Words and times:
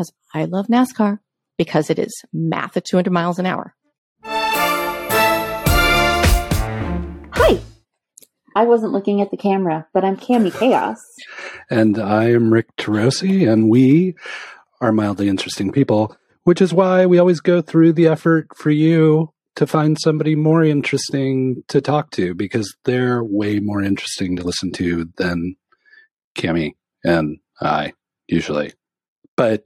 because 0.00 0.12
I 0.32 0.46
love 0.46 0.68
NASCAR 0.68 1.18
because 1.58 1.90
it 1.90 1.98
is 1.98 2.24
math 2.32 2.74
at 2.76 2.86
200 2.86 3.10
miles 3.10 3.38
an 3.38 3.44
hour. 3.44 3.74
Hi. 7.32 7.60
I 8.56 8.64
wasn't 8.64 8.92
looking 8.92 9.20
at 9.20 9.30
the 9.30 9.36
camera, 9.36 9.86
but 9.92 10.02
I'm 10.02 10.16
Cami 10.16 10.52
Kaos. 10.52 10.96
And 11.70 11.98
I 11.98 12.30
am 12.30 12.50
Rick 12.50 12.74
Turoczy, 12.76 13.46
and 13.50 13.68
we 13.68 14.14
are 14.80 14.90
mildly 14.90 15.28
interesting 15.28 15.70
people, 15.70 16.16
which 16.44 16.62
is 16.62 16.72
why 16.72 17.04
we 17.04 17.18
always 17.18 17.40
go 17.40 17.60
through 17.60 17.92
the 17.92 18.06
effort 18.06 18.48
for 18.56 18.70
you 18.70 19.34
to 19.56 19.66
find 19.66 19.98
somebody 20.00 20.34
more 20.34 20.64
interesting 20.64 21.62
to 21.68 21.82
talk 21.82 22.10
to 22.12 22.32
because 22.34 22.74
they're 22.86 23.22
way 23.22 23.60
more 23.60 23.82
interesting 23.82 24.36
to 24.36 24.42
listen 24.44 24.72
to 24.72 25.10
than 25.18 25.56
Cami 26.36 26.72
and 27.04 27.36
I 27.60 27.92
usually. 28.28 28.72
But 29.36 29.62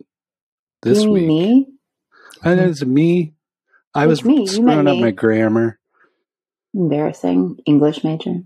this 0.84 1.02
You 1.02 1.10
week, 1.10 1.26
me? 1.26 1.66
and 2.44 2.60
it's 2.60 2.84
me. 2.84 3.34
I 3.94 4.04
It's 4.04 4.08
was 4.08 4.24
me. 4.24 4.46
Screwing 4.46 4.86
up 4.86 4.96
me. 4.96 5.00
my 5.02 5.10
grammar. 5.10 5.78
Embarrassing. 6.74 7.58
English 7.66 8.02
major. 8.04 8.42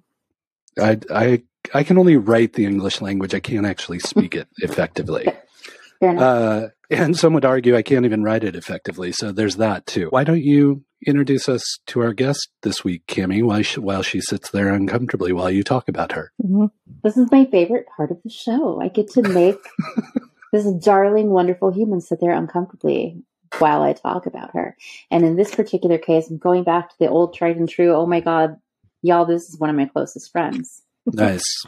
I, 0.80 0.98
I, 1.12 1.43
I 1.74 1.82
can 1.82 1.98
only 1.98 2.16
write 2.16 2.52
the 2.55 2.65
English 2.66 3.01
language. 3.01 3.34
I 3.34 3.41
can't 3.41 3.66
actually 3.66 3.98
speak 4.01 4.34
it 4.34 4.48
effectively. 4.59 5.27
Fair. 6.01 6.16
Uh, 6.19 6.69
and 6.91 7.16
some 7.19 7.32
would 7.34 7.45
argue 7.45 7.74
I 7.77 7.82
can't 7.82 8.05
even 8.05 8.23
write 8.23 8.45
it 8.45 8.55
effectively. 8.55 9.10
So 9.12 9.32
there's 9.32 9.57
that 9.57 9.87
too. 9.87 10.09
Why 10.10 10.23
don't 10.24 10.43
you 10.43 10.84
introduce 11.07 11.48
us 11.48 11.62
to 11.88 12.01
our 12.01 12.12
guest 12.12 12.48
this 12.62 12.84
week, 12.84 13.02
Kimmy, 13.09 13.43
while 13.43 13.62
she, 13.62 13.80
while 13.80 14.02
she 14.02 14.20
sits 14.20 14.51
there 14.51 14.73
uncomfortably 14.73 15.32
while 15.32 15.51
you 15.51 15.65
talk 15.65 15.88
about 15.88 16.12
her? 16.12 16.32
Mm-hmm. 16.45 16.66
this 17.02 17.16
is 17.16 17.30
my 17.32 17.46
favorite 17.46 17.87
part 17.96 18.10
of 18.12 18.18
the 18.23 18.30
show. 18.30 18.80
I 18.80 18.88
get 18.88 19.10
to 19.12 19.23
make 19.23 19.59
this 20.52 20.70
darling, 20.84 21.30
wonderful 21.30 21.70
human 21.70 22.01
sit 22.01 22.20
there 22.20 22.33
uncomfortably 22.33 23.23
while 23.59 23.83
I 23.83 23.93
talk 23.93 24.27
about 24.27 24.51
her. 24.55 24.77
And 25.11 25.24
in 25.24 25.37
this 25.37 25.55
particular 25.55 25.99
case, 25.99 26.29
I'm 26.30 26.38
going 26.38 26.65
back 26.65 26.90
to 26.90 26.95
the 26.99 27.09
old 27.09 27.35
tried 27.35 27.57
and 27.57 27.68
true. 27.68 27.95
Oh 27.95 28.07
my 28.07 28.21
God, 28.21 28.57
y'all, 29.02 29.24
this 29.27 29.49
is 29.49 29.59
one 29.59 29.71
of 29.71 29.77
my 29.77 29.87
closest 29.87 30.30
friends. 30.32 30.82
Nice. 31.07 31.65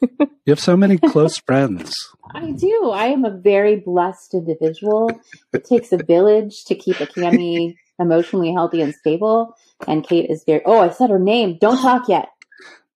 you 0.00 0.28
have 0.48 0.60
so 0.60 0.76
many 0.76 0.98
close 0.98 1.38
friends. 1.46 1.94
I 2.34 2.52
do. 2.52 2.90
I 2.92 3.06
am 3.06 3.24
a 3.24 3.30
very 3.30 3.76
blessed 3.76 4.34
individual. 4.34 5.10
It 5.52 5.64
takes 5.64 5.92
a 5.92 5.98
village 5.98 6.64
to 6.66 6.74
keep 6.74 7.00
a 7.00 7.06
Cami 7.06 7.74
emotionally 7.98 8.52
healthy 8.52 8.80
and 8.80 8.94
stable. 8.94 9.56
And 9.88 10.06
Kate 10.06 10.30
is 10.30 10.44
very. 10.44 10.62
Oh, 10.64 10.78
I 10.78 10.90
said 10.90 11.10
her 11.10 11.18
name. 11.18 11.58
Don't 11.60 11.80
talk 11.80 12.08
yet. 12.08 12.28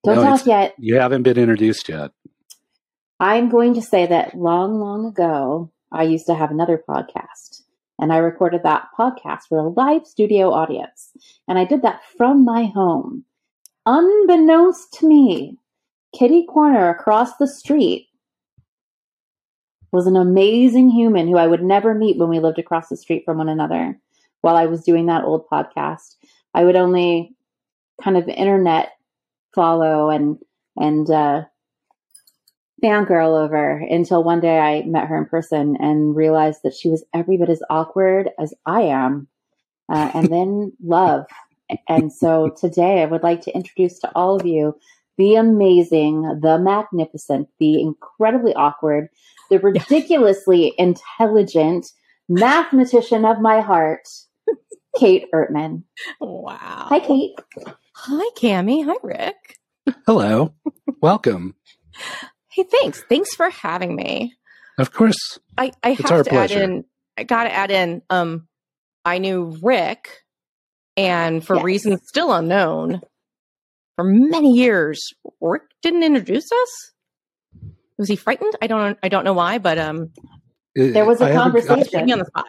Don't 0.05 0.17
No, 0.17 0.23
talk 0.23 0.47
yet. 0.47 0.75
You 0.79 0.97
haven't 0.97 1.23
been 1.23 1.39
introduced 1.39 1.89
yet. 1.89 2.13
I'm 3.25 3.49
going 3.49 3.73
to 3.73 3.81
say 3.81 4.05
that 4.05 4.35
long, 4.35 4.81
long 4.81 5.07
ago, 5.07 5.73
I 5.91 6.03
used 6.03 6.27
to 6.27 6.35
have 6.35 6.51
another 6.51 6.85
podcast. 6.87 7.63
And 7.99 8.13
I 8.13 8.19
recorded 8.19 8.65
that 8.65 8.89
podcast 8.99 9.45
for 9.49 9.57
a 9.57 9.69
live 9.71 10.07
studio 10.07 10.53
audience. 10.53 11.11
And 11.49 11.59
I 11.59 11.65
did 11.65 11.81
that 11.81 12.03
from 12.19 12.45
my 12.45 12.67
home. 12.67 13.25
Unbeknownst 13.87 14.93
to 14.99 15.09
me, 15.09 15.57
Kitty 16.15 16.45
Corner 16.45 16.91
across 16.91 17.39
the 17.39 17.49
street 17.49 18.09
was 19.91 20.07
an 20.07 20.17
amazing 20.17 20.91
human 20.91 21.27
who 21.27 21.39
I 21.39 21.47
would 21.47 21.63
never 21.63 21.95
meet 21.95 22.19
when 22.19 22.29
we 22.29 22.41
lived 22.41 22.59
across 22.59 22.91
the 22.91 22.97
street 22.99 23.23
from 23.25 23.39
one 23.39 23.49
another 23.49 23.99
while 24.43 24.57
I 24.57 24.67
was 24.67 24.85
doing 24.85 25.07
that 25.07 25.25
old 25.25 25.49
podcast. 25.51 26.17
I 26.53 26.65
would 26.65 26.77
only 26.77 27.35
kind 28.03 28.19
of 28.19 28.29
internet 28.29 28.91
follow 29.55 30.11
and 30.11 30.37
and 30.77 31.09
uh 31.09 31.45
fangirl 32.85 33.43
over 33.43 33.83
until 33.89 34.23
one 34.23 34.41
day 34.41 34.59
I 34.59 34.83
met 34.83 35.09
her 35.09 35.17
in 35.17 35.25
person 35.25 35.77
and 35.81 36.15
realized 36.15 36.61
that 36.65 36.75
she 36.75 36.91
was 36.91 37.05
every 37.15 37.39
bit 37.39 37.49
as 37.49 37.63
awkward 37.71 38.31
as 38.39 38.53
I 38.67 38.83
am. 38.83 39.29
Uh, 39.91 40.11
and 40.15 40.29
then 40.29 40.73
love. 40.85 41.25
And 41.89 42.13
so 42.13 42.55
today 42.61 43.03
I 43.03 43.07
would 43.07 43.23
like 43.23 43.41
to 43.43 43.55
introduce 43.55 43.99
to 44.01 44.13
all 44.15 44.37
of 44.37 44.47
you 44.47 44.77
the 45.17 45.37
amazing, 45.37 46.41
the 46.43 46.59
magnificent, 46.59 47.49
the 47.59 47.81
incredibly 47.81 48.53
awkward, 48.55 49.09
the 49.51 49.59
ridiculously 49.61 50.75
intelligent 50.77 51.87
mathematician 52.29 53.25
of 53.25 53.41
my 53.41 53.61
heart, 53.61 54.09
Kate 54.99 55.27
Ertmann. 55.33 55.85
Wow. 56.21 56.87
Hi, 56.89 57.01
Kate. 57.01 57.33
Hi, 57.95 58.31
Cami. 58.37 58.85
Hi, 58.85 58.97
Rick. 59.03 59.59
Hello. 60.07 60.53
Welcome. 61.01 61.55
Hey, 62.55 62.65
thanks. 62.65 63.03
Thanks 63.09 63.35
for 63.35 63.51
having 63.51 63.97
me. 63.97 64.35
Of 64.79 64.93
course. 64.93 65.39
I, 65.59 65.73
I 65.83 65.91
It's 65.91 66.03
have 66.03 66.11
our 66.13 66.25
to 66.25 66.31
pleasure. 66.31 66.59
add 66.63 66.71
in, 66.71 66.85
I 67.19 67.25
got 67.25 67.45
to 67.45 67.53
add 67.53 67.71
in, 67.71 68.03
um, 68.11 68.47
I 69.05 69.19
knew 69.19 69.57
Rick, 69.63 70.23
and 70.97 71.45
for 71.45 71.57
Yes. 71.57 71.65
reasons 71.65 72.01
still 72.07 72.33
unknown, 72.33 73.03
for 73.97 74.05
many 74.05 74.53
years, 74.53 75.01
Rick 75.41 75.63
didn't 75.83 76.03
introduce 76.05 76.45
us. 76.51 76.93
Was 77.99 78.09
he 78.09 78.17
frightened? 78.17 78.55
I 78.63 78.67
don't. 78.67 78.99
I 79.03 79.09
don't 79.09 79.25
know 79.25 79.33
why, 79.35 79.59
but 79.59 79.79
um, 79.79 80.11
There 80.75 81.05
was 81.05 81.21
a 81.21 81.27
I 81.27 81.33
conversation. 81.33 81.85
put 81.93 82.05
me 82.05 82.13
on 82.13 82.19
the 82.21 82.25
spot. 82.25 82.47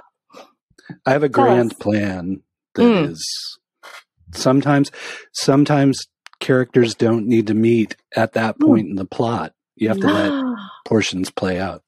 I 1.05 1.11
have 1.11 1.23
a 1.23 1.29
Tell 1.29 1.43
grand 1.43 1.71
us. 1.71 1.77
plan 1.77 2.41
that 2.75 2.83
is 2.95 3.57
Mm. 3.81 4.37
sometimes 4.37 4.91
sometimes 5.33 6.07
characters 6.39 6.95
don't 6.95 7.27
need 7.27 7.47
to 7.47 7.53
meet 7.53 7.95
at 8.15 8.33
that 8.33 8.57
Mm. 8.59 8.65
point 8.65 8.89
in 8.89 8.95
the 8.95 9.05
plot. 9.05 9.53
You 9.75 9.89
have 9.89 9.99
to 9.99 10.07
let 10.07 10.57
portions 10.85 11.29
play 11.31 11.59
out. 11.59 11.83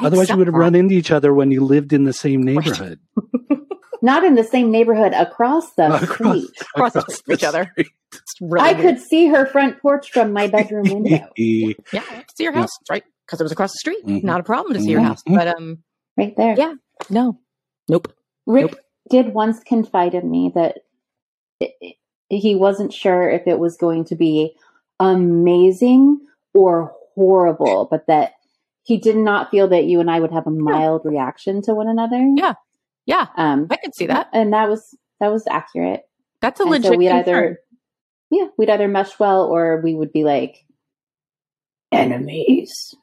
Otherwise, 0.00 0.28
you 0.30 0.36
would 0.36 0.46
have 0.46 0.54
that. 0.54 0.58
run 0.60 0.74
into 0.74 0.94
each 0.94 1.10
other 1.10 1.32
when 1.34 1.50
you 1.50 1.64
lived 1.64 1.92
in 1.92 2.04
the 2.04 2.12
same 2.12 2.42
neighborhood. 2.42 3.00
Not 4.02 4.22
in 4.22 4.36
the 4.36 4.44
same 4.44 4.70
neighborhood, 4.70 5.12
across 5.12 5.72
the 5.74 5.92
Across- 5.92 6.14
street. 6.44 6.50
Across 6.76 6.92
the 6.92 7.22
each 7.32 7.42
other. 7.42 7.68
street. 7.72 7.88
It's 8.12 8.34
really 8.40 8.68
I 8.68 8.72
weird. 8.72 8.82
could 8.96 9.02
see 9.02 9.26
her 9.26 9.44
front 9.46 9.80
porch 9.82 10.12
from 10.12 10.32
my 10.32 10.46
bedroom 10.46 10.84
window. 11.02 11.28
Yeah, 11.36 11.64
I 11.94 12.02
could 12.02 12.36
see 12.36 12.44
your 12.44 12.52
Yeah. 12.52 12.60
house, 12.60 12.78
right? 12.88 13.02
Because 13.26 13.40
it 13.40 13.42
was 13.44 13.52
across 13.52 13.72
the 13.72 13.78
street. 13.78 14.06
Mhm. 14.06 14.22
Not 14.22 14.40
a 14.40 14.44
problem 14.44 14.74
to 14.74 14.80
see 14.80 14.90
your 14.90 15.00
Mhm. 15.00 15.04
house. 15.06 15.22
But 15.26 15.48
um, 15.48 15.82
right 16.16 16.34
there. 16.36 16.54
Yeah. 16.56 16.74
no, 17.10 17.40
nope. 17.88 18.12
Rick 18.46 18.70
Nope. 18.70 18.80
did 19.10 19.34
once 19.34 19.60
confide 19.64 20.14
in 20.14 20.30
me 20.30 20.52
that 20.54 20.78
i- 21.60 21.72
i- 21.82 21.94
he 22.30 22.54
wasn't 22.54 22.92
sure 22.92 23.28
if 23.28 23.46
it 23.48 23.58
was 23.58 23.76
going 23.76 24.04
to 24.06 24.14
be 24.14 24.54
amazing 25.00 26.20
or 26.54 26.94
horrible, 27.14 27.88
but 27.90 28.06
that 28.06 28.32
he 28.84 28.98
did 28.98 29.16
not 29.16 29.50
feel 29.50 29.68
that 29.68 29.84
you 29.84 30.00
and 30.00 30.10
I 30.10 30.18
would 30.20 30.32
have 30.32 30.46
a 30.46 30.50
mild 30.50 31.02
reaction 31.04 31.60
to 31.62 31.74
one 31.74 31.88
another. 31.88 32.20
Yeah. 32.36 32.54
Yeah, 33.06 33.26
Um, 33.36 33.68
I 33.70 33.76
could 33.76 33.94
see 33.94 34.06
that. 34.06 34.28
and 34.34 34.52
that 34.52 34.68
was 34.68 34.94
that 35.20 35.28
was 35.32 35.46
accurate. 35.48 36.02
That's 36.42 36.60
a 36.60 36.64
And 36.64 36.72
legit 36.72 36.92
so 36.92 36.96
we'd 36.98 37.08
concern. 37.08 37.20
either, 37.36 37.58
yeah, 38.30 38.48
we'd 38.58 38.68
either 38.68 38.86
mesh 38.86 39.18
well 39.18 39.44
or 39.46 39.80
we 39.82 39.94
would 39.94 40.12
be 40.12 40.24
like 40.24 40.56
enemies, 41.90 42.94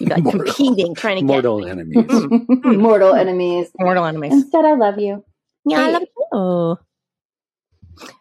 You'd 0.00 0.14
be, 0.14 0.22
like 0.22 0.30
competing, 0.30 0.94
trying 0.94 1.16
to 1.16 1.20
get 1.22 1.26
Mortal 1.26 1.66
enemies. 1.66 2.10
mortal 2.64 3.14
enemies. 3.14 3.70
mortal 3.78 4.04
enemies. 4.06 4.32
Instead, 4.32 4.64
I 4.64 4.74
love 4.76 4.98
you. 4.98 5.22
Yeah, 5.66 5.78
I 5.80 5.86
Hey. 5.86 5.92
love 5.92 6.78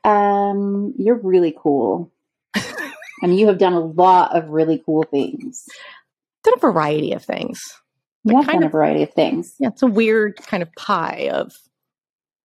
you. 0.03 0.12
Um, 0.12 0.94
you're 0.97 1.19
really 1.22 1.56
cool. 1.57 2.12
I 3.22 3.28
mean, 3.28 3.39
you 3.39 3.47
have 3.47 3.57
done 3.57 3.73
a 3.73 3.79
lot 3.79 4.35
of 4.35 4.50
really 4.50 4.81
cool 4.85 5.03
things. 5.03 5.66
Done 6.44 6.53
a 6.57 6.59
variety 6.59 7.13
of 7.13 7.23
things. 7.23 7.59
You 8.23 8.33
But 8.33 8.35
have 8.38 8.45
kind 8.45 8.55
done 8.57 8.63
a 8.63 8.66
of- 8.67 8.72
variety 8.72 9.03
of 9.03 9.13
things. 9.13 9.55
Yeah, 9.59 9.69
it's 9.69 9.81
a 9.83 9.88
weird 9.88 10.38
kind 10.38 10.61
of 10.63 10.69
pie 10.73 11.29
of 11.33 11.53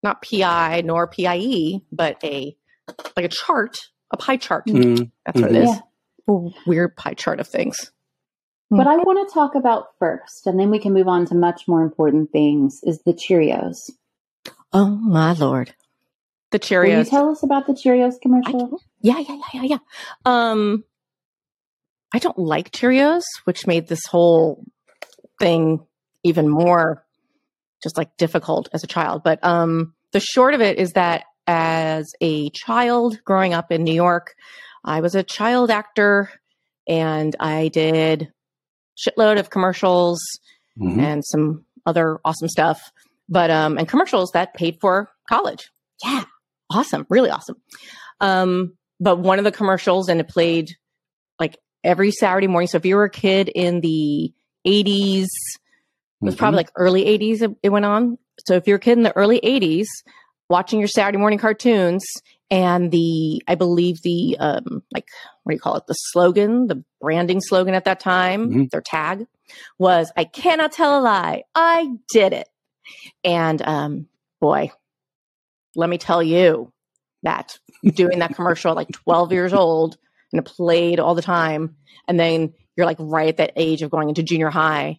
not 0.02 0.22
PI 0.22 0.82
nor 0.84 1.06
PIE, 1.06 1.80
but 1.92 2.22
a 2.24 2.56
like 3.16 3.24
a 3.24 3.28
chart, 3.28 3.78
a 4.10 4.16
pie 4.16 4.36
chart. 4.36 4.66
Mm, 4.66 5.10
That's 5.26 5.40
what 5.40 5.50
it 5.52 5.62
Yeah. 5.64 5.70
is. 5.70 5.80
A 6.28 6.50
weird 6.66 6.96
pie 6.96 7.14
chart 7.14 7.38
of 7.40 7.46
things. 7.48 7.92
What 8.68 8.86
I 8.86 8.96
want 8.96 9.28
to 9.28 9.34
talk 9.34 9.54
about 9.54 9.88
first, 9.98 10.46
and 10.46 10.58
then 10.58 10.70
we 10.70 10.78
can 10.78 10.92
move 10.94 11.06
on 11.06 11.26
to 11.26 11.34
much 11.34 11.68
more 11.68 11.82
important 11.82 12.32
things, 12.32 12.80
is 12.82 13.02
the 13.02 13.12
Cheerios. 13.12 13.90
Oh 14.72 14.86
my 14.88 15.32
lord. 15.34 15.74
The 16.52 16.58
Will 16.70 16.98
you 16.98 17.04
tell 17.04 17.30
us 17.30 17.42
about 17.42 17.66
the 17.66 17.72
Cheerios 17.72 18.20
commercial? 18.20 18.68
can- 18.68 18.78
yeah, 19.00 19.18
yeah, 19.18 19.34
yeah, 19.34 19.62
yeah, 19.62 19.62
yeah. 19.62 19.78
Um, 20.24 20.84
I 22.14 22.18
don't 22.18 22.38
like 22.38 22.70
Cheerios, 22.70 23.22
which 23.44 23.66
made 23.66 23.88
this 23.88 24.04
whole 24.06 24.64
thing 25.40 25.80
even 26.22 26.48
more 26.48 27.04
just 27.82 27.96
like 27.96 28.16
difficult 28.16 28.68
as 28.72 28.84
a 28.84 28.86
child. 28.86 29.22
But 29.24 29.42
um, 29.42 29.94
the 30.12 30.20
short 30.20 30.54
of 30.54 30.60
it 30.60 30.78
is 30.78 30.92
that 30.92 31.24
as 31.46 32.12
a 32.20 32.50
child 32.50 33.18
growing 33.24 33.54
up 33.54 33.72
in 33.72 33.82
New 33.82 33.94
York, 33.94 34.34
I 34.84 35.00
was 35.00 35.14
a 35.14 35.22
child 35.22 35.70
actor 35.70 36.30
and 36.86 37.34
I 37.40 37.68
did 37.68 38.32
shitload 38.96 39.38
of 39.38 39.50
commercials 39.50 40.20
mhm. 40.78 41.00
and 41.00 41.24
some 41.24 41.64
other 41.86 42.20
awesome 42.24 42.48
stuff. 42.48 42.92
But 43.28 43.50
um, 43.50 43.78
and 43.78 43.88
commercials 43.88 44.30
that 44.32 44.54
paid 44.54 44.78
for 44.80 45.10
college. 45.28 45.70
Yeah, 46.04 46.24
awesome, 46.72 47.06
really 47.08 47.30
awesome. 47.30 47.56
Um, 48.20 48.76
but 49.00 49.18
one 49.18 49.38
of 49.38 49.44
the 49.44 49.52
commercials, 49.52 50.08
and 50.08 50.20
it 50.20 50.28
played 50.28 50.70
like 51.40 51.58
every 51.82 52.10
Saturday 52.12 52.46
morning. 52.46 52.68
So 52.68 52.76
if 52.76 52.86
you 52.86 52.96
were 52.96 53.04
a 53.04 53.10
kid 53.10 53.48
in 53.48 53.80
the 53.80 54.32
'80s, 54.66 55.24
It 55.24 56.24
was 56.26 56.36
probably 56.36 56.56
like 56.58 56.70
early 56.76 57.04
80s 57.04 57.42
it, 57.42 57.50
it 57.62 57.68
went 57.70 57.84
on. 57.84 58.18
So 58.46 58.54
if 58.54 58.66
you're 58.68 58.76
a 58.76 58.80
kid 58.80 58.96
in 58.96 59.02
the 59.02 59.14
early 59.16 59.40
80s 59.42 59.86
watching 60.48 60.78
your 60.78 60.88
Saturday 60.88 61.18
morning 61.18 61.38
cartoons 61.38 62.04
and 62.50 62.90
the 62.92 63.42
I 63.48 63.54
believe 63.56 64.02
the 64.02 64.36
um 64.38 64.82
like 64.92 65.06
what 65.42 65.50
do 65.52 65.54
you 65.56 65.60
call 65.60 65.76
it? 65.76 65.86
The 65.88 65.94
slogan, 65.94 66.68
the 66.68 66.84
branding 67.00 67.40
slogan 67.40 67.74
at 67.74 67.84
that 67.86 67.98
time, 68.00 68.50
Mhm. 68.50 68.70
their 68.70 68.80
tag 68.82 69.26
was 69.78 70.12
I 70.16 70.24
cannot 70.24 70.70
tell 70.72 70.98
a 70.98 71.02
lie. 71.02 71.42
I 71.54 71.88
did 72.12 72.32
it. 72.32 72.48
And 73.24 73.60
um 73.62 74.06
boy, 74.40 74.70
let 75.76 75.88
me 75.88 75.98
tell 75.98 76.22
you 76.22 76.72
that 77.22 77.58
doing 77.94 78.20
that 78.20 78.34
commercial 78.36 78.70
at 78.70 78.76
like 78.76 78.92
12 78.92 79.32
years 79.32 79.52
old 79.52 79.96
and 80.32 80.40
it 80.40 80.44
played 80.44 81.00
all 81.00 81.14
the 81.14 81.22
time 81.22 81.76
and 82.08 82.18
then 82.18 82.52
you're 82.76 82.86
like 82.86 82.96
right 83.00 83.28
at 83.28 83.36
that 83.36 83.52
age 83.56 83.82
of 83.82 83.90
going 83.90 84.08
into 84.08 84.22
junior 84.22 84.50
high 84.50 84.98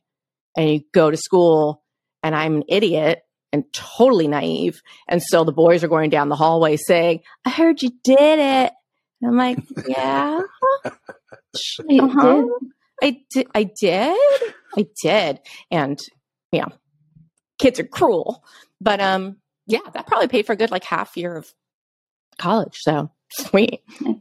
and 0.55 0.69
you 0.69 0.81
go 0.93 1.09
to 1.09 1.17
school 1.17 1.83
and 2.21 2.35
I'm 2.35 2.57
an 2.57 2.63
idiot 2.67 3.21
and 3.51 3.63
totally 3.71 4.27
naive. 4.27 4.81
And 5.07 5.21
so 5.21 5.43
the 5.43 5.51
boys 5.51 5.83
are 5.83 5.87
going 5.87 6.09
down 6.09 6.29
the 6.29 6.35
hallway 6.35 6.77
saying, 6.77 7.21
I 7.45 7.49
heard 7.49 7.81
you 7.81 7.91
did 8.03 8.17
it. 8.39 8.73
And 9.21 9.31
I'm 9.31 9.37
like, 9.37 9.59
yeah, 9.87 10.41
You 11.87 12.03
uh-huh. 12.05 12.41
did? 12.41 12.47
I 13.01 13.17
did. 13.29 13.47
I 13.53 13.63
did. 13.63 14.53
I 14.77 14.87
did. 15.03 15.39
And 15.69 15.99
yeah, 16.51 16.65
kids 17.59 17.79
are 17.79 17.85
cruel, 17.85 18.43
but, 18.81 18.99
um, 18.99 19.37
yeah, 19.65 19.79
that 19.93 20.07
probably 20.07 20.27
paid 20.27 20.45
for 20.45 20.53
a 20.53 20.57
good 20.57 20.71
like 20.71 20.83
half 20.83 21.15
year 21.17 21.35
of 21.35 21.53
college. 22.37 22.79
So 22.81 23.11
sweet. 23.31 23.81
Nice. 24.01 24.17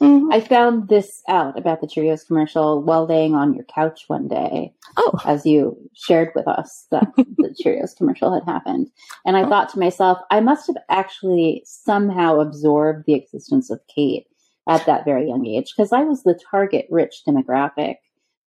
Mhm. 0.00 0.32
I 0.32 0.40
found 0.40 0.88
this 0.88 1.22
out 1.28 1.56
about 1.56 1.80
the 1.80 1.86
Cheerios 1.86 2.26
commercial 2.26 2.82
while 2.82 3.06
laying 3.06 3.34
on 3.36 3.54
your 3.54 3.64
couch 3.64 4.04
one 4.08 4.26
day, 4.26 4.72
Oh, 4.96 5.12
as 5.24 5.46
you 5.46 5.76
shared 5.94 6.30
with 6.34 6.48
us 6.48 6.86
that 6.90 7.06
the 7.16 7.54
Cheerios 7.62 7.96
commercial 7.96 8.34
had 8.34 8.42
happened. 8.44 8.90
And 9.24 9.36
I 9.36 9.48
thought 9.48 9.68
to 9.70 9.78
myself, 9.78 10.18
I 10.30 10.40
must 10.40 10.66
have 10.66 10.76
actually 10.88 11.62
somehow 11.66 12.40
absorbed 12.40 13.04
the 13.06 13.14
existence 13.14 13.70
of 13.70 13.78
Kate 13.94 14.26
at 14.68 14.84
that 14.86 15.04
very 15.04 15.28
young 15.28 15.46
age 15.46 15.72
because 15.76 15.92
I 15.92 16.00
was 16.02 16.22
the 16.24 16.38
target 16.50 16.86
rich 16.90 17.22
demographic. 17.26 17.96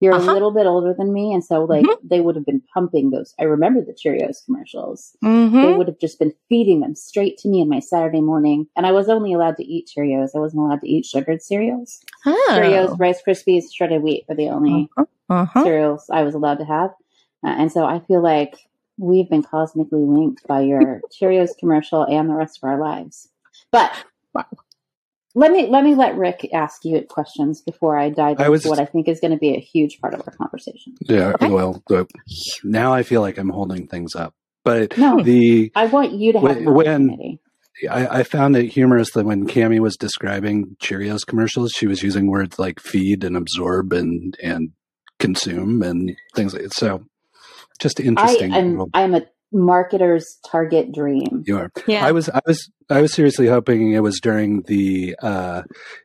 You're 0.06 0.13
Uh-huh. 0.13 0.31
a 0.31 0.34
little 0.34 0.52
bit 0.52 0.68
older 0.68 0.94
than 0.94 1.12
me, 1.12 1.34
and 1.34 1.44
so 1.44 1.63
like 1.63 1.84
Mhm. 1.84 1.96
they 2.04 2.22
would 2.22 2.36
have 2.36 2.46
been 2.46 2.62
pumping 2.72 3.10
those. 3.10 3.34
I 3.40 3.44
remember 3.46 3.81
the 3.81 3.92
Cheerios 3.94 4.46
commercials. 4.46 5.18
They 5.24 5.28
Mhm. 5.28 5.78
would 5.78 5.88
have 5.88 5.98
just 5.98 6.19
been 6.19 6.31
feeding 6.48 6.81
them 6.81 6.94
straight 6.94 7.40
to 7.40 7.48
me 7.50 7.60
in 7.60 7.68
my 7.68 7.80
Saturday 7.80 8.22
morning. 8.22 8.68
And 8.75 8.86
I 8.86 8.92
was 8.92 9.10
only 9.10 9.34
allowed 9.34 9.57
to 9.57 9.66
eat 9.66 9.90
Cheerios. 9.92 10.36
I 10.36 10.40
wasn't 10.40 10.62
allowed 10.62 10.81
to 10.81 10.88
eat 10.88 11.06
sugared 11.06 11.42
cereals. 11.42 12.04
Oh. 12.24 12.48
Cheerios, 12.52 13.00
Rice 13.00 13.19
Krispies, 13.28 13.74
shredded 13.74 14.04
wheat 14.04 14.25
were 14.30 14.36
the 14.36 14.50
only 14.50 14.90
Uh-huh. 15.28 15.63
cereals 15.63 16.07
I 16.12 16.22
was 16.22 16.36
allowed 16.36 16.60
to 16.60 16.66
have. 16.66 16.92
Uh, 17.44 17.56
and 17.57 17.72
so 17.72 17.84
I 17.86 17.98
feel 17.98 18.22
like 18.22 18.60
we've 19.00 19.28
been 19.30 19.42
cosmically 19.42 20.04
linked 20.06 20.46
by 20.48 20.62
your 20.62 21.02
Cheerios 21.12 21.57
commercial 21.57 22.04
and 22.04 22.30
the 22.30 22.36
rest 22.36 22.60
of 22.60 22.63
our 22.69 22.80
lives. 22.80 23.30
But 23.72 23.92
let 25.35 25.51
me 25.51 25.67
let 25.67 25.83
me 25.83 25.93
let 25.95 26.17
Rick 26.17 26.49
ask 26.53 26.83
you 26.85 27.01
questions 27.07 27.61
before 27.61 27.97
I 27.97 28.09
dive 28.09 28.39
I 28.39 28.43
into 28.43 28.51
was- 28.51 28.65
what 28.65 28.79
I 28.79 28.85
think 28.85 29.07
is 29.07 29.19
going 29.19 29.31
to 29.31 29.37
be 29.37 29.55
a 29.55 29.59
huge 29.59 29.99
part 30.01 30.13
of 30.13 30.21
our 30.25 30.33
conversation. 30.33 30.95
Yeah. 31.01 31.33
Okay. 31.35 31.49
Well, 31.49 31.83
uh, 31.91 32.05
now 32.63 32.93
I 32.93 33.03
feel 33.03 33.21
like 33.21 33.37
I'm 33.37 33.49
holding 33.49 33.87
things 33.87 34.15
up, 34.15 34.33
but 34.63 34.97
No, 34.97 35.21
the 35.21 35.71
I 35.75 35.85
want 35.87 36.13
you 36.13 36.33
to 36.33 36.39
have 36.39 36.57
When- 36.65 36.73
when- 36.73 37.39
I, 37.91 38.19
I 38.19 38.23
found 38.23 38.55
it 38.55 38.67
humorous 38.67 39.11
that 39.11 39.25
when 39.25 39.45
Cami 39.47 39.79
was 39.81 39.97
describing 39.97 40.77
Cheerios 40.81 41.25
commercials, 41.27 41.71
she 41.75 41.87
was 41.87 42.01
using 42.01 42.27
words 42.31 42.57
like 42.57 42.79
feed 42.79 43.25
and 43.25 43.35
absorb 43.35 43.91
and 43.91 44.37
and 44.41 44.69
consume 45.19 45.83
and 45.83 46.15
things 46.35 46.53
like 46.53 46.71
so. 46.73 47.03
Just 47.79 47.99
interesting. 47.99 48.53
I 48.53 48.59
interesting. 48.59 48.81
am 48.81 48.91
I'm 48.93 49.15
a 49.15 49.25
marketer's 49.56 50.38
target 50.50 50.92
dream. 50.94 51.44
you 51.46 51.57
are. 51.57 51.72
Yeah. 51.88 52.06
I 52.06 52.12
was 52.12 52.30
I 52.30 52.42
was 52.46 52.69
I 52.90 53.02
was 53.02 53.13
seriously 53.13 53.48
hoping 53.48 53.94
it 53.94 54.02
was 54.02 54.19
during 54.19 54.62
the 54.63 55.16
uh 55.22 55.63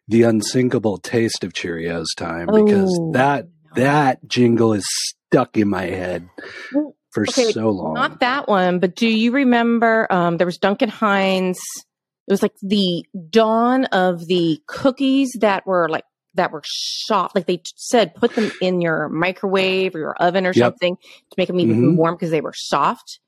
the 0.09 0.23
unsinkable 0.23 0.99
taste 0.99 1.43
of 1.45 1.53
Cheerios 1.53 2.07
time 2.17 2.47
because 2.47 2.97
Oh, 3.01 3.13
that 3.13 3.47
that 3.75 4.27
jingle 4.27 4.73
is 4.73 4.85
stuck 5.29 5.57
in 5.57 5.69
my 5.69 5.85
head 5.87 6.29
for 7.11 7.25
okay, 7.29 7.51
so 7.53 7.71
long. 7.71 7.95
Not 7.95 8.21
that 8.21 8.49
one, 8.49 8.79
but 8.79 8.95
do 8.97 9.09
you 9.09 9.33
remember 9.33 10.07
um, 10.11 10.37
there 10.37 10.47
was 10.47 10.59
Duncan 10.59 10.89
Hines? 10.89 11.59
It 12.29 12.33
was 12.33 12.43
like 12.43 12.55
the 12.63 13.05
dawn 13.31 13.87
of 13.87 14.27
the 14.27 14.61
cookies 14.69 15.31
that 15.41 15.67
were 15.67 15.89
like 15.89 16.05
that 16.35 16.53
were 16.53 16.63
soft. 16.65 17.35
Like 17.35 17.47
they 17.47 17.61
said, 17.75 18.15
put 18.15 18.35
them 18.37 18.53
in 18.61 18.81
your 18.81 19.09
microwave 19.09 19.97
or 19.97 19.99
your 19.99 20.15
oven 20.15 20.47
or 20.47 20.53
Yep. 20.55 20.65
something 20.75 20.97
to 20.97 21.35
make 21.37 21.49
them 21.49 21.59
even 21.59 21.95
Mhm. 21.95 21.97
warm 21.97 22.15
because 22.15 22.31
they 22.31 22.41
were 22.41 22.55
soft. 22.55 23.19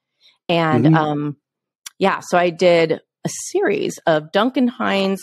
And 0.53 0.85
Mhm. 0.87 0.97
um, 0.97 1.37
yeah, 1.99 2.21
so 2.21 2.37
I 2.37 2.51
did 2.51 2.93
a 3.25 3.29
series 3.51 3.99
of 4.07 4.31
Duncan 4.33 4.69
Hines 4.69 5.21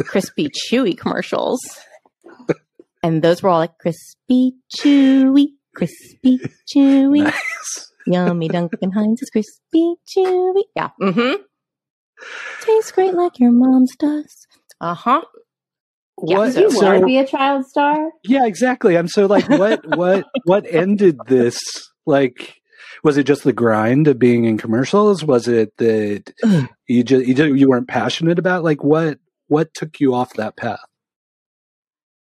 crispy 0.00 0.48
chewy 0.48 0.98
commercials. 0.98 1.60
And 3.02 3.22
those 3.22 3.42
were 3.42 3.50
all 3.50 3.58
like 3.60 3.78
crispy 3.78 4.54
chewy, 4.76 5.48
crispy 5.74 6.40
chewy. 6.74 7.22
Nice. 7.24 7.92
Yummy 8.06 8.48
Duncan 8.48 8.92
Hines 8.92 9.20
is 9.22 9.30
crispy, 9.30 9.94
chewy. 10.08 10.62
Yeah. 10.74 10.90
Mm-hmm. 11.00 11.42
Tastes 12.62 12.92
great 12.92 13.14
like 13.14 13.38
your 13.38 13.52
mom's 13.52 13.94
does. 13.98 14.46
Uh 14.80 14.94
huh. 14.94 15.22
Yeah, 16.24 16.38
What, 16.38 16.56
you 16.56 16.70
So- 16.70 16.82
want 16.84 17.00
to 17.00 17.06
be 17.06 17.18
a 17.18 17.26
child 17.26 17.66
star? 17.66 18.10
yeah, 18.24 18.46
exactly. 18.46 18.96
I'm 18.96 19.08
so 19.08 19.26
like, 19.26 19.48
what, 19.48 19.84
what, 19.96 20.24
what 20.44 20.64
ended 20.68 21.18
this? 21.28 21.58
Like, 22.06 22.54
was 23.06 23.16
it 23.16 23.22
just 23.24 23.44
the 23.44 23.52
grind 23.52 24.08
of 24.08 24.18
being 24.18 24.44
in 24.46 24.58
commercials? 24.58 25.22
Was 25.22 25.46
it 25.46 25.72
that 25.78 26.32
you 26.88 27.04
just 27.04 27.24
you, 27.24 27.34
just, 27.34 27.54
you 27.54 27.68
weren't 27.68 27.86
passionate 27.86 28.36
about? 28.38 28.64
Like, 28.64 28.82
what, 28.82 29.20
what 29.46 29.72
took 29.74 30.00
you 30.00 30.12
off 30.12 30.34
that 30.34 30.56
path? 30.56 30.80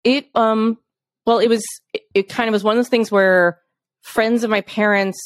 It 0.02 0.28
um. 0.34 0.78
Well, 1.26 1.38
it 1.38 1.48
was. 1.48 1.62
It, 1.92 2.02
it 2.14 2.28
kind 2.30 2.48
of 2.48 2.52
was 2.52 2.64
one 2.64 2.72
of 2.72 2.78
those 2.78 2.88
things 2.88 3.12
where 3.12 3.60
friends 4.02 4.42
of 4.42 4.50
my 4.50 4.62
parents. 4.62 5.18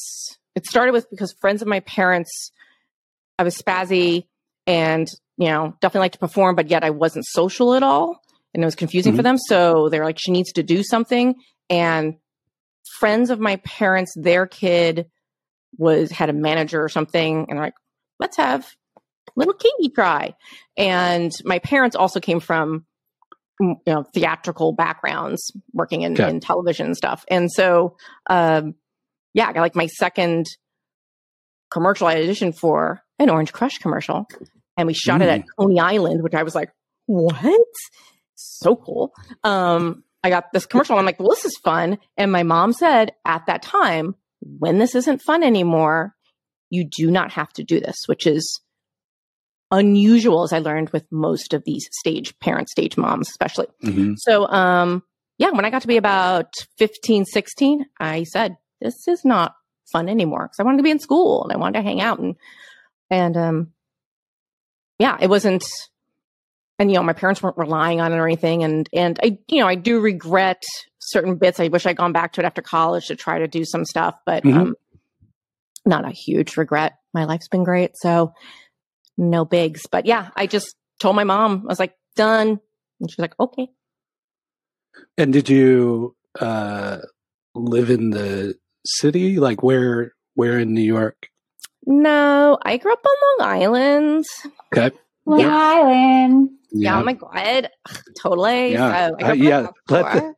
It 0.56 0.66
started 0.66 0.90
with 0.92 1.08
because 1.08 1.32
friends 1.40 1.62
of 1.62 1.68
my 1.68 1.80
parents. 1.80 2.50
I 3.38 3.44
was 3.44 3.56
spazzy 3.56 4.26
and 4.66 5.08
you 5.36 5.46
know 5.46 5.76
definitely 5.80 6.00
like 6.06 6.12
to 6.12 6.18
perform, 6.18 6.56
but 6.56 6.68
yet 6.68 6.82
I 6.82 6.90
wasn't 6.90 7.26
social 7.26 7.74
at 7.74 7.84
all, 7.84 8.20
and 8.52 8.62
it 8.62 8.66
was 8.66 8.74
confusing 8.74 9.14
for 9.14 9.20
Mhm. 9.22 9.24
them. 9.24 9.38
So 9.38 9.88
they're 9.88 10.04
like, 10.04 10.18
she 10.18 10.32
needs 10.32 10.50
to 10.54 10.64
do 10.64 10.82
something, 10.82 11.36
and 11.70 12.14
friends 12.98 13.30
of 13.30 13.38
my 13.38 13.56
parents, 13.56 14.12
their 14.16 14.46
kid 14.48 15.06
was 15.78 16.10
had 16.10 16.30
a 16.30 16.32
manager 16.32 16.82
or 16.82 16.88
something, 16.88 17.46
and 17.48 17.58
like, 17.58 17.74
let's 18.18 18.36
have 18.36 18.66
little 19.36 19.54
Katie 19.54 19.90
try. 19.94 20.34
And 20.76 21.32
my 21.44 21.58
parents 21.58 21.96
also 21.96 22.20
came 22.20 22.40
from 22.40 22.84
mm, 23.60 23.74
you 23.86 23.92
know 23.92 24.04
theatrical 24.14 24.72
backgrounds, 24.72 25.50
working 25.72 26.02
in, 26.02 26.12
Okay. 26.14 26.28
in 26.28 26.40
television 26.40 26.86
and 26.86 26.96
stuff, 26.96 27.24
and 27.28 27.50
so 27.50 27.96
um, 28.30 28.74
yeah, 29.34 29.48
I 29.48 29.52
got 29.52 29.60
like 29.60 29.76
my 29.76 29.86
second 29.86 30.46
commercial 31.70 32.06
I 32.06 32.16
auditioned 32.16 32.56
for 32.56 33.02
an 33.18 33.30
Orange 33.30 33.52
Crush 33.52 33.78
commercial, 33.78 34.26
and 34.76 34.86
we 34.86 34.94
shot 34.94 35.22
it 35.22 35.28
at 35.28 35.44
Coney 35.58 35.80
Island, 35.80 36.22
which 36.22 36.34
I 36.34 36.42
was 36.42 36.54
like, 36.54 36.70
what? 37.06 37.60
So 38.36 38.76
cool. 38.76 39.12
Um, 39.42 40.04
I 40.22 40.30
got 40.30 40.52
this 40.52 40.66
commercial. 40.66 40.96
I'm 40.98 41.04
like, 41.04 41.18
well, 41.20 41.28
this 41.30 41.44
is 41.44 41.56
fun. 41.62 41.98
And 42.16 42.32
my 42.32 42.42
mom 42.44 42.72
said 42.72 43.12
at 43.24 43.46
that 43.46 43.62
time, 43.62 44.14
when 44.58 44.78
this 44.78 44.94
isn't 44.94 45.22
fun 45.22 45.42
anymore, 45.42 46.14
you 46.70 46.84
do 46.84 47.10
not 47.10 47.32
have 47.32 47.52
to 47.54 47.64
do 47.64 47.80
this, 47.80 47.96
which 48.06 48.26
is 48.26 48.60
unusual, 49.70 50.44
as 50.44 50.52
I 50.52 50.58
learned 50.58 50.90
with 50.90 51.04
most 51.10 51.54
of 51.54 51.64
these 51.64 51.88
stage 51.92 52.38
parents, 52.38 52.72
stage 52.72 52.96
moms, 52.96 53.28
especially. 53.28 53.66
Mhm. 53.82 54.14
So, 54.18 54.46
um, 54.48 55.02
yeah, 55.38 55.50
when 55.50 55.64
I 55.64 55.70
got 55.70 55.82
to 55.82 55.88
be 55.88 55.96
about 55.96 56.52
15, 56.78 57.24
16, 57.24 57.86
I 57.98 58.24
said, 58.24 58.56
this 58.80 59.08
is 59.08 59.24
not 59.24 59.54
fun 59.92 60.08
anymore 60.08 60.44
because 60.44 60.60
I 60.60 60.62
wanted 60.62 60.78
to 60.78 60.82
be 60.84 60.90
in 60.90 60.98
school 60.98 61.42
and 61.42 61.52
I 61.52 61.56
wanted 61.56 61.78
to 61.78 61.84
hang 61.84 62.00
out 62.00 62.18
and, 62.18 62.36
and, 63.10 63.36
um, 63.36 63.72
yeah, 64.98 65.16
it 65.20 65.28
wasn't, 65.28 65.64
and, 66.78 66.90
you 66.90 66.96
know, 66.96 67.02
my 67.02 67.12
parents 67.12 67.42
weren't 67.42 67.58
relying 67.58 68.00
on 68.00 68.12
it 68.12 68.16
or 68.16 68.26
anything. 68.26 68.62
And, 68.62 68.88
and 68.92 69.18
I, 69.22 69.38
you 69.48 69.60
know, 69.60 69.66
I 69.66 69.74
do 69.74 70.00
regret 70.00 70.62
certain 71.04 71.36
bits. 71.36 71.60
I 71.60 71.68
wish 71.68 71.86
I'd 71.86 71.96
gone 71.96 72.12
back 72.12 72.32
to 72.34 72.40
it 72.40 72.44
after 72.44 72.62
college 72.62 73.06
to 73.08 73.16
try 73.16 73.38
to 73.38 73.48
do 73.48 73.64
some 73.64 73.84
stuff, 73.84 74.16
but, 74.26 74.42
Mhm. 74.44 74.56
um, 74.56 74.74
not 75.86 76.04
a 76.06 76.10
huge 76.10 76.56
regret. 76.56 76.94
My 77.12 77.24
life's 77.24 77.48
been 77.48 77.64
great. 77.64 77.92
So 77.96 78.32
no 79.16 79.44
bigs, 79.44 79.86
but 79.90 80.06
yeah, 80.06 80.30
I 80.34 80.46
just 80.46 80.74
told 81.00 81.14
my 81.16 81.24
mom, 81.24 81.62
I 81.64 81.68
was 81.68 81.78
like, 81.78 81.94
done. 82.16 82.58
And 83.00 83.10
she's 83.10 83.18
like, 83.18 83.34
okay. 83.38 83.68
And 85.18 85.32
did 85.32 85.48
you 85.48 86.16
uh, 86.40 86.98
live 87.54 87.90
in 87.90 88.10
the 88.10 88.56
city? 88.86 89.38
Like 89.38 89.62
where? 89.62 90.12
Where 90.34 90.58
in 90.58 90.74
New 90.74 90.82
York? 90.82 91.28
No, 91.86 92.58
I 92.62 92.76
grew 92.78 92.92
up 92.92 93.04
on 93.06 93.38
Long 93.46 93.48
Island. 93.50 94.24
Okay. 94.76 94.96
Long 95.26 95.40
Yeah. 95.40 95.56
Island. 95.56 96.50
Yeah, 96.72 97.00
oh 97.00 97.04
my 97.04 97.12
god, 97.12 97.70
totally. 98.20 98.72
Yeah. 98.72 98.88
So 98.88 98.94
I 98.94 99.04
Uh, 99.04 99.10
grew 99.16 99.28
up 99.30 99.36
yeah, 99.38 99.58
on 99.58 99.64
the 99.86 100.34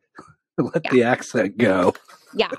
let 0.63 0.71
floor. 0.73 0.81
Let 0.83 0.91
the 0.91 1.03
accent 1.03 1.57
go. 1.57 1.93
yeah. 2.33 2.49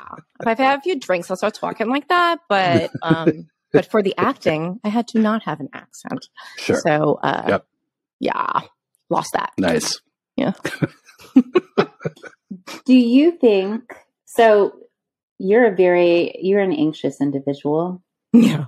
If 0.40 0.46
I've 0.46 0.58
had 0.58 0.78
a 0.78 0.82
few 0.82 0.98
drinks, 0.98 1.30
I'll 1.30 1.36
start 1.36 1.54
talking 1.54 1.88
like 1.88 2.08
that. 2.08 2.38
But 2.48 2.90
um, 3.02 3.48
but 3.72 3.86
for 3.90 4.02
the 4.02 4.14
acting, 4.16 4.80
I 4.84 4.88
had 4.88 5.08
to 5.08 5.18
not 5.18 5.42
have 5.44 5.60
an 5.60 5.68
accent. 5.72 6.26
Sure. 6.58 6.80
So 6.80 7.18
uh, 7.22 7.44
Yep. 7.48 7.66
yeah, 8.20 8.60
lost 9.10 9.30
that. 9.34 9.52
Nice. 9.58 10.00
Yeah. 10.36 10.52
Do 12.84 12.94
you 12.94 13.32
think 13.32 13.94
so? 14.26 14.78
You're 15.38 15.66
a 15.66 15.74
very 15.76 16.36
you're 16.40 16.60
an 16.60 16.72
anxious 16.72 17.20
individual. 17.20 18.02
Yeah. 18.32 18.66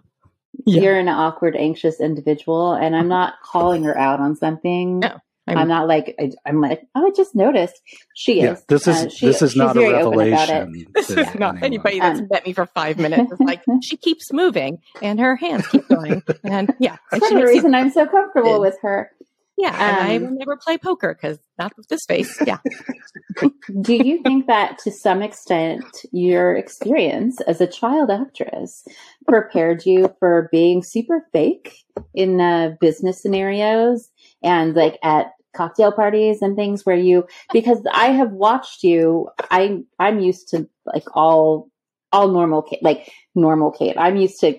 Yeah. 0.66 0.82
You're 0.82 0.98
an 0.98 1.08
awkward, 1.08 1.56
anxious 1.56 2.00
individual, 2.00 2.74
and 2.74 2.94
I'm 2.94 3.08
not 3.08 3.34
calling 3.42 3.84
her 3.84 3.96
out 3.96 4.20
on 4.20 4.36
something. 4.36 4.98
No, 5.00 5.18
I'm, 5.50 5.58
I'm- 5.58 5.68
not 5.68 5.88
like 5.88 6.14
I, 6.18 6.30
I'm 6.46 6.60
like 6.60 6.82
oh, 6.94 7.06
I 7.06 7.10
just 7.16 7.34
noticed 7.34 7.80
she 8.14 8.40
Yeah. 8.40 8.52
is. 8.52 8.64
This 8.68 8.86
is 8.88 8.96
Uh, 8.96 9.08
she- 9.08 9.26
this 9.26 9.42
is 9.42 9.56
not 9.56 9.76
a 9.76 9.80
very 9.80 9.94
open 9.94 10.28
about 10.28 10.48
it. 10.48 10.52
revelation. 10.52 10.86
This 10.94 11.10
is 11.10 11.16
not 11.34 11.56
anyone. 11.56 11.64
anybody 11.64 12.00
that's 12.00 12.20
Um, 12.20 12.28
met 12.30 12.46
me 12.46 12.52
for 12.52 12.66
five 12.66 12.98
minutes. 12.98 13.32
It's 13.32 13.40
like 13.40 13.62
she 13.82 13.96
keeps 13.96 14.32
moving 14.32 14.78
and 15.02 15.18
her 15.20 15.36
hands 15.36 15.66
keep 15.68 15.86
going. 15.88 16.22
And 16.44 16.74
yeah, 16.78 16.96
and 17.12 17.20
That's 17.20 17.28
she 17.28 17.34
the 17.36 17.44
reason 17.46 17.74
I'm 17.74 17.90
so 17.90 18.06
comfortable 18.06 18.54
Good. 18.58 18.60
with 18.60 18.76
her. 18.82 19.10
yeah, 19.58 19.74
and 19.76 20.10
I 20.10 20.16
um, 20.16 20.22
will 20.22 20.38
never 20.38 20.56
play 20.56 20.78
poker 20.78 21.14
because 21.14 21.38
not 21.58 21.76
with 21.76 21.88
this 21.88 22.04
face. 22.06 22.38
Yeah. 22.46 22.58
Do 23.82 23.94
you 23.94 24.22
think 24.22 24.46
that 24.46 24.78
to 24.84 24.90
some 24.90 25.22
extent 25.22 25.84
your 26.12 26.56
experience 26.56 27.40
as 27.42 27.60
a 27.60 27.66
child 27.66 28.10
actress 28.10 28.84
prepared 29.28 29.84
you 29.86 30.14
for 30.18 30.48
being 30.50 30.82
super 30.82 31.26
fake 31.32 31.76
in 32.14 32.40
uh, 32.40 32.74
business 32.80 33.20
scenarios 33.22 34.10
and 34.42 34.74
like 34.74 34.98
at 35.02 35.32
cocktail 35.54 35.92
parties 35.92 36.42
and 36.42 36.56
things 36.56 36.86
where 36.86 36.96
you 36.96 37.26
because 37.52 37.78
I 37.92 38.06
have 38.06 38.30
watched 38.32 38.82
you 38.84 39.28
I 39.50 39.82
I'm 39.98 40.20
used 40.20 40.48
to 40.50 40.68
like 40.86 41.04
all 41.14 41.70
all 42.12 42.28
normal 42.28 42.62
Kate 42.62 42.82
like 42.82 43.10
normal 43.34 43.70
Kate 43.72 43.96
I'm 43.98 44.16
used 44.16 44.40
to 44.40 44.58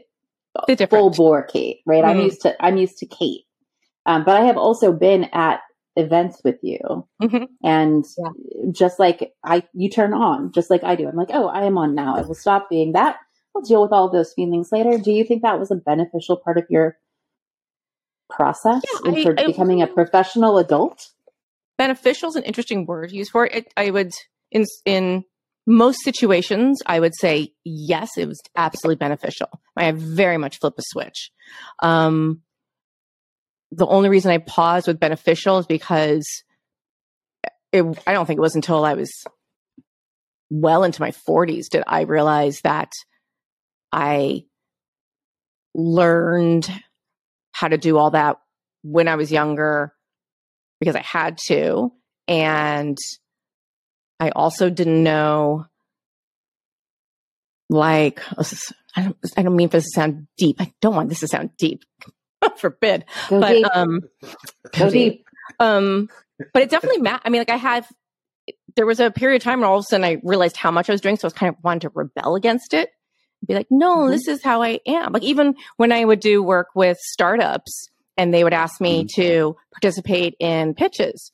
The 0.67 0.87
full 0.87 1.11
bore 1.11 1.43
Kate 1.43 1.79
right 1.85 2.03
I'm 2.03 2.17
Mhm. 2.17 2.25
used 2.25 2.41
to 2.41 2.55
I'm 2.65 2.77
used 2.77 2.97
to 2.99 3.05
Kate 3.05 3.43
um, 4.05 4.23
but 4.25 4.35
I 4.35 4.45
have 4.45 4.57
also 4.57 4.91
been 4.91 5.25
at 5.31 5.61
events 5.95 6.41
with 6.43 6.57
you 6.63 6.79
Mhm. 7.21 7.47
and 7.63 8.05
Yeah. 8.17 8.71
just 8.71 8.99
like 8.99 9.33
I, 9.43 9.63
you 9.73 9.89
turn 9.89 10.13
on, 10.13 10.51
just 10.53 10.69
like 10.69 10.83
I 10.83 10.95
do. 10.95 11.07
I'm 11.07 11.15
like, 11.15 11.29
oh, 11.33 11.47
I 11.47 11.65
am 11.65 11.77
on 11.77 11.93
now. 11.93 12.15
I 12.15 12.21
will 12.21 12.33
stop 12.33 12.69
being 12.69 12.93
that. 12.93 13.17
I'll 13.55 13.61
deal 13.61 13.81
with 13.81 13.91
all 13.91 14.09
those 14.09 14.33
feelings 14.33 14.71
later. 14.71 14.97
Do 14.97 15.11
you 15.11 15.23
think 15.25 15.41
that 15.43 15.59
was 15.59 15.69
a 15.69 15.75
beneficial 15.75 16.37
part 16.37 16.57
of 16.57 16.65
your 16.69 16.97
process 18.31 18.81
Yeah, 19.05 19.11
I- 19.11 19.23
for 19.23 19.35
I- 19.39 19.45
becoming 19.45 19.81
a 19.81 19.87
professional 19.87 20.57
adult? 20.57 21.09
beneficial 21.77 22.29
is 22.29 22.35
an 22.35 22.43
interesting 22.43 22.85
word 22.85 23.09
to 23.09 23.15
use 23.15 23.29
for 23.29 23.45
it. 23.45 23.55
it. 23.55 23.73
I 23.75 23.89
would 23.91 24.11
in 24.51 24.65
in 24.85 25.23
most 25.67 26.03
situations, 26.03 26.79
I 26.85 26.99
would 26.99 27.13
say 27.15 27.53
yes, 27.63 28.09
it 28.17 28.27
was 28.27 28.39
absolutely 28.55 28.97
beneficial. 28.97 29.47
I 29.77 29.91
very 29.91 30.37
much 30.37 30.59
flip 30.59 30.73
a 30.77 30.81
switch. 30.83 31.31
Um, 31.81 32.41
the 33.71 33.87
only 33.87 34.09
reason 34.09 34.31
I 34.31 34.39
paused 34.39 34.87
with 34.87 34.99
beneficial 34.99 35.59
is 35.59 35.65
because 35.65 36.25
it, 37.71 37.83
I 38.05 38.13
don't 38.13 38.25
think 38.25 38.37
it 38.37 38.41
was 38.41 38.55
until 38.55 38.83
I 38.83 38.95
was 38.95 39.11
well 40.49 40.83
into 40.83 41.01
my 41.01 41.11
40s 41.11 41.69
did 41.69 41.83
I 41.87 42.01
realize 42.01 42.59
that 42.61 42.91
I 43.91 44.43
learned 45.73 46.69
how 47.61 47.67
to 47.67 47.77
do 47.77 47.97
all 47.99 48.09
that 48.11 48.37
when 48.83 49.07
I 49.07 49.15
was 49.15 49.31
younger 49.31 49.93
because 50.79 50.95
I 50.95 51.01
had 51.01 51.37
to. 51.47 51.91
And 52.27 52.97
I 54.19 54.31
also 54.31 54.69
didn't 54.71 55.03
know, 55.03 55.65
like, 57.69 58.19
I 58.95 59.03
don't, 59.03 59.17
I 59.37 59.43
don't 59.43 59.55
mean 59.55 59.69
for 59.69 59.77
this 59.77 59.85
to 59.91 60.01
sound 60.01 60.27
deep. 60.37 60.57
I 60.59 60.73
don't 60.81 60.95
want 60.95 61.09
this 61.09 61.19
to 61.21 61.27
sound 61.27 61.51
deep. 61.57 61.83
Forbid. 62.57 63.05
Go 63.29 63.39
But, 63.39 63.51
deep. 63.53 63.65
um, 63.73 64.01
Go 64.77 64.89
deep. 64.89 65.25
um, 65.59 66.09
but 66.53 66.63
it 66.63 66.69
definitely, 66.69 67.01
ma- 67.01 67.19
I 67.23 67.29
mean, 67.29 67.41
like 67.41 67.49
I 67.51 67.57
have, 67.57 67.87
there 68.75 68.85
was 68.85 68.99
a 68.99 69.11
period 69.11 69.37
of 69.37 69.43
time 69.43 69.59
where 69.59 69.69
all 69.69 69.77
of 69.77 69.81
a 69.81 69.83
sudden 69.83 70.03
I 70.03 70.19
realized 70.23 70.57
how 70.57 70.71
much 70.71 70.89
I 70.89 70.93
was 70.93 71.01
doing. 71.01 71.15
So 71.17 71.25
I 71.25 71.27
was 71.27 71.33
kind 71.33 71.49
of 71.55 71.63
wanting 71.63 71.81
to 71.81 71.91
rebel 71.93 72.35
against 72.35 72.73
it. 72.73 72.89
Be 73.45 73.53
like, 73.55 73.67
no, 73.69 73.99
Mhm. 74.05 74.11
this 74.11 74.27
is 74.27 74.43
how 74.43 74.61
I 74.61 74.79
am. 74.85 75.13
Like 75.13 75.23
even 75.23 75.55
when 75.77 75.91
I 75.91 76.05
would 76.05 76.19
do 76.19 76.43
work 76.43 76.67
with 76.75 76.97
startups 76.99 77.89
and 78.17 78.33
they 78.33 78.43
would 78.43 78.53
ask 78.53 78.79
me 78.79 79.05
to 79.15 79.55
participate 79.73 80.35
in 80.39 80.73
pitches, 80.75 81.31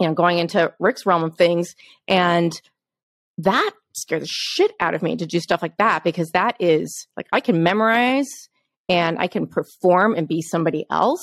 you 0.00 0.08
know, 0.08 0.14
going 0.14 0.38
into 0.38 0.72
Rick's 0.80 1.06
realm 1.06 1.22
of 1.22 1.36
things. 1.36 1.74
And 2.08 2.52
that 3.38 3.70
scared 3.92 4.22
the 4.22 4.28
shit 4.28 4.72
out 4.80 4.94
of 4.94 5.02
me 5.02 5.16
to 5.16 5.26
do 5.26 5.38
stuff 5.40 5.62
like 5.62 5.76
that 5.76 6.02
because 6.02 6.30
that 6.30 6.56
is 6.58 7.06
like 7.16 7.26
I 7.32 7.40
can 7.40 7.62
memorize 7.62 8.28
and 8.88 9.18
I 9.18 9.28
can 9.28 9.46
perform 9.46 10.14
and 10.16 10.26
be 10.28 10.42
somebody 10.42 10.84
else, 10.90 11.22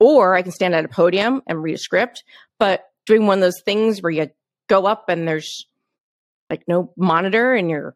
or 0.00 0.34
I 0.36 0.42
can 0.42 0.52
stand 0.52 0.74
at 0.74 0.84
a 0.84 0.88
podium 0.88 1.42
and 1.46 1.62
read 1.62 1.74
a 1.74 1.78
script. 1.78 2.22
But 2.58 2.84
doing 3.04 3.26
one 3.26 3.38
of 3.38 3.42
those 3.42 3.60
things 3.64 4.00
where 4.00 4.10
you 4.12 4.30
go 4.68 4.86
up 4.86 5.08
and 5.08 5.26
there's 5.26 5.66
like 6.50 6.62
no 6.68 6.92
monitor 6.96 7.52
and 7.54 7.68
you're 7.68 7.94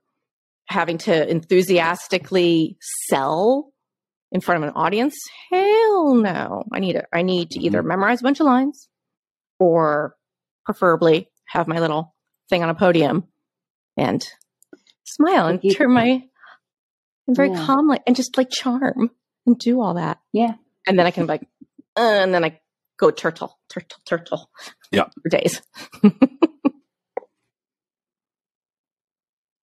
having 0.66 0.98
to 0.98 1.28
enthusiastically 1.28 2.76
sell 3.08 3.72
in 4.30 4.40
front 4.40 4.62
of 4.64 4.68
an 4.68 4.74
audience, 4.74 5.14
hell 5.50 6.14
no. 6.14 6.64
I 6.72 6.78
need 6.80 6.96
it. 6.96 7.04
I 7.12 7.22
need 7.22 7.50
to 7.50 7.60
either 7.60 7.82
memorize 7.82 8.20
a 8.20 8.24
bunch 8.24 8.40
of 8.40 8.46
lines 8.46 8.88
or 9.58 10.14
preferably 10.64 11.28
have 11.48 11.68
my 11.68 11.78
little 11.80 12.14
thing 12.48 12.62
on 12.62 12.70
a 12.70 12.74
podium 12.74 13.24
and 13.96 14.26
smile 15.04 15.46
and 15.48 15.60
turn 15.74 15.92
my 15.92 16.22
and 17.26 17.36
very 17.36 17.50
Yeah. 17.50 17.64
calmly 17.66 18.00
and 18.06 18.16
just 18.16 18.36
like 18.38 18.48
charm 18.50 19.10
and 19.46 19.58
do 19.58 19.80
all 19.82 19.94
that. 19.94 20.18
Yeah. 20.32 20.54
And 20.86 20.98
then 20.98 21.06
I 21.06 21.10
can 21.10 21.26
like, 21.26 21.42
uh, 21.96 22.00
and 22.00 22.32
then 22.32 22.44
I 22.44 22.60
go 22.98 23.10
turtle, 23.10 23.58
turtle, 23.68 23.98
turtle. 24.06 24.50
Yeah. 24.90 25.08
For 25.22 25.28
days. 25.28 25.60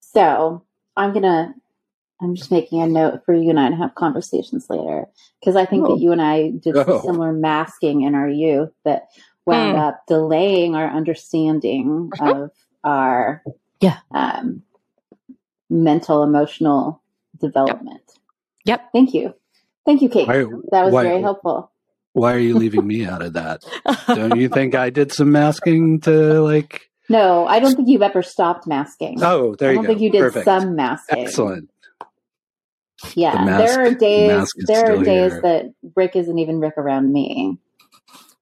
So 0.02 0.66
I'm 1.00 1.14
gonna. 1.14 1.54
I'm 2.22 2.36
just 2.36 2.52
making 2.52 2.82
a 2.82 2.88
note 2.88 3.24
for 3.26 3.34
you 3.34 3.50
and 3.50 3.58
I 3.60 3.70
to 3.70 3.76
have 3.78 3.96
conversations 3.96 4.70
later 4.70 5.06
because 5.40 5.56
I 5.56 5.66
think 5.66 5.86
Oh. 5.88 5.96
that 5.96 6.02
you 6.02 6.12
and 6.12 6.22
I 6.22 6.50
did 6.50 6.76
Oh. 6.76 7.00
similar 7.02 7.32
masking 7.32 8.02
in 8.02 8.14
our 8.14 8.28
youth 8.28 8.72
that 8.84 9.08
wound 9.46 9.78
Mm. 9.78 9.80
up 9.80 10.02
delaying 10.06 10.76
our 10.76 10.88
understanding 10.90 12.10
Mhm. 12.20 12.44
of 12.44 12.52
our 12.84 13.42
Yeah. 13.80 14.00
um, 14.12 14.64
mental 15.70 16.24
emotional 16.24 17.02
development. 17.40 18.02
Yep. 18.66 18.90
Thank 18.92 19.14
you, 19.14 19.34
thank 19.86 20.02
you, 20.02 20.10
Kate. 20.10 20.28
Why, 20.28 20.44
that 20.72 20.84
was 20.84 20.94
why- 20.94 21.04
very 21.04 21.22
helpful. 21.22 21.72
why 22.12 22.34
are 22.34 22.40
you 22.40 22.58
leaving 22.58 22.86
me 22.86 23.06
out 23.06 23.22
of 23.22 23.32
that? 23.34 23.64
Don't 24.08 24.36
you 24.36 24.50
think 24.50 24.76
I 24.76 24.90
did 24.90 25.14
some 25.14 25.32
masking 25.32 26.02
to 26.02 26.42
like? 26.42 26.89
No, 27.10 27.48
I 27.48 27.60
don't 27.60 27.76
think 27.76 27.88
you've 27.90 28.02
ever 28.04 28.22
stopped 28.22 28.68
masking. 28.68 29.18
Oh, 29.24 29.56
there 29.56 29.72
you 29.72 29.78
go. 29.78 29.82
I 29.82 29.84
don't 29.84 29.84
go. 29.84 29.88
think 29.90 30.02
you 30.02 30.12
did 30.12 30.22
Perfect. 30.22 30.46
some 30.46 30.76
masking. 30.76 31.20
Excellent. 31.26 31.70
Yeah, 33.16 33.32
The 33.32 33.46
mask- 33.46 33.66
there 33.76 33.86
are 33.86 33.94
days. 33.94 34.28
mask 34.30 34.58
is 34.60 34.66
There 34.66 34.92
are 34.94 35.04
days 35.04 35.32
here. 35.32 35.42
that 35.42 35.74
Rick 35.96 36.16
isn't 36.16 36.38
even 36.38 36.60
Rick 36.60 36.78
around 36.78 37.12
me. 37.12 37.58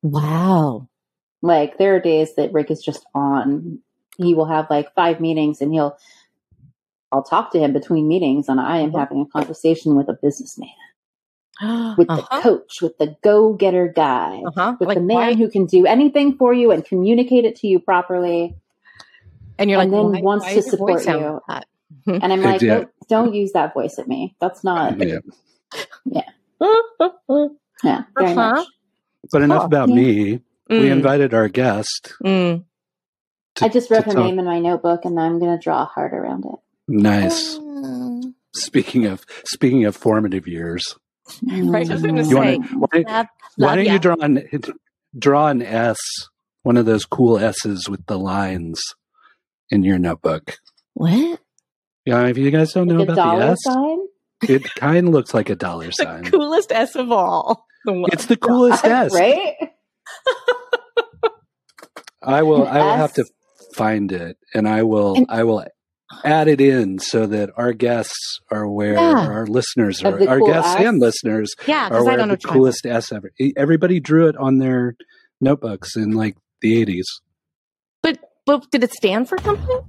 wow. 0.02 0.88
Like 1.42 1.78
there 1.78 1.96
are 1.96 2.00
days 2.00 2.34
that 2.36 2.52
Rick 2.54 2.72
is 2.72 2.82
just 2.84 3.06
on. 3.14 3.80
He 4.18 4.34
will 4.34 4.46
have 4.48 4.68
like 4.70 4.94
five 4.96 5.20
meetings, 5.20 5.62
and 5.62 5.72
he'll. 5.72 5.96
I'll 7.12 7.24
talk 7.24 7.52
to 7.52 7.60
him 7.60 7.72
between 7.72 8.08
meetings, 8.08 8.50
and 8.50 8.60
I 8.60 8.80
am 8.80 8.92
having 8.92 9.22
a 9.22 9.26
conversation 9.28 9.96
with 9.96 10.10
a 10.10 10.18
businessman, 10.22 10.70
with 11.98 12.08
the 12.08 12.14
uh-huh. 12.14 12.42
coach, 12.42 12.82
with 12.82 12.98
the 12.98 13.16
go-getter 13.24 13.88
guy, 13.96 14.42
Uh-huh. 14.46 14.76
with 14.80 14.88
Like, 14.90 14.98
the 14.98 15.04
man 15.04 15.18
why- 15.18 15.34
who 15.36 15.50
can 15.50 15.66
do 15.66 15.86
anything 15.86 16.38
for 16.38 16.54
you 16.54 16.72
and 16.72 16.84
communicate 16.86 17.46
it 17.46 17.56
to 17.58 17.68
you 17.68 17.80
properly. 17.80 18.56
and 19.60 19.70
you're 19.70 19.80
and 19.82 19.92
like, 19.92 19.98
then 19.98 20.12
why, 20.12 20.22
wants 20.22 20.46
why 20.46 20.50
to 20.54 20.56
does 20.62 20.68
your 20.68 20.78
voice 20.78 21.04
support 21.04 21.22
you. 21.22 21.42
like? 21.50 21.64
And 22.24 22.32
I'm 22.34 22.42
like, 22.42 22.62
yeah. 22.62 22.76
don't, 22.76 22.90
don't 23.10 23.34
use 23.34 23.52
that 23.54 23.74
voice 23.74 23.98
at 24.00 24.08
me. 24.08 24.36
That's 24.40 24.64
not. 24.64 24.98
Yeah. 26.06 26.22
Yeah, 27.84 28.04
very 28.18 28.32
Uh-huh. 28.32 28.34
much. 28.56 28.68
But 29.32 29.42
enough 29.44 29.60
Cool. 29.60 29.66
about 29.66 29.90
Yeah. 29.90 29.96
me. 29.96 30.42
We 30.70 30.76
Mm, 30.90 30.92
invited 30.92 31.34
our 31.34 31.48
guest. 31.48 32.14
mm. 32.24 32.64
To, 33.56 33.66
I 33.66 33.70
just 33.70 33.90
wrote 33.92 34.04
her 34.06 34.12
talk- 34.14 34.26
name 34.26 34.40
in 34.40 34.46
my 34.46 34.60
notebook, 34.60 35.06
and 35.06 35.20
I'm 35.20 35.40
going 35.40 35.56
to 35.56 35.62
draw 35.64 35.84
a 35.84 35.86
heart 35.86 36.14
around 36.14 36.46
it. 36.46 36.60
Nice. 36.88 37.58
Mm. 37.58 38.34
Speaking 38.54 39.06
of 39.06 39.26
speaking 39.46 39.86
of 39.86 39.96
formative 39.96 40.48
years, 40.48 40.96
Right, 41.44 41.90
I 41.90 41.94
was 41.94 42.02
mm. 42.04 42.18
you 42.18 42.24
say, 42.26 42.34
wanna, 42.58 42.68
why, 42.80 42.88
Love- 43.00 43.28
why 43.58 43.68
love 43.68 43.76
don't 43.76 43.86
ya. 43.86 43.94
you 43.94 44.00
draw 44.00 44.16
an 44.20 44.50
draw 45.18 45.48
an 45.48 45.62
S, 45.62 45.98
one 46.64 46.78
of 46.78 46.86
those 46.86 47.06
cool 47.06 47.38
S's 47.38 47.90
with 47.90 48.06
the 48.06 48.18
lines 48.18 48.82
in 49.70 49.84
your 49.84 49.98
notebook? 50.00 50.58
What? 50.94 51.40
Yeah, 52.06 52.26
if 52.28 52.38
you 52.38 52.50
guys 52.52 52.72
don't 52.74 52.88
know 52.88 52.96
Like 53.00 53.10
about 53.10 53.38
the 53.40 53.46
S, 53.46 53.58
sign? 53.64 54.00
it 54.48 54.64
kind 54.76 55.08
of 55.08 55.14
looks 55.14 55.34
like 55.34 55.50
a 55.50 55.56
dollar 55.56 55.88
The 55.88 55.92
sign. 55.94 56.24
coolest 56.26 56.72
S 56.72 56.96
of 56.96 57.12
all. 57.12 57.66
It's 57.86 58.26
the 58.28 58.38
coolest 58.38 58.84
S. 58.86 59.14
right? 59.14 59.56
I 62.22 62.44
will. 62.44 62.66
I 62.68 62.78
will 62.80 62.96
have 62.98 63.14
to 63.14 63.26
find 63.74 64.12
it, 64.12 64.38
and 64.54 64.68
I 64.68 64.84
will. 64.84 65.16
And- 65.16 65.26
I 65.30 65.44
will 65.44 65.66
added 66.24 66.62
in 66.62 67.00
so 67.00 67.26
that 67.28 67.50
our 67.58 67.74
guests 67.74 68.40
are 68.52 68.62
aware, 68.64 68.94
Yeah. 68.94 69.28
our 69.28 69.46
listeners 69.48 70.04
are, 70.04 70.18
the 70.18 70.28
our 70.28 70.40
cool 70.40 70.48
guests 70.48 70.76
S? 70.76 70.86
and 70.86 71.00
listeners 71.00 71.54
Yeah, 71.68 71.86
are 71.86 71.90
because 71.90 72.02
aware 72.04 72.20
of 72.20 72.30
the 72.30 72.38
coolest 72.38 72.86
S 72.86 73.12
ever. 73.12 73.32
Everybody 73.56 74.00
drew 74.00 74.28
it 74.28 74.38
on 74.38 74.58
their 74.60 74.96
notebooks 75.42 75.96
in 75.96 76.12
like 76.12 76.38
the 76.62 76.84
80s. 76.86 77.04
But 78.02 78.20
but 78.46 78.70
did 78.72 78.84
it 78.84 78.94
stand 78.94 79.28
for 79.28 79.38
something? 79.40 79.82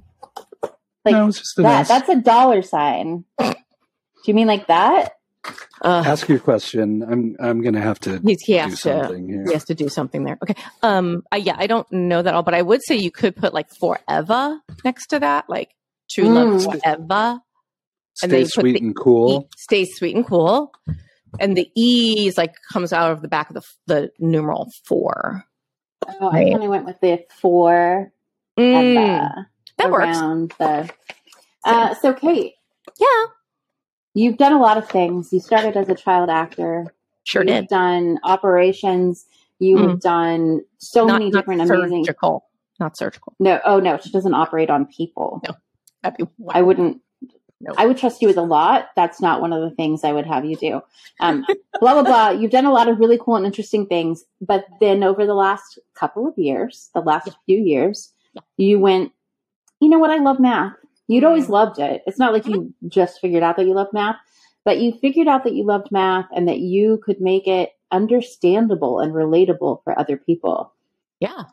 Like 1.04 1.12
no, 1.12 1.28
it's 1.28 1.38
just 1.38 1.58
an 1.58 1.64
that. 1.64 1.80
S. 1.82 1.88
That's 1.88 2.08
a 2.08 2.16
dollar 2.16 2.62
sign. 2.62 3.24
Do 3.38 3.54
you 4.26 4.34
mean 4.34 4.46
like 4.48 4.66
that? 4.66 5.12
Uh, 5.80 6.02
Ask 6.04 6.28
your 6.28 6.40
question. 6.40 7.02
I'm 7.04 7.36
I'm 7.40 7.62
going 7.62 7.74
to 7.74 7.80
have 7.80 8.00
to 8.00 8.18
he's, 8.24 8.42
he 8.42 8.54
do 8.54 8.58
has 8.58 8.82
to 8.82 9.16
here. 9.16 9.44
he 9.46 9.52
has 9.52 9.64
to 9.66 9.74
do 9.74 9.88
something 9.88 10.24
there. 10.24 10.36
Okay. 10.42 10.56
Um. 10.82 11.22
I, 11.30 11.36
yeah, 11.36 11.54
I 11.56 11.66
don't 11.68 11.90
know 11.92 12.20
that 12.20 12.34
all, 12.34 12.42
but 12.42 12.54
I 12.54 12.60
would 12.62 12.82
say 12.82 12.96
you 12.96 13.12
could 13.12 13.36
put 13.36 13.54
like 13.54 13.68
forever 13.80 14.60
next 14.84 15.06
to 15.08 15.20
that, 15.20 15.48
like 15.48 15.70
true 16.10 16.28
love 16.28 16.48
Mm. 16.48 16.80
forever. 16.82 17.40
and 18.22 18.32
then 18.32 18.44
Stay 18.46 18.60
you 18.60 18.72
sweet 18.72 18.82
and 18.82 18.96
cool. 18.96 19.42
E, 19.42 19.48
stay 19.56 19.84
sweet 19.84 20.16
and 20.16 20.26
cool, 20.26 20.72
and 21.38 21.56
the 21.56 21.70
E 21.76 22.26
is 22.26 22.36
like 22.36 22.52
comes 22.72 22.92
out 22.92 23.12
of 23.12 23.22
the 23.22 23.28
back 23.28 23.48
of 23.50 23.54
the 23.54 23.62
the 23.86 24.10
numeral 24.18 24.70
four. 24.84 25.44
Oh, 26.20 26.28
I 26.28 26.34
Right. 26.42 26.50
kind 26.52 26.64
of 26.64 26.68
went 26.70 26.84
with 26.86 27.00
the 27.00 27.24
four 27.40 28.12
Mm, 28.58 28.74
and 28.74 28.96
the 28.96 29.46
that 29.76 29.90
works. 29.90 30.18
the. 30.58 30.90
Uh, 31.64 31.94
so, 31.94 32.12
Kate, 32.12 32.54
Yeah, 32.98 33.24
you've 34.14 34.36
done 34.38 34.52
a 34.52 34.58
lot 34.60 34.78
of 34.78 34.88
things. 34.88 35.32
You 35.32 35.38
started 35.40 35.76
as 35.76 35.88
a 35.88 35.94
child 35.94 36.28
actor. 36.30 36.92
sure 37.24 37.42
You've 37.42 37.48
did. 37.48 37.68
done 37.68 38.18
operations. 38.24 39.26
You 39.60 39.76
have 39.86 40.00
done 40.00 40.62
so 40.78 41.04
Not, 41.06 41.18
many 41.18 41.30
not 41.30 41.40
different 41.40 41.60
amazing. 41.70 42.04
surgical. 42.04 42.46
Not 42.80 42.96
surgical. 42.96 43.34
No, 43.38 43.60
oh 43.64 43.78
no, 43.80 43.98
she 43.98 44.10
doesn't 44.10 44.34
operate 44.34 44.70
on 44.70 44.86
people. 44.86 45.40
No. 45.46 45.54
That'd 46.02 46.18
be 46.18 46.32
I 46.50 46.62
wouldn't. 46.62 47.00
No. 47.60 47.72
I 47.76 47.86
would 47.86 47.96
trust 47.98 48.22
you 48.22 48.28
with 48.28 48.36
a 48.36 48.42
lot. 48.42 48.90
That's 48.94 49.20
not 49.20 49.40
one 49.40 49.52
of 49.52 49.60
the 49.68 49.74
things 49.74 50.04
I 50.04 50.12
would 50.12 50.26
have 50.26 50.44
you 50.44 50.54
do. 50.56 50.80
Um, 51.18 51.44
blah 51.80 51.94
blah 51.94 52.02
blah. 52.04 52.30
You've 52.30 52.52
done 52.52 52.66
a 52.66 52.72
lot 52.72 52.88
of 52.88 53.00
really 53.00 53.18
cool 53.20 53.34
and 53.36 53.44
interesting 53.46 53.86
things, 53.86 54.24
but 54.40 54.64
then 54.80 55.02
over 55.02 55.26
the 55.26 55.34
last 55.34 55.78
couple 55.94 56.26
of 56.28 56.38
years, 56.38 56.88
the 56.94 57.00
last 57.00 57.28
few 57.46 57.58
years, 57.58 58.12
Yeah. 58.34 58.42
you 58.58 58.78
went. 58.78 59.12
You 59.80 59.88
know 59.88 59.98
what? 59.98 60.10
I 60.10 60.18
love 60.18 60.38
math. 60.38 60.74
You'd 61.08 61.24
always 61.24 61.46
Mhm. 61.46 61.50
loved 61.50 61.78
it. 61.80 62.02
It's 62.06 62.18
not 62.18 62.32
like 62.32 62.46
you 62.46 62.72
just 62.86 63.20
figured 63.20 63.42
out 63.42 63.56
that 63.56 63.66
you 63.66 63.74
loved 63.74 63.92
math, 63.92 64.16
but 64.64 64.78
you 64.78 64.92
figured 64.92 65.26
out 65.26 65.42
that 65.44 65.54
you 65.54 65.64
loved 65.64 65.90
math 65.90 66.26
and 66.34 66.46
that 66.48 66.58
you 66.60 66.98
could 67.04 67.20
make 67.20 67.48
it 67.48 67.70
understandable 67.90 69.00
and 69.00 69.12
relatable 69.14 69.82
for 69.82 69.98
other 69.98 70.16
people. 70.16 70.72
Yeah. 71.20 71.44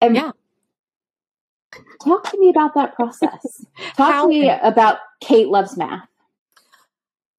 And 0.00 0.16
Yeah. 0.16 0.32
Talk 2.04 2.30
to 2.30 2.38
me 2.38 2.50
about 2.50 2.74
that 2.74 2.94
process. 2.94 3.64
Talk 3.96 4.12
How- 4.12 4.22
to 4.22 4.28
me 4.28 4.48
about 4.48 4.98
Kate 5.22 5.48
loves 5.48 5.76
math. 5.76 6.08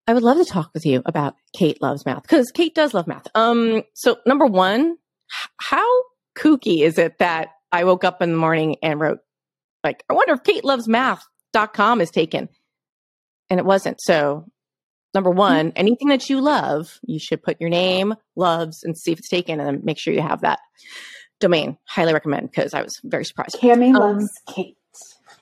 I 0.10 0.14
would 0.14 0.24
love 0.24 0.38
to 0.38 0.46
talk 0.46 0.72
with 0.74 0.86
you 0.86 1.02
about 1.06 1.36
Kate 1.54 1.82
loves 1.82 2.06
math 2.06 2.22
because 2.22 2.50
Kate 2.52 2.74
does 2.74 2.94
love 2.94 3.08
math. 3.08 3.28
Um, 3.36 3.84
so 3.94 4.16
number 4.26 4.46
one, 4.46 4.96
how 5.58 5.86
kooky 6.38 6.80
is 6.80 6.98
it 6.98 7.18
that 7.18 7.50
I 7.74 7.84
woke 7.84 8.06
up 8.06 8.22
in 8.22 8.32
the 8.32 8.38
morning 8.38 8.78
and 8.82 9.02
wrote 9.02 9.20
like, 9.84 10.04
I 10.10 10.14
wonder 10.14 10.34
if 10.34 10.44
Kate 10.44 10.64
loves 10.64 10.88
math.com 10.88 12.00
is 12.00 12.10
taken. 12.10 12.48
And 13.50 13.60
it 13.60 13.66
wasn't. 13.66 14.00
So 14.00 14.46
number 15.14 15.30
one, 15.30 15.74
anything 15.76 16.08
that 16.08 16.30
you 16.30 16.40
love, 16.40 17.00
you 17.04 17.20
should 17.20 17.44
put 17.44 17.60
your 17.60 17.70
name, 17.70 18.16
loves, 18.38 18.84
and 18.84 18.98
see 18.98 19.12
if 19.12 19.20
it's 19.20 19.30
taken 19.30 19.60
and 19.60 19.84
make 19.84 20.00
sure 20.00 20.14
you 20.14 20.22
have 20.22 20.42
that 20.42 20.60
domain. 21.40 21.78
Highly 21.86 22.14
recommend 22.14 22.50
because 22.52 22.74
I 22.74 22.82
was 22.82 23.00
very 23.04 23.26
surprised. 23.26 23.58
Cami 23.62 23.88
Um, 23.96 24.18
loves 24.18 24.30
Kate. 24.54 24.78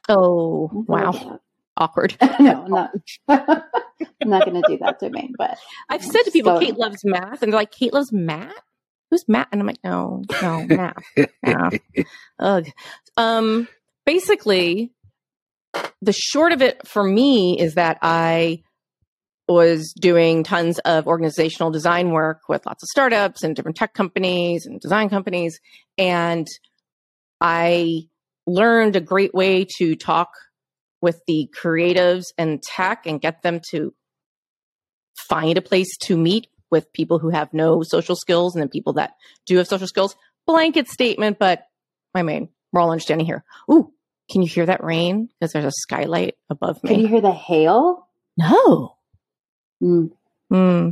Oh, 0.09 0.69
wow. 0.87 1.39
Awkward. 1.77 2.15
no, 2.39 2.63
I'm 2.63 2.71
not. 2.71 2.91
I'm 3.27 4.29
not 4.29 4.45
going 4.45 4.61
to 4.61 4.67
do 4.67 4.77
that 4.79 4.99
domain, 4.99 5.33
but 5.37 5.57
I've 5.89 6.03
said 6.03 6.23
to 6.23 6.31
people, 6.31 6.55
So- 6.55 6.59
Kate 6.65 6.77
loves 6.77 7.03
math, 7.03 7.41
and 7.41 7.51
they're 7.51 7.59
like, 7.59 7.71
Kate 7.71 7.93
loves 7.93 8.11
math? 8.11 8.53
Who's 9.12 9.25
Matt? 9.27 9.49
And 9.51 9.62
I'm 9.62 9.67
like, 9.67 9.84
no, 9.84 10.23
no, 10.41 10.65
math. 10.65 11.03
math. 11.43 11.73
Ugh. 12.39 12.65
Um, 13.17 13.67
basically, 14.05 14.91
the 16.01 16.12
short 16.12 16.51
of 16.53 16.62
it 16.63 16.88
for 16.88 17.03
me 17.03 17.60
is 17.60 17.75
that 17.75 17.99
I 18.01 18.63
was 19.47 19.93
doing 19.99 20.43
tons 20.43 20.79
of 20.79 21.08
organizational 21.08 21.71
design 21.71 22.12
work 22.12 22.41
with 22.49 22.65
lots 22.65 22.84
of 22.84 22.89
startups 22.89 23.43
and 23.43 23.55
different 23.55 23.77
tech 23.77 23.93
companies 23.93 24.65
and 24.65 24.79
design 24.81 25.10
companies. 25.10 25.60
And 25.97 26.47
I 27.39 28.03
learned 28.47 28.95
a 28.95 29.01
great 29.01 29.34
way 29.34 29.65
to 29.77 29.95
talk 29.95 30.29
with 31.01 31.21
the 31.27 31.49
creatives 31.55 32.25
and 32.38 32.62
tech 32.62 33.05
and 33.05 33.21
get 33.21 33.43
them 33.43 33.62
to 33.71 33.93
find 35.29 35.58
a 35.58 35.62
place 35.62 35.95
to 35.97 36.17
meet 36.17 36.47
with 36.71 36.91
people 36.93 37.19
who 37.19 37.29
have 37.29 37.53
no 37.53 37.84
social 37.84 38.15
skills 38.15 38.55
and 38.55 38.62
then 38.62 38.69
people 38.69 38.93
that 38.93 39.13
do 39.45 39.58
have 39.58 39.67
social 39.67 39.88
skills. 39.88 40.15
Blanket 40.47 40.88
statement, 40.88 41.38
but 41.39 41.63
I 42.13 42.23
mean, 42.23 42.49
we're 42.71 42.81
all 42.81 42.91
understanding 42.91 43.25
here. 43.25 43.43
Ooh, 43.71 43.93
can 44.31 44.41
you 44.41 44.47
hear 44.47 44.65
that 44.65 44.84
rain? 44.84 45.29
Because 45.39 45.53
there's 45.53 45.65
a 45.65 45.71
skylight 45.71 46.36
above 46.49 46.84
me. 46.84 46.89
can 46.89 46.99
you 46.99 47.08
hear 47.08 47.21
the 47.21 47.31
hail? 47.31 48.08
No. 48.38 48.94
Mm. 49.83 50.11
Hmm. 50.49 50.89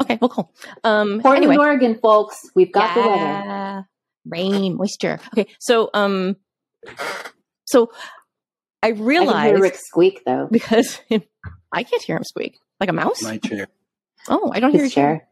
Okay, 0.00 0.18
well, 0.20 0.28
cool. 0.28 0.52
Um, 0.84 1.20
Portland, 1.20 1.36
anyway, 1.44 1.56
Oregon, 1.56 1.98
folks. 2.00 2.36
We've 2.54 2.72
got 2.72 2.94
the 2.94 3.00
weather. 3.00 3.88
Rain, 4.26 4.76
moisture. 4.76 5.18
Okay, 5.32 5.46
so 5.58 5.90
um, 5.94 6.36
so 7.64 7.90
I 8.82 8.88
I 8.88 8.90
can 8.92 8.96
hear 8.98 9.06
realized 9.06 9.60
Rick 9.62 9.76
squeak 9.76 10.22
though. 10.24 10.48
because 10.50 11.00
I 11.72 11.82
can't 11.82 12.02
hear 12.02 12.16
him 12.16 12.24
squeak 12.24 12.58
like 12.80 12.88
a 12.88 12.92
mouse. 12.92 13.22
My 13.22 13.38
chair. 13.38 13.66
oh, 14.28 14.52
I 14.54 14.60
don't 14.60 14.70
hear 14.70 14.82
His 14.82 14.92
you. 14.92 15.02
chair. 15.02 15.28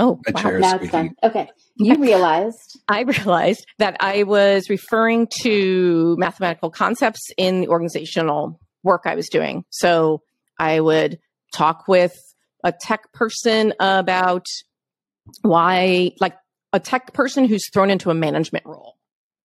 Oh, 0.00 0.20
My 0.26 0.32
wow. 0.32 0.40
chair 0.42 0.56
is 0.58 0.62
Now 0.62 0.76
it's 0.76 0.92
done. 0.92 1.10
Okay, 1.24 1.48
you 1.76 1.96
realized. 1.96 2.78
I 2.88 3.00
realized 3.02 3.66
that 3.78 3.96
I 3.98 4.22
was 4.22 4.70
referring 4.70 5.26
to 5.40 6.14
mathematical 6.18 6.70
concepts 6.70 7.30
in 7.36 7.62
the 7.62 7.68
organizational 7.68 8.60
work 8.84 9.02
I 9.06 9.16
was 9.16 9.28
doing. 9.28 9.64
So 9.70 10.22
I 10.58 10.78
would 10.78 11.18
talk 11.54 11.88
with 11.88 12.16
a 12.64 12.72
tech 12.72 13.12
person 13.12 13.72
about 13.80 14.46
why, 15.42 16.12
like 16.20 16.36
a 16.72 16.80
tech 16.80 17.12
person 17.12 17.44
who's 17.44 17.68
thrown 17.72 17.90
into 17.90 18.10
a 18.10 18.14
management 18.14 18.66
role. 18.66 18.96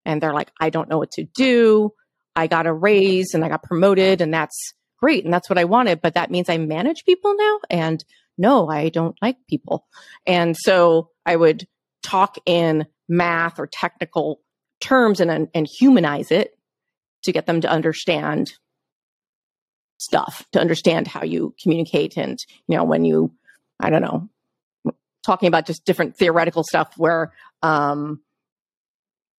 And 0.05 0.21
they're 0.21 0.33
like, 0.33 0.51
I 0.59 0.69
don't 0.69 0.89
know 0.89 0.97
what 0.97 1.11
to 1.11 1.23
do. 1.23 1.93
I 2.35 2.47
got 2.47 2.67
a 2.67 2.73
raise 2.73 3.33
and 3.33 3.45
I 3.45 3.49
got 3.49 3.63
promoted, 3.63 4.19
and 4.21 4.33
that's 4.33 4.73
great. 4.99 5.23
And 5.23 5.33
that's 5.33 5.49
what 5.49 5.59
I 5.59 5.65
wanted. 5.65 6.01
But 6.01 6.15
that 6.15 6.31
means 6.31 6.49
I 6.49 6.57
manage 6.57 7.05
people 7.05 7.35
now. 7.37 7.59
And 7.69 8.03
no, 8.37 8.67
I 8.67 8.89
don't 8.89 9.15
like 9.21 9.37
people. 9.47 9.85
And 10.25 10.57
so 10.57 11.09
I 11.25 11.35
would 11.35 11.67
talk 12.01 12.37
in 12.45 12.87
math 13.07 13.59
or 13.59 13.67
technical 13.67 14.41
terms 14.81 15.19
and, 15.19 15.49
and 15.53 15.67
humanize 15.67 16.31
it 16.31 16.57
to 17.23 17.31
get 17.31 17.45
them 17.45 17.61
to 17.61 17.69
understand 17.69 18.53
stuff, 20.03 20.45
to 20.51 20.59
understand 20.59 21.07
how 21.07 21.23
you 21.23 21.55
communicate. 21.61 22.17
And, 22.17 22.37
you 22.67 22.77
know, 22.77 22.83
when 22.83 23.05
you, 23.05 23.31
I 23.79 23.89
don't 23.89 24.01
know, 24.01 24.29
talking 25.25 25.47
about 25.47 25.65
just 25.65 25.85
different 25.85 26.17
theoretical 26.17 26.63
stuff 26.63 26.93
where, 26.97 27.31
um, 27.61 28.21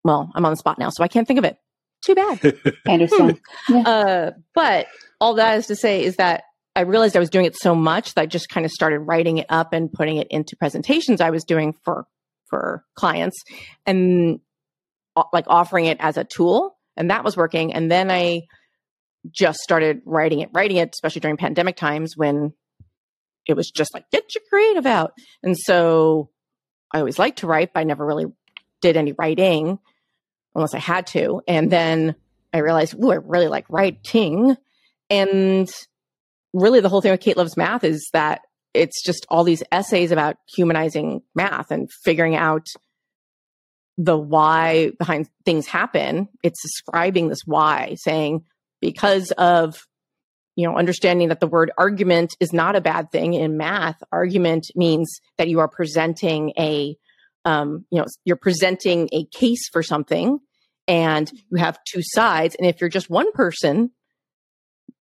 well, 0.03 0.31
I'm 0.35 0.45
on 0.45 0.53
the 0.53 0.57
spot 0.57 0.79
now, 0.79 0.91
so 0.91 1.03
I 1.03 1.09
can't 1.09 1.27
think 1.27 1.39
of 1.39 1.45
it. 1.45 1.59
Too 2.05 2.15
bad. 2.15 2.59
I 2.87 2.93
understand. 2.93 3.41
Uh, 3.71 4.33
but 4.55 4.87
all 5.21 5.35
that 5.35 5.59
is 5.59 5.67
to 5.69 5.77
say 5.77 6.05
is 6.05 6.17
that 6.17 6.45
I 6.77 6.81
realized 6.81 7.17
I 7.17 7.21
was 7.21 7.31
doing 7.31 7.47
it 7.47 7.57
so 7.57 7.75
much 7.75 8.15
that 8.15 8.23
I 8.23 8.27
just 8.27 8.49
kind 8.49 8.67
of 8.67 8.73
started 8.73 8.99
writing 9.01 9.39
it 9.39 9.47
up 9.49 9.73
and 9.73 9.93
putting 9.93 10.17
it 10.17 10.27
into 10.31 10.57
presentations 10.57 11.21
I 11.21 11.31
was 11.31 11.45
doing 11.45 11.75
for 11.85 12.07
for 12.47 12.85
clients 12.95 13.43
and 13.87 14.41
like 15.33 15.47
offering 15.47 15.87
it 15.87 15.97
as 16.01 16.17
a 16.17 16.25
tool 16.25 16.77
and 16.97 17.11
that 17.11 17.25
was 17.25 17.37
working 17.37 17.73
and 17.73 17.91
then 17.91 18.11
I 18.11 18.43
just 19.31 19.59
started 19.61 20.03
writing 20.05 20.41
it 20.41 20.51
writing 20.53 20.77
it 20.77 20.91
especially 20.93 21.21
during 21.21 21.37
pandemic 21.37 21.77
times 21.77 22.17
when 22.17 22.53
it 23.47 23.55
was 23.55 23.71
just 23.71 23.95
like 23.95 24.11
get 24.11 24.35
your 24.35 24.43
creative 24.51 24.87
out 24.87 25.13
and 25.43 25.57
so 25.57 26.31
I 26.93 26.99
always 26.99 27.19
liked 27.19 27.39
to 27.39 27.47
write 27.47 27.73
but 27.73 27.81
I 27.81 27.85
never 27.85 28.05
really 28.05 28.27
did 28.83 28.97
any 28.97 29.13
writing 29.13 29.79
unless 30.55 30.75
I 30.75 30.79
had 30.79 31.07
to 31.09 31.43
and 31.49 31.71
then 31.71 32.17
I 32.55 32.59
realized, 32.59 32.95
ooh, 32.95 33.11
I 33.11 33.17
really 33.17 33.49
like 33.49 33.67
writing. 33.69 34.57
And 35.11 35.69
really, 36.55 36.81
the 36.81 36.89
whole 36.89 37.01
thing 37.01 37.11
with 37.11 37.21
Kate 37.21 37.37
Loves 37.37 37.57
Math 37.57 37.83
is 37.83 38.09
that 38.13 38.43
it's 38.73 39.03
just 39.03 39.27
all 39.29 39.43
these 39.43 39.65
essays 39.73 40.13
about 40.13 40.37
humanizing 40.55 41.23
math 41.35 41.73
and 41.73 41.91
figuring 42.05 42.37
out 42.37 42.69
the 43.99 44.17
why 44.17 44.93
behind 44.99 45.29
things 45.45 45.67
happen. 45.67 46.29
It's 46.45 46.63
describing 46.63 47.29
this 47.29 47.43
why, 47.45 47.97
saying 47.99 48.45
because 48.85 49.31
of 49.39 49.87
you 50.57 50.69
know 50.69 50.77
understanding 50.77 51.29
that 51.29 51.41
the 51.41 51.47
word 51.47 51.73
argument 51.79 52.37
is 52.39 52.53
not 52.53 52.77
a 52.77 52.83
bad 52.83 53.11
thing 53.11 53.33
in 53.33 53.57
math. 53.57 53.97
Argument 54.13 54.67
means 54.77 55.21
that 55.39 55.49
you 55.49 55.61
are 55.61 55.69
presenting 55.69 56.53
a 56.59 56.97
um, 57.47 57.87
you 57.91 57.99
know 57.99 58.05
you're 58.25 58.37
presenting 58.37 59.09
a 59.13 59.25
case 59.25 59.69
for 59.73 59.83
something 59.83 60.39
and 60.87 61.33
you 61.51 61.57
have 61.57 61.79
two 61.89 62.03
sides. 62.03 62.55
And 62.57 62.67
if 62.69 62.81
you're 62.81 62.91
just 62.91 63.09
one 63.09 63.33
person, 63.33 63.91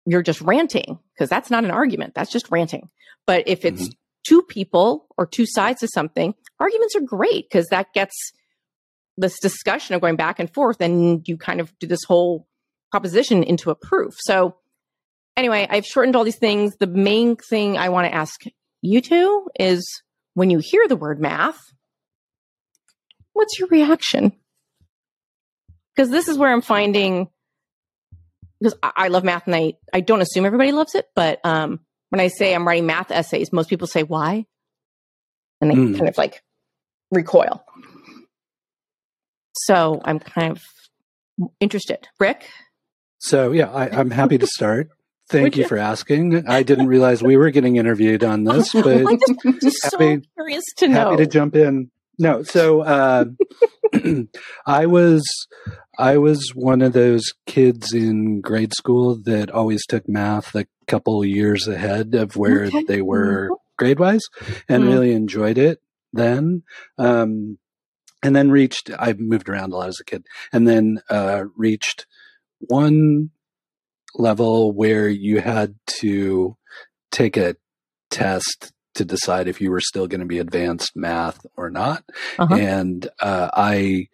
you're 0.06 0.22
just 0.22 0.40
ranting 0.40 0.98
because 1.14 1.28
that's 1.28 1.50
not 1.50 1.64
an 1.64 1.70
argument. 1.70 2.14
That's 2.14 2.32
just 2.32 2.50
ranting. 2.50 2.88
But 3.26 3.46
if 3.46 3.64
it's 3.66 3.88
Mhm. 3.88 3.92
two 4.26 4.42
people 4.42 5.06
or 5.18 5.26
two 5.26 5.44
sides 5.46 5.82
of 5.82 5.90
something, 5.92 6.34
arguments 6.58 6.96
are 6.96 7.00
great 7.00 7.44
because 7.50 7.66
that 7.66 7.92
gets 7.92 8.14
this 9.18 9.38
discussion 9.38 9.94
of 9.94 10.00
going 10.00 10.16
back 10.16 10.38
and 10.38 10.52
forth 10.52 10.80
and 10.80 11.26
you 11.28 11.36
kind 11.36 11.60
of 11.60 11.78
do 11.78 11.86
this 11.86 12.04
whole 12.04 12.46
proposition 12.96 13.42
into 13.42 13.68
a 13.70 13.74
proof. 13.74 14.14
So 14.16 14.56
anyway, 15.36 15.66
I've 15.68 15.84
shortened 15.84 16.16
all 16.16 16.24
these 16.24 16.38
things. 16.38 16.76
The 16.76 16.86
main 16.86 17.36
thing 17.36 17.76
I 17.76 17.90
want 17.90 18.06
to 18.06 18.14
ask 18.14 18.40
you 18.80 19.02
two 19.02 19.48
is 19.60 19.86
when 20.32 20.48
you 20.48 20.60
hear 20.64 20.88
the 20.88 20.96
word 20.96 21.20
math, 21.20 21.60
what's 23.34 23.58
your 23.58 23.68
reaction? 23.68 24.32
Because 25.94 26.10
this 26.10 26.26
is 26.26 26.38
where 26.38 26.50
I'm 26.50 26.62
finding 26.62 27.28
because 28.60 28.78
I, 28.82 28.92
I 28.96 29.08
love 29.08 29.24
math 29.24 29.44
and 29.46 29.54
I, 29.54 29.74
I 29.92 30.00
don't 30.00 30.22
assume 30.22 30.46
everybody 30.46 30.72
loves 30.72 30.94
it, 30.94 31.04
but 31.14 31.44
um, 31.44 31.80
when 32.08 32.20
I 32.20 32.28
say 32.28 32.54
I'm 32.54 32.66
writing 32.66 32.86
math 32.86 33.10
essays, 33.10 33.52
most 33.52 33.68
people 33.68 33.86
say 33.86 34.04
why, 34.04 34.46
and 35.60 35.70
they 35.70 35.74
Mm. 35.74 35.98
kind 35.98 36.08
of 36.08 36.16
like 36.16 36.42
recoil. 37.10 37.62
So 39.52 40.00
I'm 40.02 40.18
kind 40.18 40.52
of 40.52 40.62
interested. 41.60 42.08
Rick, 42.18 42.48
So 43.18 43.52
yeah, 43.52 43.70
I, 43.70 43.88
I'm 43.88 44.10
happy 44.10 44.38
to 44.38 44.46
start. 44.46 44.88
Thank 45.28 45.42
Would 45.44 45.56
you 45.56 45.66
for 45.66 45.78
asking. 45.78 46.46
I 46.48 46.62
didn't 46.62 46.86
realize 46.86 47.22
we 47.22 47.36
were 47.36 47.50
getting 47.50 47.76
interviewed 47.76 48.22
on 48.22 48.44
this, 48.44 48.72
but 48.72 48.86
I'm 48.86 49.18
just, 49.18 49.60
just 49.62 49.76
so 49.90 50.20
curious 50.34 50.62
to 50.78 50.88
know. 50.88 50.94
happy 51.10 51.16
to 51.16 51.26
jump 51.26 51.56
in. 51.56 51.90
No, 52.18 52.42
so 52.44 52.80
uh, 52.82 53.24
I 54.66 54.86
was 54.86 55.24
I 55.98 56.16
was 56.18 56.50
one 56.54 56.82
of 56.82 56.92
those 56.92 57.24
kids 57.46 57.92
in 57.92 58.40
grade 58.40 58.72
school 58.74 59.16
that 59.24 59.50
always 59.50 59.84
took 59.86 60.08
math 60.08 60.54
a 60.54 60.66
couple 60.86 61.24
years 61.24 61.66
ahead 61.68 62.14
of 62.14 62.36
where 62.36 62.64
Okay. 62.66 62.84
they 62.84 63.02
were 63.02 63.50
grade 63.76 63.98
wise, 63.98 64.22
and 64.68 64.84
Mm. 64.84 64.88
really 64.88 65.12
enjoyed 65.12 65.58
it 65.58 65.80
then. 66.12 66.62
Um, 66.98 67.58
and 68.22 68.34
then 68.34 68.50
reached. 68.50 68.90
I 68.98 69.12
moved 69.14 69.48
around 69.48 69.72
a 69.72 69.76
lot 69.76 69.88
as 69.88 69.98
a 70.00 70.04
kid, 70.04 70.26
and 70.52 70.66
then 70.66 71.00
uh, 71.10 71.44
reached 71.56 72.06
one 72.60 73.30
level 74.14 74.72
where 74.72 75.08
you 75.08 75.40
had 75.40 75.74
to 75.86 76.56
take 77.10 77.36
a 77.36 77.56
test 78.10 78.72
to 78.94 79.04
decide 79.04 79.46
if 79.46 79.60
you 79.60 79.70
were 79.70 79.80
still 79.80 80.06
going 80.06 80.20
to 80.20 80.26
be 80.26 80.38
advanced 80.38 80.96
math 80.96 81.44
or 81.56 81.70
not. 81.70 82.02
Uh-huh. 82.38 82.54
And 82.54 83.08
uh, 83.20 83.50
I 83.52 84.08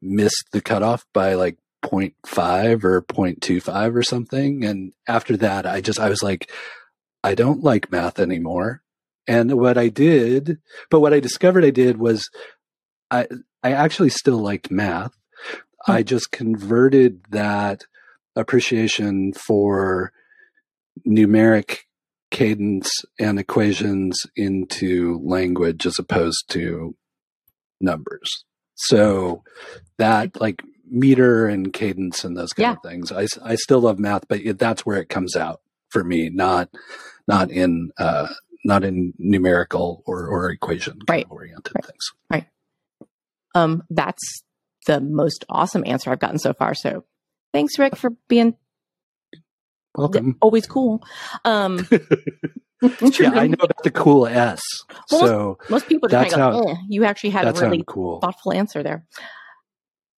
missed 0.00 0.48
the 0.52 0.60
cutoff 0.60 1.04
by 1.12 1.34
like 1.34 1.58
0.5 1.84 2.84
or 2.84 3.02
0.25 3.02 3.94
or 3.94 4.02
something. 4.02 4.64
And 4.64 4.92
after 5.06 5.36
that, 5.36 5.66
I 5.66 5.80
just, 5.80 6.00
I 6.00 6.08
was 6.08 6.22
like, 6.22 6.50
I 7.22 7.34
don't 7.34 7.62
like 7.62 7.92
math 7.92 8.18
anymore. 8.18 8.82
And 9.26 9.52
what 9.58 9.76
I 9.76 9.88
did, 9.88 10.58
but 10.90 11.00
what 11.00 11.12
I 11.12 11.20
discovered 11.20 11.64
I 11.64 11.70
did 11.70 11.98
was 11.98 12.28
I, 13.10 13.26
I 13.62 13.72
actually 13.72 14.08
still 14.08 14.38
liked 14.38 14.70
math. 14.70 15.12
I 15.86 16.02
just 16.02 16.32
converted 16.32 17.22
that 17.30 17.84
appreciation 18.36 19.32
for 19.32 20.12
numeric 21.06 21.78
cadence 22.30 22.90
and 23.18 23.38
equations 23.38 24.26
into 24.36 25.20
language 25.24 25.86
as 25.86 25.98
opposed 25.98 26.44
to 26.50 26.94
numbers. 27.80 28.44
So 28.74 29.42
that 29.98 30.40
like 30.40 30.62
meter 30.90 31.46
and 31.46 31.72
cadence 31.72 32.24
and 32.24 32.36
those 32.36 32.52
kind 32.52 32.64
Yeah. 32.64 32.72
of 32.72 32.82
things. 32.82 33.12
I, 33.12 33.26
I 33.42 33.54
still 33.56 33.80
love 33.80 33.98
math, 33.98 34.26
but 34.28 34.40
it, 34.40 34.58
that's 34.58 34.84
where 34.84 34.98
it 35.00 35.08
comes 35.08 35.36
out 35.36 35.60
for 35.90 36.04
me, 36.04 36.30
not 36.30 36.68
not 37.26 37.50
in 37.50 37.90
uh, 37.98 38.28
not 38.64 38.84
in 38.84 39.14
numerical 39.18 40.02
or, 40.06 40.26
or 40.26 40.50
equation 40.50 40.98
Right. 41.08 41.26
oriented 41.30 41.72
Right. 41.74 41.84
things. 41.84 42.04
Right. 42.30 42.46
Um, 43.54 43.82
that's 43.90 44.42
the 44.88 45.00
most 45.00 45.44
awesome 45.48 45.84
answer 45.86 46.10
I've 46.10 46.18
gotten 46.18 46.38
so 46.40 46.52
far. 46.52 46.74
So 46.74 47.04
thanks, 47.52 47.78
Rick, 47.78 47.94
for 47.96 48.10
being 48.28 48.56
Welcome. 49.96 50.36
always 50.40 50.66
cool. 50.66 51.04
Um, 51.44 51.86
Yeah, 53.18 53.30
I 53.32 53.48
know 53.48 53.56
about 53.60 53.82
the 53.82 53.90
cool 53.90 54.28
S. 54.28 54.60
Well, 55.10 55.20
so 55.26 55.58
most 55.68 55.88
people 55.88 56.08
just 56.08 56.12
That's 56.22 56.32
kind 56.34 56.54
of 56.54 56.62
go, 56.62 56.68
how- 56.68 56.74
eh. 56.74 56.76
you 56.88 57.04
actually 57.04 57.30
had 57.30 57.48
a 57.48 57.52
really 57.60 57.82
cool. 57.84 58.20
thoughtful 58.20 58.52
answer 58.52 58.84
there. 58.84 59.04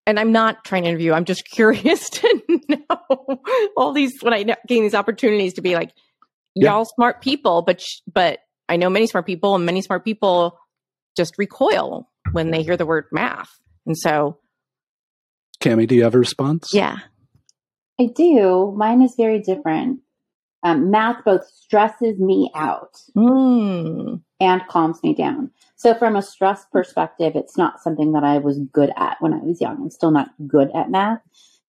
And 0.06 0.20
I'm 0.20 0.30
not 0.32 0.62
trying 0.66 0.82
to 0.82 0.90
interview. 0.90 1.14
I'm 1.14 1.24
just 1.24 1.48
curious 1.50 2.10
to 2.10 2.42
know 2.68 3.40
all 3.78 3.94
these 3.94 4.12
when 4.20 4.34
I 4.34 4.42
gain 4.68 4.82
these 4.82 4.94
opportunities 4.94 5.54
to 5.54 5.62
be 5.62 5.74
like, 5.74 5.90
y'all 6.54 6.84
smart 6.84 7.22
people, 7.22 7.62
but 7.62 7.80
sh- 7.80 8.00
but 8.12 8.40
I 8.68 8.76
know 8.76 8.90
many 8.90 9.06
smart 9.06 9.24
people, 9.24 9.54
and 9.54 9.64
many 9.64 9.80
smart 9.80 10.04
people 10.04 10.58
just 11.16 11.38
recoil 11.38 12.10
when 12.32 12.50
they 12.50 12.62
hear 12.62 12.76
the 12.76 12.84
word 12.84 13.06
math. 13.10 13.48
And 13.86 13.96
so, 13.96 14.36
Cami, 15.60 15.86
do 15.86 15.94
you 15.94 16.04
have 16.04 16.14
a 16.14 16.18
response? 16.18 16.70
yeah, 16.72 16.96
I 18.00 18.06
do. 18.06 18.72
Mine 18.76 19.02
is 19.02 19.14
very 19.16 19.40
different. 19.40 20.00
Um, 20.62 20.90
math 20.90 21.24
both 21.24 21.46
stresses 21.46 22.18
me 22.18 22.50
out 22.54 23.00
mm, 23.16 24.20
and 24.40 24.66
calms 24.68 25.02
me 25.02 25.14
down. 25.14 25.50
So, 25.76 25.94
from 25.94 26.16
a 26.16 26.22
stress 26.22 26.66
perspective, 26.70 27.32
it's 27.34 27.56
not 27.56 27.80
something 27.80 28.12
that 28.12 28.24
I 28.24 28.38
was 28.38 28.58
good 28.72 28.90
at 28.96 29.16
when 29.20 29.32
I 29.32 29.38
was 29.38 29.60
young. 29.60 29.78
I'm 29.80 29.90
still 29.90 30.10
not 30.10 30.28
good 30.46 30.70
at 30.74 30.90
math. 30.90 31.20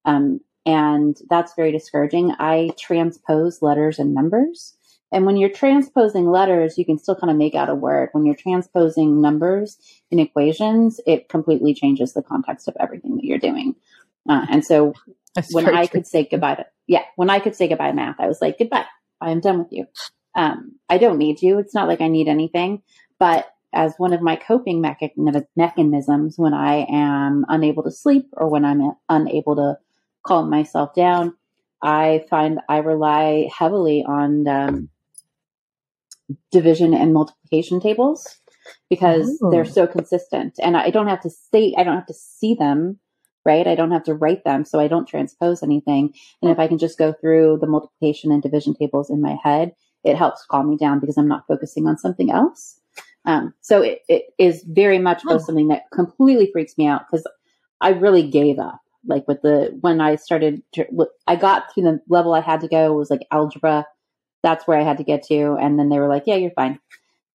Um, 0.04 0.42
and 0.66 1.18
that's 1.30 1.54
very 1.56 1.72
discouraging. 1.72 2.34
I 2.40 2.72
transpose 2.78 3.62
letters 3.62 3.98
and 3.98 4.14
numbers. 4.14 4.76
And 5.12 5.26
when 5.26 5.38
you're 5.38 5.50
transposing 5.50 6.30
letters, 6.30 6.78
you 6.78 6.86
can 6.86 6.98
still 6.98 7.16
kind 7.16 7.30
of 7.32 7.38
make 7.38 7.56
out 7.56 7.70
a 7.70 7.76
word. 7.76 8.10
When 8.14 8.26
you're 8.26 8.36
transposing 8.36 9.22
numbers 9.22 9.78
in 10.10 10.20
equations, 10.20 11.00
it 11.06 11.30
completely 11.30 11.74
changes 11.74 12.14
the 12.14 12.24
context 12.24 12.68
of 12.68 12.76
everything 12.80 13.18
that 13.18 13.26
you're 13.26 13.38
doing. 13.38 13.76
Uh, 14.30 14.46
and 14.50 14.66
so 14.66 14.94
that's 15.36 15.54
when 15.54 15.68
I 15.68 15.86
true. 15.86 16.00
could 16.00 16.08
say 16.08 16.28
goodbye 16.30 16.56
to 16.56 16.66
yeah, 16.88 17.04
when 17.16 17.30
I 17.30 17.40
could 17.40 17.56
say 17.56 17.68
goodbye 17.68 17.90
to 17.90 17.96
math, 17.96 18.20
I 18.20 18.28
was 18.28 18.42
like, 18.42 18.58
goodbye. 18.58 18.86
I 19.22 19.32
am 19.32 19.40
done 19.40 19.60
with 19.60 19.72
you. 19.72 19.86
Um, 20.36 20.74
I 20.90 20.98
don't 20.98 21.18
need 21.18 21.42
you. 21.42 21.60
It's 21.60 21.76
not 21.76 21.88
like 21.88 22.02
I 22.02 22.08
need 22.08 22.28
anything. 22.28 22.82
But 23.20 23.46
as 23.74 23.94
one 23.98 24.14
of 24.14 24.22
my 24.22 24.36
coping 24.36 24.82
mechan- 24.82 25.46
mechanisms, 25.56 26.38
when 26.38 26.54
I 26.54 26.86
am 26.90 27.46
unable 27.48 27.84
to 27.84 27.92
sleep 27.92 28.30
or 28.34 28.50
when 28.50 28.66
I'm 28.66 28.92
unable 29.08 29.56
to 29.56 29.78
calm 30.26 30.50
myself 30.50 30.94
down, 30.96 31.36
I 31.82 32.26
find 32.30 32.60
I 32.68 32.78
rely 32.78 33.50
heavily 33.58 34.04
on 34.06 34.48
um, 34.48 34.90
division 36.52 36.94
and 36.94 37.14
multiplication 37.14 37.80
tables 37.80 38.28
because 38.90 39.40
Oh. 39.44 39.50
they're 39.52 39.66
so 39.66 39.88
consistent, 39.88 40.54
and 40.62 40.78
I 40.78 40.90
don't 40.90 41.08
have 41.08 41.22
to 41.22 41.30
say 41.30 41.74
I 41.78 41.84
don't 41.84 41.96
have 41.96 42.06
to 42.08 42.14
see 42.14 42.54
them 42.56 43.00
right? 43.44 43.66
I 43.66 43.74
don't 43.74 43.90
have 43.90 44.04
to 44.04 44.14
write 44.14 44.44
them, 44.44 44.64
so 44.66 44.80
I 44.80 44.88
don't 44.88 45.08
transpose 45.08 45.64
anything. 45.64 46.14
And 46.44 46.52
if 46.52 46.60
I 46.60 46.68
can 46.68 46.78
just 46.78 47.00
go 47.00 47.12
through 47.12 47.58
the 47.60 47.66
multiplication 47.66 48.32
and 48.32 48.40
division 48.40 48.76
tables 48.76 49.10
in 49.10 49.20
my 49.20 49.36
head, 49.44 49.74
it 50.04 50.16
helps 50.16 50.46
calm 50.46 50.70
me 50.70 50.78
down 50.78 51.00
because 51.00 51.18
I'm 51.18 51.28
not 51.28 51.48
focusing 51.48 51.88
on 51.88 51.98
something 51.98 52.30
else. 52.32 52.80
Um, 53.26 53.56
so 53.62 53.82
it, 53.82 54.02
it 54.08 54.26
is 54.38 54.64
very 54.68 55.00
much 55.00 55.24
both 55.24 55.42
Oh. 55.42 55.46
something 55.46 55.70
that 55.70 55.90
completely 55.92 56.50
freaks 56.52 56.78
me 56.78 56.86
out 56.86 57.02
because 57.10 57.26
I 57.82 57.90
really 57.90 58.22
gave 58.30 58.60
up. 58.60 58.80
Like 59.08 59.28
with 59.28 59.42
the 59.42 59.76
when 59.82 60.02
I 60.02 60.18
started, 60.18 60.62
to, 60.74 60.86
I 61.26 61.36
got 61.36 61.74
to 61.74 61.82
the 61.82 62.00
level 62.10 62.36
I 62.36 62.42
had 62.42 62.62
to 62.62 62.68
go 62.68 62.94
was 62.94 63.10
like 63.10 63.26
algebra. 63.32 63.88
That's 64.44 64.68
where 64.68 64.78
I 64.80 64.84
had 64.84 64.98
to 64.98 65.04
get 65.04 65.24
to, 65.28 65.54
and 65.60 65.78
then 65.80 65.90
they 65.90 66.00
were 66.00 66.08
like, 66.08 66.24
"Yeah, 66.26 66.36
you're 66.36 66.52
fine." 66.52 66.80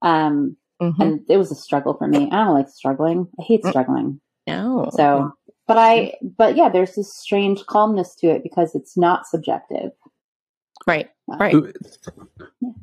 Um, 0.03 0.57
Mhm. 0.83 1.01
and 1.01 1.21
it 1.29 1.37
was 1.39 1.51
a 1.51 1.55
struggle 1.55 1.95
for 1.95 2.07
me. 2.07 2.29
I 2.31 2.45
don't 2.45 2.55
like 2.55 2.69
struggling. 2.69 3.29
I 3.39 3.43
hate 3.43 3.63
Mm. 3.65 3.71
struggling. 3.71 4.21
no, 4.47 4.91
So, 4.93 5.33
but 5.67 5.79
I, 5.79 6.15
but 6.23 6.55
yeah, 6.57 6.69
there's 6.69 6.95
this 6.95 7.11
strange 7.17 7.65
calmness 7.67 8.15
to 8.17 8.29
it 8.29 8.43
because 8.43 8.75
it's 8.75 8.97
not 8.97 9.27
subjective. 9.27 9.93
right, 10.87 11.09
right. 11.27 11.55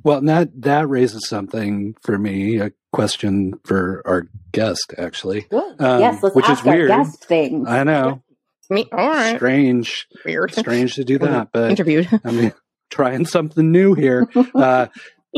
Well, 0.03 0.21
that 0.21 0.61
that 0.61 0.89
raises 0.89 1.27
something 1.27 1.95
for 2.01 2.17
me. 2.17 2.57
A 2.59 2.71
question 2.91 3.59
for 3.63 4.01
our 4.05 4.27
guest, 4.51 4.93
actually. 4.97 5.41
Good. 5.49 5.81
Um, 5.81 5.99
yes, 6.01 6.21
let's 6.23 6.35
which 6.35 6.49
is 6.49 6.65
our 6.65 6.73
weird. 6.73 6.87
guest 6.89 7.23
things. 7.25 7.67
I 7.69 7.83
know, 7.83 8.21
Me, 8.69 8.87
all 8.91 8.97
right, 9.09 9.35
strange, 9.37 10.07
weird. 10.25 10.53
strange 10.53 10.95
to 10.95 11.03
do 11.03 11.17
that, 11.19 11.49
but 11.53 11.69
Interviewed. 11.71 12.07
I 12.25 12.31
mean, 12.31 12.53
trying 12.93 13.25
something 13.25 13.71
new 13.71 13.93
here. 13.95 14.27
Uh, 14.55 14.87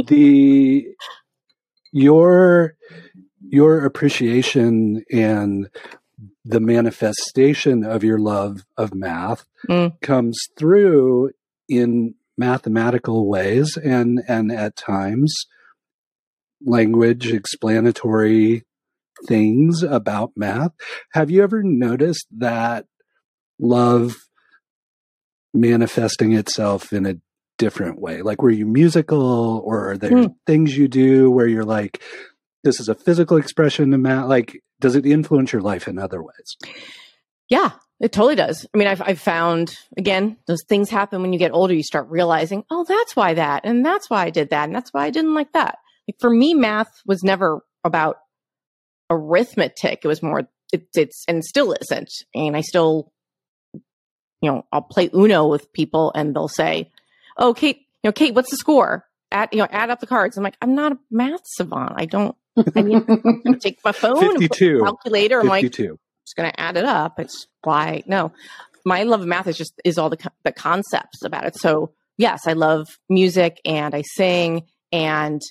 the 0.07 0.85
your 1.91 2.75
your 3.47 3.85
appreciation 3.85 5.03
and 5.11 5.69
the 6.43 6.59
manifestation 6.59 7.83
of 7.85 8.03
your 8.03 8.19
love 8.19 8.63
of 8.77 8.93
math 8.93 9.45
Mm. 9.69 9.99
comes 10.01 10.37
through 10.57 11.31
in 11.67 12.13
mathematical 12.37 13.27
ways 13.27 13.77
and 13.77 14.21
and 14.27 14.51
at 14.51 14.75
times 14.75 15.33
language 16.63 17.31
explanatory 17.31 18.63
things 19.27 19.81
about 19.81 20.31
math 20.35 20.71
have 21.13 21.31
you 21.31 21.41
ever 21.41 21.63
noticed 21.63 22.27
that 22.37 22.85
love 23.59 24.17
manifesting 25.53 26.33
itself 26.33 26.91
in 26.91 27.05
a 27.05 27.15
different 27.57 27.99
way? 27.99 28.21
Like, 28.21 28.41
were 28.41 28.49
you 28.49 28.65
musical, 28.65 29.61
or 29.65 29.91
are 29.91 29.97
there 29.97 30.11
Mm. 30.11 30.35
things 30.45 30.77
you 30.77 30.87
do 30.87 31.29
where 31.31 31.47
you're 31.47 31.65
like, 31.65 32.01
this 32.63 32.79
is 32.79 32.89
a 32.89 32.95
physical 32.95 33.37
expression 33.37 33.93
of 33.93 33.99
math? 33.99 34.27
Like, 34.27 34.61
does 34.79 34.95
it 34.95 35.05
influence 35.05 35.53
your 35.53 35.61
life 35.61 35.87
in 35.87 35.97
other 35.97 36.21
ways? 36.21 36.57
Yeah, 37.49 37.71
it 37.99 38.11
totally 38.11 38.35
does. 38.35 38.65
I 38.73 38.77
mean, 38.77 38.87
I've, 38.87 39.01
I've 39.01 39.19
found, 39.19 39.77
again, 39.97 40.37
those 40.47 40.63
things 40.67 40.89
happen 40.89 41.21
when 41.21 41.31
you 41.31 41.39
get 41.39 41.51
older. 41.53 41.73
You 41.73 41.83
start 41.83 42.09
realizing, 42.09 42.63
oh, 42.69 42.83
that's 42.87 43.15
why 43.15 43.35
that, 43.35 43.61
and 43.65 43.85
that's 43.85 44.09
why 44.09 44.23
I 44.25 44.29
did 44.31 44.49
that, 44.49 44.65
and 44.65 44.75
that's 44.75 44.91
why 44.93 45.05
I 45.05 45.09
didn't 45.11 45.33
like 45.33 45.53
that. 45.53 45.77
Like 46.07 46.19
for 46.19 46.29
me, 46.29 46.53
math 46.53 47.01
was 47.05 47.23
never 47.23 47.61
about 47.83 48.17
arithmetic. 49.09 50.01
It 50.03 50.07
was 50.07 50.21
more, 50.23 50.47
it, 50.73 50.87
it's, 50.95 51.23
and 51.27 51.43
still 51.43 51.73
isn't. 51.79 52.11
And 52.33 52.57
I 52.57 52.61
still, 52.61 53.11
you 53.73 54.51
know, 54.51 54.65
I'll 54.71 54.81
play 54.81 55.09
Uno 55.13 55.47
with 55.47 55.71
people 55.73 56.11
and 56.15 56.35
they'll 56.35 56.47
say, 56.47 56.91
oh, 57.37 57.53
Kate, 57.53 57.77
you 58.03 58.07
know, 58.09 58.11
Kate, 58.11 58.33
what's 58.33 58.49
the 58.51 58.57
score? 58.57 59.05
Add, 59.31 59.49
you 59.51 59.59
know, 59.59 59.67
add 59.71 59.89
up 59.89 59.99
the 59.99 60.07
cards. 60.07 60.37
I'm 60.37 60.43
like, 60.43 60.57
I'm 60.61 60.75
not 60.75 60.93
a 60.93 60.97
math 61.11 61.41
savant. 61.45 61.93
I 61.97 62.05
don't, 62.05 62.35
I 62.75 62.81
mean, 62.81 63.05
I 63.47 63.53
take 63.59 63.79
my 63.83 63.91
phone 63.91 64.23
and 64.23 64.35
put 64.47 64.59
the 64.59 64.65
52. 64.65 64.79
calculator. 64.83 65.39
I'm 65.39 65.47
like, 65.47 65.63
52. 65.63 65.97
just 66.25 66.35
going 66.35 66.49
to 66.49 66.59
add 66.59 66.77
it 66.77 66.85
up. 66.85 67.19
It's 67.19 67.47
why 67.63 68.03
no, 68.07 68.31
my 68.85 69.03
love 69.03 69.21
of 69.21 69.27
math 69.27 69.47
is 69.47 69.57
just 69.57 69.73
is 69.83 69.97
all 69.97 70.09
the 70.09 70.17
the 70.43 70.51
concepts 70.51 71.23
about 71.23 71.45
it. 71.45 71.55
So 71.57 71.93
yes, 72.17 72.47
I 72.47 72.53
love 72.53 72.87
music 73.09 73.59
and 73.65 73.93
I 73.95 74.03
sing 74.03 74.63
and 74.91 75.41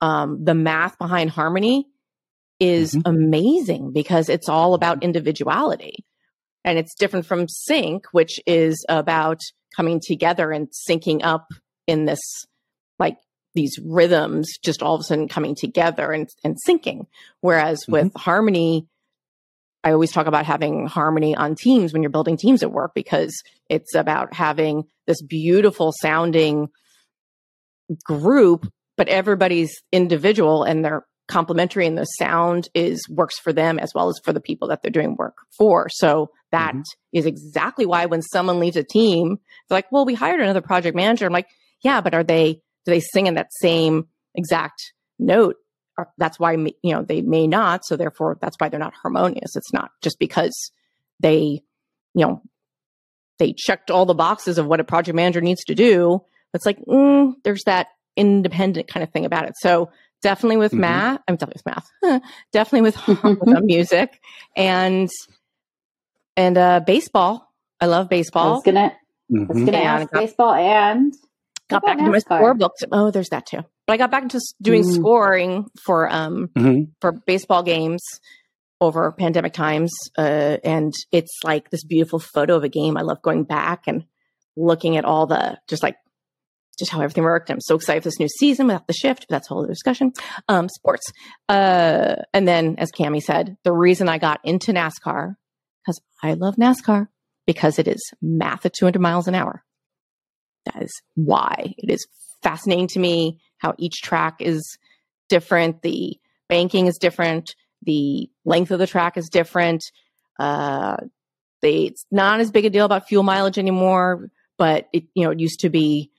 um, 0.00 0.42
the 0.44 0.54
math 0.54 0.98
behind 0.98 1.30
harmony 1.30 1.86
is 2.60 2.94
Mhm. 2.94 3.02
amazing 3.04 3.92
because 3.92 4.28
it's 4.28 4.48
all 4.48 4.74
about 4.74 5.02
individuality 5.04 6.04
and 6.64 6.78
it's 6.78 6.94
different 6.94 7.26
from 7.26 7.46
sync, 7.48 8.06
which 8.12 8.40
is 8.46 8.84
about 8.88 9.40
coming 9.76 10.00
together 10.04 10.50
and 10.50 10.68
syncing 10.88 11.20
up 11.22 11.48
in 11.86 12.04
this 12.04 12.20
like 12.98 13.16
these 13.54 13.78
rhythms 13.84 14.48
just 14.62 14.82
all 14.82 14.94
of 14.94 15.00
a 15.00 15.04
sudden 15.04 15.28
coming 15.28 15.54
together 15.54 16.12
and, 16.12 16.28
and 16.44 16.56
syncing. 16.68 17.06
Whereas 17.40 17.80
mm-hmm. 17.82 17.92
with 17.92 18.12
harmony, 18.16 18.86
I 19.82 19.92
always 19.92 20.12
talk 20.12 20.26
about 20.26 20.46
having 20.46 20.86
harmony 20.86 21.34
on 21.34 21.54
teams 21.54 21.92
when 21.92 22.02
you're 22.02 22.10
building 22.10 22.36
teams 22.36 22.62
at 22.62 22.72
work 22.72 22.92
because 22.94 23.34
it's 23.68 23.94
about 23.94 24.34
having 24.34 24.84
this 25.06 25.22
beautiful 25.22 25.92
sounding 26.00 26.68
group, 28.04 28.70
but 28.96 29.08
everybody's 29.08 29.72
individual 29.92 30.64
and 30.64 30.84
they're 30.84 31.06
complementary 31.28 31.86
and 31.86 31.96
the 31.96 32.04
sound 32.04 32.68
is 32.74 33.06
works 33.08 33.38
for 33.38 33.52
them 33.52 33.78
as 33.78 33.92
well 33.94 34.08
as 34.08 34.18
for 34.24 34.32
the 34.32 34.40
people 34.40 34.68
that 34.68 34.82
they're 34.82 34.90
doing 34.90 35.14
work 35.16 35.36
for. 35.56 35.88
So 35.90 36.30
that 36.50 36.74
is 37.12 37.24
Mhm. 37.24 37.28
exactly 37.28 37.86
why 37.86 38.06
when 38.06 38.22
someone 38.22 38.58
leaves 38.58 38.76
a 38.76 38.82
team, 38.84 39.38
they're 39.68 39.76
like, 39.78 39.92
well, 39.92 40.06
we 40.06 40.14
hired 40.14 40.40
another 40.40 40.62
project 40.62 40.96
manager. 40.96 41.26
I'm 41.26 41.32
like, 41.32 41.48
yeah, 41.82 42.00
but 42.00 42.14
are 42.14 42.24
they, 42.24 42.54
do 42.84 42.92
they 42.92 43.00
sing 43.00 43.26
in 43.26 43.34
that 43.34 43.50
same 43.60 44.08
exact 44.34 44.80
note? 45.18 45.56
Or 45.98 46.10
That's 46.16 46.38
why, 46.40 46.52
you 46.52 46.72
know, 46.94 47.02
they 47.02 47.20
may 47.22 47.46
not. 47.46 47.84
So 47.84 47.96
therefore 47.96 48.38
that's 48.40 48.56
why 48.58 48.68
they're 48.68 48.80
not 48.80 48.94
harmonious. 48.94 49.54
It's 49.56 49.72
not 49.72 49.90
just 50.00 50.18
because 50.18 50.54
they, 51.20 51.62
you 52.14 52.26
know, 52.26 52.40
they 53.38 53.52
checked 53.56 53.90
all 53.90 54.06
the 54.06 54.14
boxes 54.14 54.58
of 54.58 54.66
what 54.66 54.80
a 54.80 54.84
project 54.84 55.14
manager 55.14 55.40
needs 55.40 55.62
to 55.64 55.74
do. 55.74 56.22
It's 56.54 56.64
like, 56.66 56.78
mm, 56.86 57.34
there's 57.44 57.62
that 57.66 57.88
independent 58.16 58.88
kind 58.88 59.04
of 59.04 59.10
thing 59.12 59.24
about 59.26 59.44
it. 59.46 59.52
So 59.60 59.90
definitely 60.22 60.56
with 60.58 60.72
Mhm. 60.72 60.78
math, 60.80 61.20
I'm 61.28 61.36
definitely 61.36 61.62
with 61.64 61.74
math, 62.12 62.22
definitely 62.52 62.82
with, 62.90 63.06
with 63.24 63.56
uh, 63.56 63.60
music 63.62 64.20
and, 64.56 65.08
and, 66.36 66.58
uh, 66.58 66.80
baseball. 66.80 67.52
I 67.80 67.86
love 67.86 68.06
I 68.06 68.08
baseball. 68.08 68.54
was 68.54 68.62
gonna, 68.64 68.80
I 68.80 68.92
was 69.30 69.56
Mhm. 69.58 69.66
gonna 69.66 69.78
And 69.78 69.86
ask 70.02 70.10
got- 70.12 70.20
baseball 70.20 70.54
and 70.54 71.14
got 71.68 71.82
back 71.84 71.98
into 71.98 72.10
my 72.10 72.18
NASCAR? 72.18 72.38
score 72.38 72.54
books. 72.54 72.82
Oh, 72.90 73.10
there's 73.10 73.28
that 73.28 73.46
too. 73.46 73.60
But 73.86 73.92
I 73.94 73.96
got 73.96 74.10
back 74.10 74.22
into 74.22 74.40
doing 74.60 74.82
Mm. 74.82 74.94
scoring 74.96 75.66
for 75.84 76.10
um 76.12 76.48
Mhm. 76.56 76.88
for 77.00 77.12
baseball 77.12 77.62
games 77.62 78.02
over 78.80 79.10
pandemic 79.12 79.52
times, 79.52 79.92
uh, 80.16 80.56
and 80.64 80.92
it's 81.12 81.38
like 81.44 81.70
this 81.70 81.84
beautiful 81.84 82.18
photo 82.20 82.54
of 82.56 82.64
a 82.64 82.68
game. 82.68 82.96
I 82.96 83.02
love 83.02 83.20
going 83.22 83.44
back 83.44 83.84
and 83.86 84.04
looking 84.56 84.96
at 84.96 85.04
all 85.04 85.26
the 85.26 85.58
just 85.68 85.82
like 85.82 85.96
just 86.78 86.90
how 86.90 87.00
everything 87.00 87.24
worked. 87.24 87.50
I'm 87.50 87.60
so 87.60 87.74
excited 87.74 88.02
for 88.02 88.08
this 88.08 88.20
new 88.20 88.28
season 88.28 88.66
without 88.66 88.86
the 88.86 88.92
shift. 88.92 89.26
But 89.28 89.36
that's 89.36 89.50
a 89.50 89.54
whole 89.54 89.64
other 89.64 89.72
discussion. 89.72 90.12
Um, 90.48 90.68
sports, 90.68 91.12
uh, 91.48 92.16
and 92.32 92.46
then 92.46 92.76
as 92.78 92.92
Cami 92.92 93.20
said, 93.22 93.56
the 93.64 93.72
reason 93.72 94.08
I 94.08 94.18
got 94.18 94.40
into 94.44 94.72
NASCAR 94.72 95.34
because 95.88 96.00
I 96.22 96.34
love 96.34 96.56
NASCAR 96.56 97.08
because 97.46 97.78
it 97.78 97.88
is 97.88 98.12
math 98.20 98.66
at 98.66 98.74
200 98.74 99.00
miles 99.00 99.26
an 99.26 99.34
hour. 99.34 99.64
That 100.66 100.82
is 100.82 101.02
why 101.14 101.74
it 101.78 101.90
is 101.90 102.06
fascinating 102.42 102.88
to 102.88 102.98
me 102.98 103.38
how 103.58 103.74
each 103.78 104.02
track 104.02 104.40
is 104.40 104.76
different. 105.28 105.82
The 105.82 106.18
banking 106.48 106.86
is 106.86 106.98
different. 106.98 107.54
The 107.82 108.28
length 108.44 108.70
of 108.70 108.78
the 108.78 108.86
track 108.86 109.16
is 109.16 109.28
different. 109.28 109.82
Uh, 110.38 110.98
they, 111.62 111.84
it's 111.84 112.04
not 112.10 112.40
as 112.40 112.50
big 112.50 112.66
a 112.66 112.70
deal 112.70 112.84
about 112.84 113.08
fuel 113.08 113.22
mileage 113.22 113.58
anymore, 113.58 114.30
but 114.58 114.88
it, 114.92 115.04
you 115.14 115.24
know, 115.24 115.30
it 115.30 115.40
used 115.40 115.60
to 115.60 115.70
be 115.70 116.10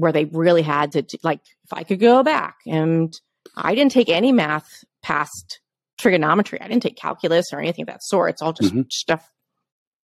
where 0.00 0.12
they 0.12 0.24
really 0.26 0.62
had 0.62 0.92
to, 0.92 1.04
like, 1.22 1.40
if 1.64 1.72
I 1.72 1.84
could 1.84 2.00
go 2.00 2.22
back 2.22 2.56
and 2.66 3.12
I 3.56 3.74
didn't 3.74 3.92
take 3.92 4.08
any 4.08 4.32
math 4.32 4.66
past 5.02 5.60
trigonometry. 5.98 6.60
I 6.60 6.68
didn't 6.68 6.82
take 6.82 6.96
calculus 6.96 7.46
or 7.52 7.60
anything 7.60 7.82
of 7.82 7.88
that 7.88 8.02
sort. 8.02 8.30
It's 8.30 8.42
all 8.42 8.52
just 8.52 8.72
Mhm. 8.74 8.90
stuff 8.90 9.28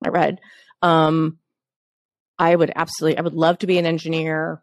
I 0.05 0.09
read. 0.09 0.40
Um, 0.83 1.38
I 2.38 2.55
would 2.57 2.73
absolutely, 2.75 3.18
I 3.18 3.23
would 3.23 3.35
love 3.35 3.59
to 3.59 3.66
be 3.66 3.79
an 3.79 3.87
engineer. 3.87 4.62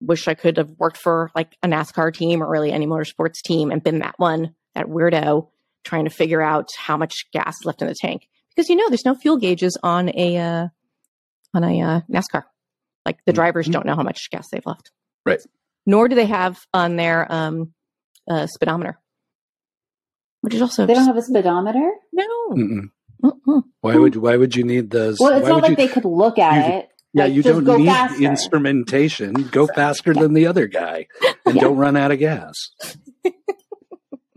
Wish 0.00 0.26
I 0.26 0.34
could 0.34 0.56
have 0.56 0.70
worked 0.78 0.96
for 0.96 1.30
like 1.34 1.56
a 1.62 1.68
NASCAR 1.68 2.12
team 2.12 2.42
or 2.42 2.48
really 2.50 2.72
any 2.72 2.86
motorsports 2.86 3.40
team 3.44 3.70
and 3.70 3.82
been 3.82 4.00
that 4.00 4.18
one, 4.18 4.54
that 4.74 4.86
weirdo 4.86 5.48
trying 5.84 6.04
to 6.04 6.10
figure 6.10 6.42
out 6.42 6.68
how 6.76 6.96
much 6.96 7.26
gas 7.32 7.54
is 7.60 7.64
left 7.64 7.82
in 7.82 7.88
the 7.88 7.94
tank. 7.94 8.28
Because 8.54 8.68
you 8.68 8.76
know, 8.76 8.88
there's 8.88 9.04
no 9.04 9.14
fuel 9.14 9.36
gauges 9.36 9.78
on 9.82 10.10
a, 10.16 10.36
uh, 10.38 10.68
on 11.54 11.64
a 11.64 11.80
uh, 11.80 12.00
NASCAR. 12.10 12.42
Like 13.06 13.18
the 13.26 13.32
drivers 13.32 13.66
Mhm. 13.68 13.72
don't 13.72 13.86
know 13.86 13.96
how 13.96 14.02
much 14.02 14.30
gas 14.30 14.48
they've 14.50 14.64
left. 14.66 14.90
Right. 15.26 15.40
Nor 15.86 16.08
do 16.08 16.14
they 16.14 16.26
have 16.26 16.58
on 16.72 16.96
their 16.96 17.30
um, 17.32 17.72
uh, 18.30 18.46
speedometer, 18.46 18.98
which 20.42 20.54
is 20.54 20.62
also 20.62 20.86
they 20.86 20.94
don't 20.94 21.06
have 21.06 21.16
a 21.16 21.22
speedometer. 21.22 21.90
no. 22.12 22.24
Mm-mm. 22.52 22.90
Mm-mm. 23.24 23.62
Why 23.80 23.96
would 23.96 24.16
why 24.16 24.36
would 24.36 24.54
you 24.56 24.64
need 24.64 24.90
those? 24.90 25.18
Well, 25.20 25.32
it's 25.36 25.42
why 25.44 25.48
not 25.50 25.62
like 25.62 25.70
you, 25.70 25.76
they 25.76 25.88
could 25.88 26.04
look 26.04 26.38
at 26.38 26.68
you- 26.68 26.74
it. 26.78 26.88
Yeah, 27.14 27.24
like, 27.24 27.34
you 27.34 27.42
don't 27.42 27.64
need 27.66 27.86
faster. 27.86 28.22
instrumentation. 28.24 29.34
Go 29.34 29.66
faster 29.66 30.14
than 30.14 30.32
the 30.32 30.46
other 30.46 30.66
guy, 30.66 31.08
and 31.44 31.56
Yeah. 31.56 31.60
don't 31.62 31.76
run 31.76 31.94
out 31.96 32.10
of 32.10 32.18
gas. 32.18 32.54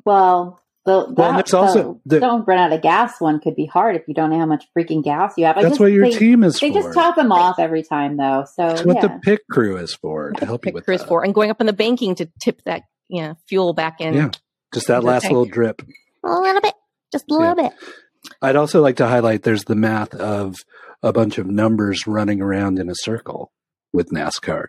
Well, 0.06 0.60
the, 0.86 1.06
that, 1.08 1.16
Well, 1.16 1.30
and 1.30 1.38
there's 1.38 1.54
also 1.54 2.00
the 2.06 2.16
the- 2.16 2.20
don't 2.20 2.48
run 2.48 2.58
out 2.58 2.72
of 2.72 2.82
gas 2.82 3.20
one 3.20 3.40
could 3.40 3.56
be 3.56 3.66
hard 3.66 3.96
if 3.96 4.08
you 4.08 4.14
don't 4.14 4.30
know 4.30 4.40
how 4.40 4.46
much 4.46 4.66
freaking 4.78 5.04
gas 5.04 5.34
you 5.38 5.46
have. 5.46 5.58
I 5.58 5.64
That's 5.64 5.74
just, 5.74 5.80
what 5.82 5.92
your 5.92 6.10
they, 6.10 6.18
team 6.18 6.44
is 6.44 6.60
They 6.60 6.72
for. 6.72 6.82
just 6.82 6.94
top 6.94 7.16
them 7.16 7.32
off 7.32 7.60
every 7.60 7.84
time, 7.84 8.18
though. 8.18 8.46
So 8.54 8.68
That's 8.68 8.84
what 8.84 8.98
yeah. 8.98 9.02
the 9.08 9.20
pit 9.24 9.42
crew 9.50 9.78
is 9.78 9.94
for 9.94 10.32
to 10.32 10.46
help 10.46 10.66
you 10.66 10.70
Pick 10.70 10.76
with 10.76 10.86
Chris 10.86 11.02
that. 11.02 11.08
for 11.08 11.24
and 11.24 11.34
going 11.34 11.50
up 11.50 11.60
in 11.60 11.68
the 11.68 11.74
banking 11.74 12.16
to 12.16 12.30
tip 12.40 12.62
that 12.64 12.84
you 13.08 13.22
know, 13.22 13.38
fuel 13.48 13.74
back 13.74 14.02
in 14.02 14.14
Yeah. 14.14 14.30
Just 14.74 14.88
that 14.88 15.04
last 15.04 15.24
tank. 15.24 15.34
little 15.34 15.46
drip. 15.46 15.82
a 16.24 16.40
little 16.40 16.62
bit, 16.62 16.74
just 17.12 17.26
a 17.30 17.34
little 17.34 17.56
bit. 17.56 17.72
I'd 18.42 18.56
also 18.56 18.82
like 18.82 18.98
to 18.98 19.08
highlight 19.08 19.44
there's 19.44 19.66
the 19.66 19.76
math 19.76 20.14
of 20.16 20.56
a 21.04 21.14
bunch 21.14 21.38
of 21.38 21.46
numbers 21.46 22.08
running 22.08 22.42
around 22.42 22.80
in 22.80 22.90
a 22.90 22.96
circle 22.96 23.52
with 23.94 24.10
NASCAR. 24.10 24.68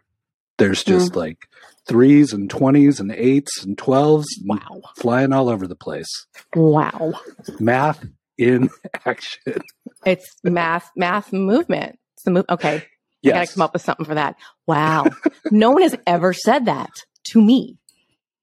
There's 0.59 0.85
just 0.85 1.13
mm. 1.13 1.17
like 1.17 1.39
threes 1.87 2.33
and 2.33 2.49
twenties 2.51 3.01
and 3.01 3.13
eights 3.13 3.65
and 3.65 3.77
twelves 3.79 4.27
Wow, 4.45 4.83
flying 4.97 5.33
all 5.33 5.49
over 5.49 5.67
the 5.67 5.77
place. 5.77 6.09
wow! 6.55 7.13
Math 7.61 8.05
in 8.39 8.69
action. 9.07 9.61
It's 10.05 10.27
math, 10.45 10.91
math 10.97 11.33
movement. 11.33 11.99
It's 12.15 12.25
the 12.25 12.31
move. 12.31 12.45
Okay, 12.49 12.85
I 13.25 13.29
gotta 13.29 13.53
come 13.53 13.63
up 13.63 13.73
with 13.73 13.83
something 13.83 14.07
for 14.07 14.15
that. 14.15 14.37
Wow, 14.67 15.07
no 15.51 15.71
one 15.73 15.83
has 15.83 15.97
ever 16.07 16.33
said 16.33 16.67
that 16.67 16.91
to 17.31 17.41
me. 17.43 17.79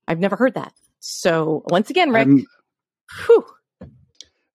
I've 0.07 0.19
never 0.19 0.35
heard 0.35 0.55
that. 0.55 0.73
So 0.99 1.63
once 1.67 1.89
again, 1.89 2.09
Rick, 2.11 2.27
whew, 3.25 3.45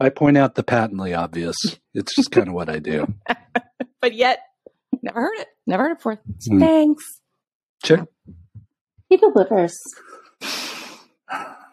I 0.00 0.08
point 0.10 0.36
out 0.36 0.54
the 0.54 0.62
patently 0.62 1.14
obvious. 1.14 1.56
It's 1.94 2.14
just 2.14 2.30
kind 2.30 2.48
of 2.48 2.54
what 2.54 2.68
I 2.68 2.78
do. 2.78 3.12
but 4.00 4.14
yet 4.14 4.40
never 5.02 5.20
heard 5.20 5.38
it. 5.38 5.48
Never 5.66 5.82
heard 5.84 5.92
it 5.92 5.98
before. 5.98 6.20
Hmm. 6.48 6.58
Thanks. 6.60 7.04
Sure. 7.84 8.06
He 9.08 9.16
delivers. 9.16 9.76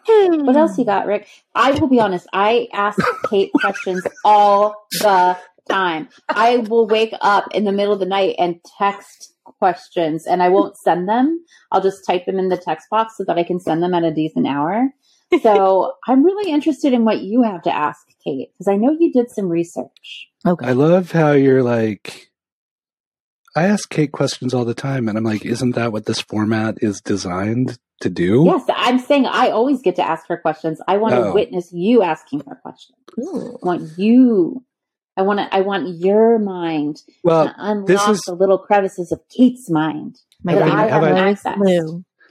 What 0.06 0.56
else 0.56 0.78
you 0.78 0.84
got, 0.84 1.06
Rick? 1.06 1.28
I 1.54 1.72
will 1.72 1.88
be 1.88 2.00
honest. 2.00 2.26
I 2.32 2.68
ask 2.72 2.98
Kate 3.28 3.50
questions 3.52 4.06
all 4.24 4.86
the 5.00 5.36
time. 5.68 6.08
I 6.28 6.58
will 6.58 6.86
wake 6.86 7.12
up 7.20 7.46
in 7.52 7.64
the 7.64 7.72
middle 7.72 7.92
of 7.92 8.00
the 8.00 8.06
night 8.06 8.36
and 8.38 8.60
text 8.78 9.34
questions, 9.44 10.26
and 10.26 10.42
I 10.42 10.48
won't 10.48 10.76
send 10.76 11.08
them. 11.08 11.44
I'll 11.72 11.82
just 11.82 12.06
type 12.06 12.24
them 12.26 12.38
in 12.38 12.48
the 12.48 12.56
text 12.56 12.88
box 12.90 13.16
so 13.16 13.24
that 13.24 13.38
I 13.38 13.42
can 13.42 13.60
send 13.60 13.82
them 13.82 13.94
at 13.94 14.04
a 14.04 14.12
decent 14.12 14.46
hour. 14.46 14.90
So 15.42 15.94
I'm 16.06 16.24
really 16.24 16.50
interested 16.50 16.92
in 16.92 17.04
what 17.04 17.20
you 17.20 17.42
have 17.42 17.62
to 17.62 17.74
ask, 17.74 18.06
Kate, 18.22 18.50
because 18.52 18.68
I 18.68 18.76
know 18.76 18.96
you 18.98 19.12
did 19.12 19.30
some 19.30 19.48
research. 19.48 20.28
Okay. 20.46 20.66
I 20.66 20.72
love 20.72 21.10
how 21.10 21.32
you're 21.32 21.62
like, 21.62 22.30
I 23.56 23.64
ask 23.64 23.88
Kate 23.88 24.12
questions 24.12 24.52
all 24.54 24.64
the 24.64 24.74
time, 24.74 25.08
and 25.08 25.16
I'm 25.16 25.24
like, 25.24 25.44
isn't 25.44 25.74
that 25.74 25.90
what 25.92 26.04
this 26.06 26.20
format 26.20 26.76
is 26.82 27.00
designed 27.00 27.78
to 28.02 28.10
do? 28.10 28.44
Yes, 28.44 28.64
I'm 28.68 28.98
saying 28.98 29.26
I 29.26 29.48
always 29.50 29.80
get 29.82 29.96
to 29.96 30.02
ask 30.06 30.28
her 30.28 30.36
questions. 30.36 30.80
I 30.86 30.98
want 30.98 31.14
to 31.14 31.28
Oh. 31.28 31.32
witness 31.34 31.72
you 31.72 32.02
asking 32.02 32.42
her 32.46 32.56
questions. 32.56 32.98
Ooh. 33.18 33.58
I 33.62 33.66
want 33.66 33.90
you. 33.98 34.62
I 35.16 35.22
want 35.22 35.38
to. 35.40 35.48
I 35.54 35.62
want 35.62 35.88
your 35.98 36.38
mind 36.38 37.00
Well, 37.24 37.46
to 37.46 37.54
unlock 37.56 37.86
this 37.86 38.06
is- 38.08 38.20
the 38.26 38.34
little 38.34 38.58
crevices 38.58 39.10
of 39.10 39.20
Kate's 39.34 39.70
mind. 39.70 40.16
My 40.44 40.52
Have 40.52 40.60
that 40.60 40.68
I- 40.70 40.74
I 40.74 40.88
have 40.90 41.02
have 41.02 41.16
I- 41.16 41.30
access. 41.30 41.58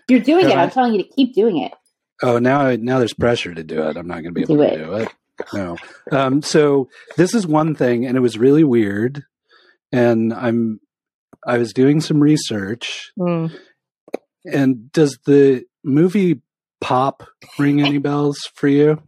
You're 0.08 0.20
doing 0.20 0.44
Have 0.44 0.52
it. 0.52 0.58
I- 0.58 0.64
I'm 0.64 0.70
telling 0.70 0.94
you 0.94 1.02
to 1.02 1.10
keep 1.10 1.34
doing 1.34 1.58
it. 1.58 1.74
oh, 2.22 2.38
now 2.38 2.76
now 2.76 3.00
there's 3.00 3.14
pressure 3.16 3.56
to 3.56 3.64
do 3.64 3.82
it. 3.82 3.98
I'm 3.98 4.08
not 4.08 4.22
going 4.22 4.26
to 4.26 4.32
be 4.34 4.42
able 4.44 4.58
Do 4.58 4.62
to 4.62 4.68
it. 4.72 4.78
do 4.86 4.94
it. 4.94 5.10
No. 5.54 5.78
Um, 6.12 6.44
so 6.44 6.88
this 7.18 7.34
is 7.34 7.48
one 7.48 7.74
thing, 7.74 8.06
and 8.06 8.16
it 8.16 8.22
was 8.22 8.38
really 8.38 8.64
weird. 8.64 9.24
And 9.92 10.32
I'm 10.32 10.80
I 11.46 11.58
was 11.58 11.74
doing 11.74 12.02
some 12.02 12.20
research, 12.20 13.12
Mm. 13.20 13.52
and 14.52 14.92
does 14.92 15.18
the 15.26 15.64
movie 15.84 16.42
Pop 16.82 17.24
ring 17.58 17.82
any 17.82 17.98
bells 18.00 18.38
for 18.54 18.68
you? 18.68 19.02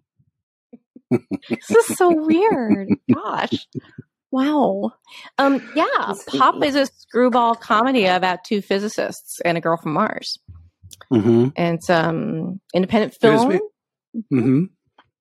This 1.12 1.70
is 1.90 1.98
so 1.98 2.12
weird. 2.14 2.90
Gosh. 3.14 3.68
Wow. 4.32 4.92
Um, 5.38 5.62
yeah, 5.76 6.14
Pop 6.28 6.64
is 6.64 6.76
a 6.76 6.86
screwball 6.86 7.56
comedy 7.56 8.06
about 8.06 8.44
two 8.44 8.62
physicists 8.62 9.40
and 9.46 9.58
a 9.58 9.62
girl 9.62 9.78
from 9.78 9.94
Mars. 9.94 10.38
Mm-hmm. 11.14 11.50
And 11.56 11.76
it's 11.78 11.90
um 11.90 12.60
independent 12.74 13.16
It 13.22 13.30
was 13.30 13.42
film 13.44 13.60
Mm-hmm. 14.34 14.64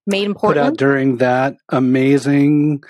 made 0.07 0.23
in 0.23 0.33
Portland. 0.33 0.65
Put 0.65 0.71
out 0.73 0.77
during 0.77 1.17
that 1.17 1.55
amazing 1.69 2.81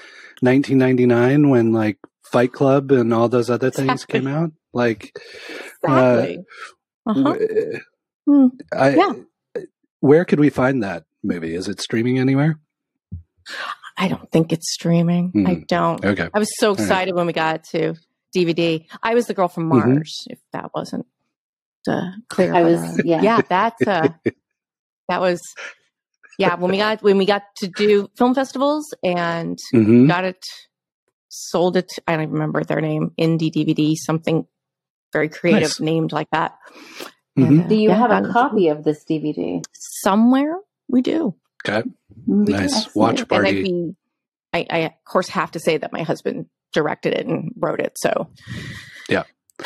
1999 0.41 1.49
when 1.49 1.73
like 1.73 1.97
Fight 2.31 2.51
Club 2.53 2.91
and 2.91 3.13
all 3.13 3.29
those 3.29 3.49
other 3.49 3.69
things 3.69 4.03
Exactly. 4.03 4.19
came 4.19 4.27
out. 4.27 4.51
Like, 4.73 5.17
Exactly. 5.83 6.39
uh-huh. 7.05 7.23
w- 7.23 7.79
Hmm. 8.27 8.47
I, 8.73 8.95
Yeah. 8.95 9.61
where 10.01 10.25
could 10.25 10.39
we 10.39 10.49
find 10.49 10.83
that 10.83 11.05
movie? 11.23 11.55
Is 11.55 11.67
it 11.67 11.79
streaming 11.81 12.19
anywhere? 12.19 12.59
I 13.97 14.09
don't 14.09 14.29
think 14.31 14.51
it's 14.51 14.71
streaming. 14.73 15.31
I 15.47 15.53
Hmm. 15.55 15.61
don't. 15.67 16.05
Okay. 16.05 16.29
I 16.33 16.39
was 16.39 16.49
so 16.59 16.69
right. 16.71 16.79
excited 16.79 17.15
when 17.15 17.25
we 17.27 17.33
got 17.33 17.55
it 17.55 17.63
to 17.71 17.93
DVD. 18.35 18.85
I 19.01 19.15
was 19.15 19.27
the 19.27 19.33
girl 19.33 19.47
from 19.47 19.69
Mhm. 19.71 19.95
Mars, 19.95 20.25
if 20.27 20.39
that 20.53 20.71
wasn't 20.75 21.05
uh, 21.87 22.11
clear. 22.29 22.53
I 22.53 22.63
was. 22.63 22.79
uh, 22.81 22.97
Yeah. 23.05 23.21
yeah, 23.21 23.41
that's 23.47 23.87
uh, 23.87 24.09
that 25.09 25.21
was 25.21 25.41
yeah 26.37 26.55
when 26.55 26.69
we 26.69 26.77
got 26.77 27.01
when 27.01 27.17
we 27.17 27.25
got 27.25 27.43
to 27.57 27.67
do 27.67 28.09
film 28.17 28.35
festivals 28.35 28.85
and 29.03 29.57
hmm 29.71 30.05
got 30.07 30.25
it 30.25 30.43
sold 31.37 31.77
it. 31.77 31.91
I 32.07 32.13
don't 32.13 32.23
even 32.23 32.33
remember 32.33 32.63
their 32.63 32.81
name. 32.81 33.11
Indie 33.19 33.51
DVD, 33.51 33.95
something 33.95 34.45
very 35.13 35.29
creative 35.29 35.69
Nice. 35.69 35.79
named 35.79 36.11
like 36.11 36.29
that. 36.31 36.57
Mhm. 37.37 37.47
And, 37.47 37.61
uh, 37.63 37.67
Do 37.67 37.75
you 37.75 37.89
yeah, 37.89 37.95
have 37.95 38.11
a 38.25 38.29
copy 38.31 38.67
of 38.69 38.83
this 38.83 39.03
DVD? 39.05 39.61
somewhere? 39.73 40.57
We 40.89 41.01
do. 41.01 41.35
Okay. 41.67 41.87
Mm, 42.27 42.47
Nice. 42.49 42.75
excellent. 42.85 42.95
Watch 42.95 43.19
And 43.19 43.27
I, 43.31 43.35
party. 43.53 43.95
I, 44.53 44.65
I 44.69 44.77
of 44.79 44.91
course 45.05 45.29
have 45.29 45.51
to 45.51 45.59
say 45.59 45.77
that 45.77 45.91
my 45.93 46.03
husband 46.03 46.47
directed 46.73 47.13
it 47.13 47.25
and 47.27 47.51
wrote 47.57 47.79
it. 47.79 47.97
So 47.97 48.29
Yeah. 49.09 49.23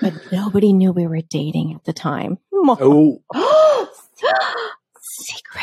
but 0.00 0.12
nobody 0.32 0.72
knew 0.72 0.92
we 0.92 1.06
were 1.06 1.20
dating 1.22 1.74
at 1.74 1.84
the 1.84 1.92
time. 1.92 2.38
Oh, 2.52 3.22
Secret. 5.00 5.62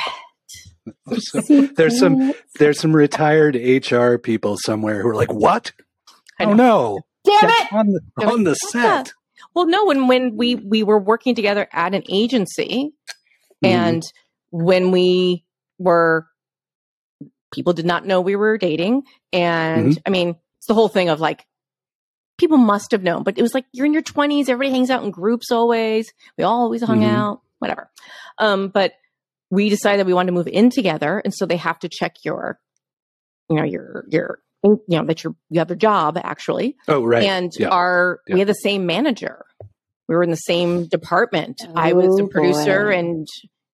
There's 1.75 1.99
some 1.99 2.33
there's 2.59 2.79
some 2.79 2.95
retired 2.95 3.55
HR 3.55 4.17
people 4.17 4.57
somewhere 4.57 5.01
who 5.01 5.09
are 5.09 5.15
like, 5.15 5.31
"What? 5.31 5.71
I 6.39 6.45
Oh 6.45 6.53
know. 6.53 6.55
no! 6.55 7.39
Damn 7.39 7.49
it! 7.49 7.73
On 7.73 7.87
the 7.87 8.01
on 8.25 8.43
the 8.43 8.51
like, 8.51 8.59
"What 8.63 8.71
set." 9.05 9.13
Well, 9.55 9.65
no, 9.67 9.85
when 9.85 10.07
when 10.07 10.35
we 10.35 10.55
we 10.55 10.83
were 10.83 10.99
working 10.99 11.35
together 11.35 11.67
at 11.71 11.93
an 11.93 12.03
agency, 12.09 12.93
Mhm. 13.63 13.69
and 13.69 14.03
when 14.51 14.91
we 14.91 15.45
were, 15.77 16.27
people 17.53 17.73
did 17.73 17.85
not 17.85 18.05
know 18.05 18.21
we 18.21 18.35
were 18.35 18.57
dating, 18.57 19.03
and 19.31 19.97
I 20.05 20.09
mean, 20.09 20.35
it's 20.57 20.67
the 20.67 20.73
whole 20.73 20.89
thing 20.89 21.09
of 21.09 21.19
like. 21.19 21.45
People 22.39 22.57
must 22.57 22.91
have 22.91 23.03
known, 23.03 23.21
but 23.23 23.37
it 23.37 23.43
was 23.43 23.53
like 23.53 23.65
you're 23.71 23.85
in 23.85 23.93
your 23.93 24.01
20s. 24.01 24.49
Everybody 24.49 24.71
hangs 24.75 24.89
out 24.89 25.03
in 25.03 25.11
groups 25.11 25.51
always. 25.51 26.11
We 26.35 26.43
always 26.43 26.81
hung 26.81 27.01
Mhm. 27.01 27.07
out, 27.15 27.41
whatever. 27.59 27.91
Um, 28.39 28.69
but 28.69 28.93
we 29.51 29.69
decided 29.69 30.05
we 30.07 30.13
wanted 30.13 30.27
to 30.27 30.33
move 30.33 30.47
in 30.47 30.69
together, 30.69 31.19
and 31.23 31.33
so 31.33 31.45
they 31.45 31.57
have 31.57 31.79
to 31.79 31.89
check 31.89 32.15
your, 32.23 32.59
you 33.49 33.55
know, 33.57 33.63
your 33.63 34.05
your 34.09 34.39
you 34.63 34.79
know 34.87 35.05
that 35.05 35.23
you're 35.23 35.35
you 35.49 35.59
have 35.59 35.71
a 35.71 35.75
job 35.75 36.17
actually, 36.23 36.75
Oh 36.87 37.03
right. 37.03 37.23
and 37.23 37.51
Yeah. 37.57 37.69
our 37.69 38.19
Yeah. 38.27 38.33
we 38.35 38.39
had 38.39 38.47
the 38.47 38.53
same 38.53 38.85
manager. 38.85 39.45
We 40.07 40.15
were 40.15 40.23
in 40.23 40.29
the 40.31 40.35
same 40.37 40.85
department. 40.97 41.61
I 41.75 41.93
was 41.93 42.19
a 42.19 42.23
Oh, 42.23 42.27
producer, 42.27 42.85
boy. 42.87 42.95
and 42.97 43.27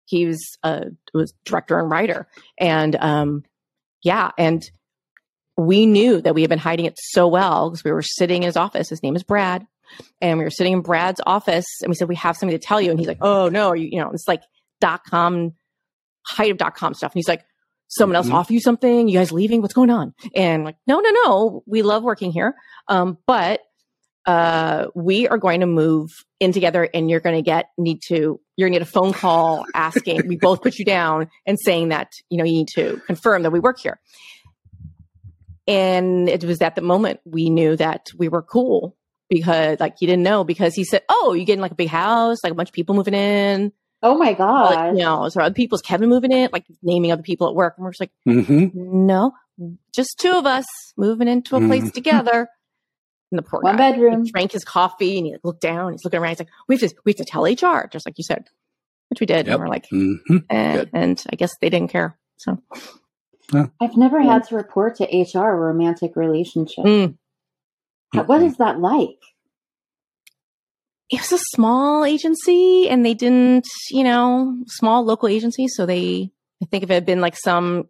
he 0.06 0.26
was 0.26 0.40
a 0.62 0.86
was 1.14 1.32
director 1.44 1.78
and 1.78 1.90
writer. 1.90 2.26
And 2.58 2.96
um, 2.96 3.44
yeah, 4.02 4.30
and 4.38 4.62
we 5.56 5.86
knew 5.86 6.20
that 6.22 6.34
we 6.34 6.40
had 6.42 6.48
been 6.50 6.58
hiding 6.58 6.86
it 6.86 6.94
so 6.98 7.26
well 7.28 7.68
because 7.70 7.84
we 7.84 7.92
were 7.92 8.02
sitting 8.02 8.42
in 8.42 8.46
his 8.46 8.56
office. 8.56 8.88
His 8.88 9.02
name 9.02 9.16
is 9.16 9.22
Brad, 9.24 9.66
and 10.22 10.38
we 10.38 10.44
were 10.44 10.50
sitting 10.50 10.72
in 10.72 10.80
Brad's 10.82 11.20
office, 11.26 11.66
and 11.82 11.88
we 11.90 11.94
said 11.94 12.08
we 12.08 12.14
have 12.16 12.36
something 12.36 12.58
to 12.58 12.64
tell 12.64 12.80
you. 12.80 12.90
And 12.90 12.98
he's 12.98 13.08
like, 13.08 13.18
"Oh 13.20 13.48
no, 13.48 13.74
you, 13.74 13.88
you 13.92 13.98
know, 14.00 14.10
it's 14.12 14.28
like 14.28 14.42
dot 14.80 15.04
com 15.04 15.52
height 16.26 16.50
of 16.50 16.58
dot 16.58 16.74
com 16.74 16.94
stuff." 16.94 17.12
And 17.12 17.18
he's 17.18 17.28
like. 17.28 17.44
Someone 17.90 18.16
else 18.16 18.26
Mhm. 18.28 18.34
offer 18.34 18.52
you 18.52 18.60
something? 18.60 19.08
You 19.08 19.18
guys 19.18 19.32
leaving? 19.32 19.62
What's 19.62 19.72
going 19.72 19.88
on? 19.88 20.12
And 20.34 20.60
I'm 20.60 20.62
like, 20.62 20.76
no, 20.86 21.00
no, 21.00 21.08
no. 21.24 21.62
We 21.66 21.80
love 21.80 22.02
working 22.02 22.30
here. 22.32 22.54
Um, 22.86 23.16
but 23.26 23.62
uh, 24.26 24.88
we 24.94 25.26
are 25.26 25.38
going 25.38 25.60
to 25.60 25.66
move 25.66 26.10
in 26.38 26.52
together 26.52 26.86
and 26.92 27.08
you're 27.08 27.20
going 27.20 27.36
to 27.36 27.40
get 27.40 27.70
need 27.78 28.02
to 28.08 28.38
you're 28.58 28.68
going 28.68 28.74
to 28.74 28.78
get 28.80 28.86
a 28.86 28.90
phone 28.90 29.14
call 29.14 29.64
asking 29.74 30.28
we 30.28 30.36
both 30.36 30.60
put 30.60 30.78
you 30.78 30.84
down 30.84 31.30
and 31.46 31.58
saying 31.58 31.88
that 31.88 32.12
you 32.28 32.36
know 32.36 32.44
you 32.44 32.52
need 32.52 32.68
to 32.74 33.00
confirm 33.06 33.42
that 33.44 33.52
we 33.52 33.58
work 33.58 33.78
here 33.80 33.98
and 35.66 36.28
it 36.28 36.44
was 36.44 36.60
at 36.60 36.74
the 36.74 36.82
moment 36.82 37.20
we 37.24 37.50
knew 37.50 37.76
that 37.76 38.06
we 38.16 38.28
were 38.28 38.42
cool 38.42 38.96
because 39.28 39.78
like 39.80 39.96
you 40.00 40.06
didn't 40.06 40.22
know 40.24 40.44
because 40.44 40.74
he 40.74 40.84
said 40.84 41.02
oh 41.08 41.32
you 41.32 41.44
getting 41.44 41.62
like 41.62 41.72
a 41.72 41.76
big 41.76 41.88
house 41.88 42.38
like 42.42 42.52
a 42.52 42.54
bunch 42.54 42.68
of 42.68 42.74
people 42.74 42.94
moving 42.94 43.14
in 43.14 43.72
Oh 44.02 44.16
my 44.16 44.32
god! 44.32 44.96
you 44.96 45.02
know 45.02 45.28
so 45.28 45.40
other 45.40 45.54
people's 45.54 45.82
kevin 45.82 46.08
moving 46.08 46.30
in 46.32 46.48
like 46.52 46.64
naming 46.82 47.10
other 47.12 47.22
people 47.22 47.48
at 47.48 47.54
work 47.54 47.74
and 47.76 47.84
we're 47.84 47.90
just 47.90 48.00
like 48.00 48.12
mm-hmm. 48.28 48.68
no 49.06 49.32
just 49.94 50.18
two 50.20 50.32
of 50.32 50.46
us 50.46 50.66
moving 50.96 51.26
into 51.28 51.56
a 51.56 51.60
place 51.60 51.82
Mhm. 51.84 51.92
together 51.92 52.48
and 53.30 53.38
the 53.38 53.42
poor 53.42 53.60
One 53.60 53.76
guy, 53.76 53.90
bedroom. 53.92 54.24
he 54.24 54.30
drank 54.30 54.52
his 54.52 54.64
coffee 54.64 55.18
and 55.18 55.26
he 55.26 55.36
looked 55.44 55.60
down. 55.60 55.92
He's 55.92 56.02
looking 56.02 56.18
around. 56.20 56.30
He's 56.30 56.38
like, 56.38 56.48
"We 56.66 56.76
have 56.76 56.88
to, 56.88 56.96
we 57.04 57.10
have 57.12 57.16
to 57.18 57.24
tell 57.26 57.42
HR," 57.44 57.86
just 57.92 58.06
like 58.06 58.16
you 58.16 58.24
said, 58.24 58.46
which 59.10 59.20
we 59.20 59.26
did. 59.26 59.46
Yep. 59.46 59.54
And 59.54 59.60
we're 59.60 59.68
like, 59.68 59.86
hmm 59.90 60.14
eh, 60.48 60.86
and 60.94 61.22
I 61.30 61.36
guess 61.36 61.54
they 61.60 61.68
didn't 61.68 61.90
care. 61.90 62.16
So 62.38 62.56
I've 63.80 63.96
never 63.98 64.22
had 64.22 64.44
to 64.44 64.56
report 64.56 64.96
to 64.96 65.04
HR 65.04 65.50
a 65.50 65.56
romantic 65.56 66.16
relationship. 66.16 66.84
Mm. 66.86 67.18
How- 68.14 68.22
What 68.24 68.42
is 68.42 68.56
that 68.58 68.80
like? 68.80 69.18
It 71.10 71.20
was 71.20 71.32
a 71.32 71.44
small 71.54 72.04
agency, 72.04 72.88
and 72.88 73.04
they 73.04 73.14
didn't, 73.14 73.66
you 73.90 74.04
know, 74.04 74.58
small 74.66 75.04
local 75.04 75.28
agency. 75.28 75.66
So 75.68 75.86
they, 75.86 76.30
I 76.62 76.66
think, 76.66 76.84
if 76.84 76.90
it 76.90 76.94
had 76.94 77.06
been 77.06 77.20
like 77.20 77.36
some 77.36 77.88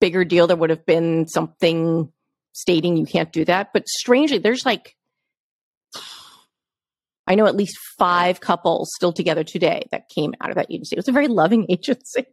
bigger 0.00 0.24
deal, 0.24 0.46
there 0.46 0.56
would 0.56 0.70
have 0.70 0.86
been 0.86 1.28
something 1.28 2.12
stating 2.52 2.96
you 2.96 3.06
can't 3.06 3.32
do 3.32 3.44
that. 3.44 3.72
But 3.72 3.88
strangely, 3.88 4.38
there's 4.38 4.66
like. 4.66 4.94
I 7.26 7.36
know 7.36 7.46
at 7.46 7.54
least 7.54 7.78
five 7.96 8.40
couples 8.40 8.90
still 8.96 9.12
together 9.12 9.44
today 9.44 9.84
that 9.92 10.08
came 10.12 10.34
out 10.40 10.50
of 10.50 10.56
that 10.56 10.66
agency. 10.68 10.96
It 10.96 10.98
was 10.98 11.06
a 11.06 11.12
very 11.12 11.28
loving 11.28 11.66
agency. 11.70 12.26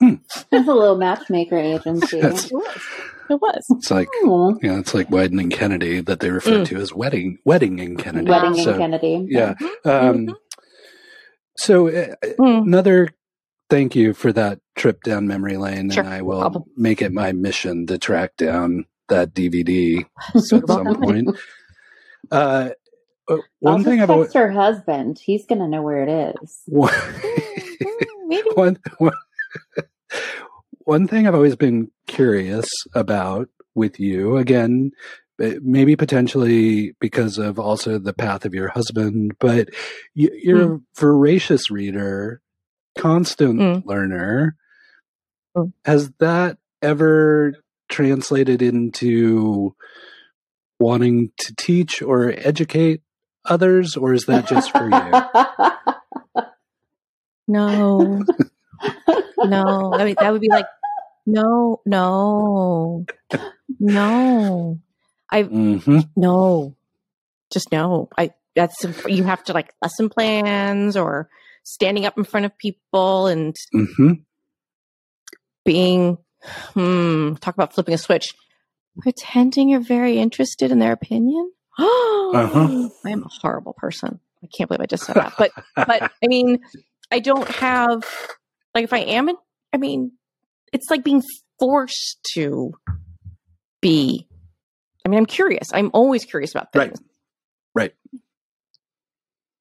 It's 0.00 0.44
a 0.52 0.58
little 0.58 0.96
matchmaker 0.96 1.56
agency. 1.56 2.20
That's- 2.20 2.46
It 2.46 2.52
was. 2.52 2.82
It 3.28 3.34
was. 3.40 3.66
It's 3.70 3.90
like 3.90 4.08
Oh, 4.22 4.56
yeah, 4.62 4.78
it's 4.78 4.94
like 4.94 5.08
Wieden 5.08 5.40
and 5.40 5.50
Kennedy 5.52 6.00
that 6.00 6.20
they 6.20 6.30
refer 6.30 6.58
Mm. 6.60 6.66
to 6.66 6.76
as 6.76 6.94
wedding 6.94 7.38
wedding 7.44 7.78
in 7.80 7.96
Kennedy. 7.96 8.30
Wedding 8.30 8.54
so, 8.54 8.72
in 8.74 8.78
Kennedy. 8.78 9.26
Yeah. 9.28 9.54
Mhm. 9.84 10.28
Um, 10.30 10.36
so 11.56 11.88
uh, 11.88 12.14
Mm. 12.38 12.62
another 12.66 13.08
thank 13.68 13.96
you 13.96 14.12
for 14.14 14.32
that 14.32 14.60
trip 14.76 15.02
down 15.02 15.26
memory 15.26 15.56
lane, 15.56 15.90
Sure, 15.90 16.04
and 16.04 16.12
I 16.12 16.18
no 16.18 16.24
will 16.24 16.66
make 16.76 17.02
it 17.02 17.12
my 17.12 17.32
mission 17.32 17.86
to 17.88 17.98
track 17.98 18.36
down 18.36 18.84
that 19.08 19.34
DVD 19.34 20.04
at 20.34 20.40
some 20.42 20.62
point. 20.62 21.36
Uh, 22.30 22.70
uh, 23.28 23.36
one 23.58 23.78
I'll 23.78 23.82
thing 23.82 23.98
just 23.98 24.02
I've 24.02 24.10
always, 24.10 24.32
her 24.34 24.52
husband. 24.52 25.18
He's 25.18 25.46
gonna 25.46 25.66
know 25.66 25.82
where 25.82 26.04
it 26.06 26.36
is. 26.42 26.60
one, 26.66 26.92
Mm, 26.92 28.28
Maybe. 28.28 28.48
one, 28.54 28.78
one, 28.98 29.12
one 30.84 31.06
thing 31.08 31.26
I've 31.26 31.34
always 31.34 31.56
been 31.56 31.90
curious 32.06 32.66
about 32.94 33.48
with 33.74 33.98
you, 34.00 34.36
again, 34.36 34.92
uh, 35.42 35.50
maybe 35.62 35.96
potentially 35.96 36.94
because 37.00 37.36
of 37.38 37.58
also 37.58 37.98
the 37.98 38.12
path 38.14 38.44
of 38.44 38.54
your 38.54 38.68
husband, 38.68 39.32
but 39.38 39.68
you, 40.14 40.30
you're 40.42 40.74
a 40.74 40.78
voracious 40.96 41.70
reader, 41.70 42.40
constant 42.96 43.60
Mm. 43.60 43.84
learner. 43.84 44.56
Mm. 45.56 45.72
Has 45.84 46.10
that 46.20 46.58
ever 46.82 47.54
translated 47.88 48.62
into 48.62 49.74
wanting 50.80 51.32
to 51.38 51.54
teach 51.56 52.00
or 52.02 52.30
educate 52.36 53.00
others, 53.44 53.96
or 53.96 54.12
is 54.12 54.24
that 54.26 54.46
just 54.46 54.70
for 54.72 54.88
you? 54.88 56.42
No. 57.48 58.24
No. 59.38 59.92
I 59.94 60.04
mean, 60.04 60.16
that 60.18 60.32
would 60.32 60.40
be 60.40 60.48
like, 60.50 60.66
no, 61.26 61.80
no, 61.84 63.04
no. 63.80 64.78
I, 65.30 65.42
hmm 65.42 66.00
no. 66.14 66.76
Just 67.52 67.72
no. 67.72 68.08
I, 68.16 68.32
that's, 68.54 68.84
you 69.06 69.24
have 69.24 69.44
to 69.44 69.52
like 69.52 69.74
lesson 69.82 70.08
plans 70.08 70.96
or 70.96 71.28
standing 71.62 72.06
up 72.06 72.16
in 72.16 72.24
front 72.24 72.46
of 72.46 72.56
people 72.56 73.26
and 73.26 73.54
mm-hmm. 73.74 74.12
being, 75.64 76.18
hmm, 76.74 77.34
talk 77.34 77.54
about 77.54 77.74
flipping 77.74 77.94
a 77.94 77.98
switch, 77.98 78.34
pretending 79.00 79.68
you're 79.68 79.80
very 79.80 80.18
interested 80.18 80.70
in 80.70 80.78
their 80.78 80.92
opinion. 80.92 81.52
Uh-huh. 82.26 82.88
I 83.04 83.10
am 83.10 83.22
a 83.22 83.28
horrible 83.28 83.72
person. 83.72 84.18
I 84.42 84.48
can't 84.48 84.68
believe 84.68 84.80
I 84.80 84.86
just 84.86 85.04
said 85.04 85.14
that. 85.14 85.34
But, 85.38 85.52
but 85.76 86.02
I 86.02 86.26
mean, 86.26 86.58
I 87.12 87.20
don't 87.20 87.48
have, 87.48 88.02
like, 88.76 88.84
if 88.84 88.92
I 88.92 88.98
am, 89.00 89.28
in, 89.28 89.36
I 89.72 89.78
mean, 89.78 90.12
it's 90.72 90.88
like 90.90 91.02
being 91.02 91.22
forced 91.58 92.18
to 92.34 92.72
be. 93.80 94.28
I 95.04 95.08
mean, 95.08 95.18
I'm 95.18 95.26
curious. 95.26 95.68
I'm 95.72 95.90
always 95.92 96.24
curious 96.24 96.52
about 96.52 96.68
Right. 96.74 96.88
things. 96.90 97.00
Right. 97.74 97.94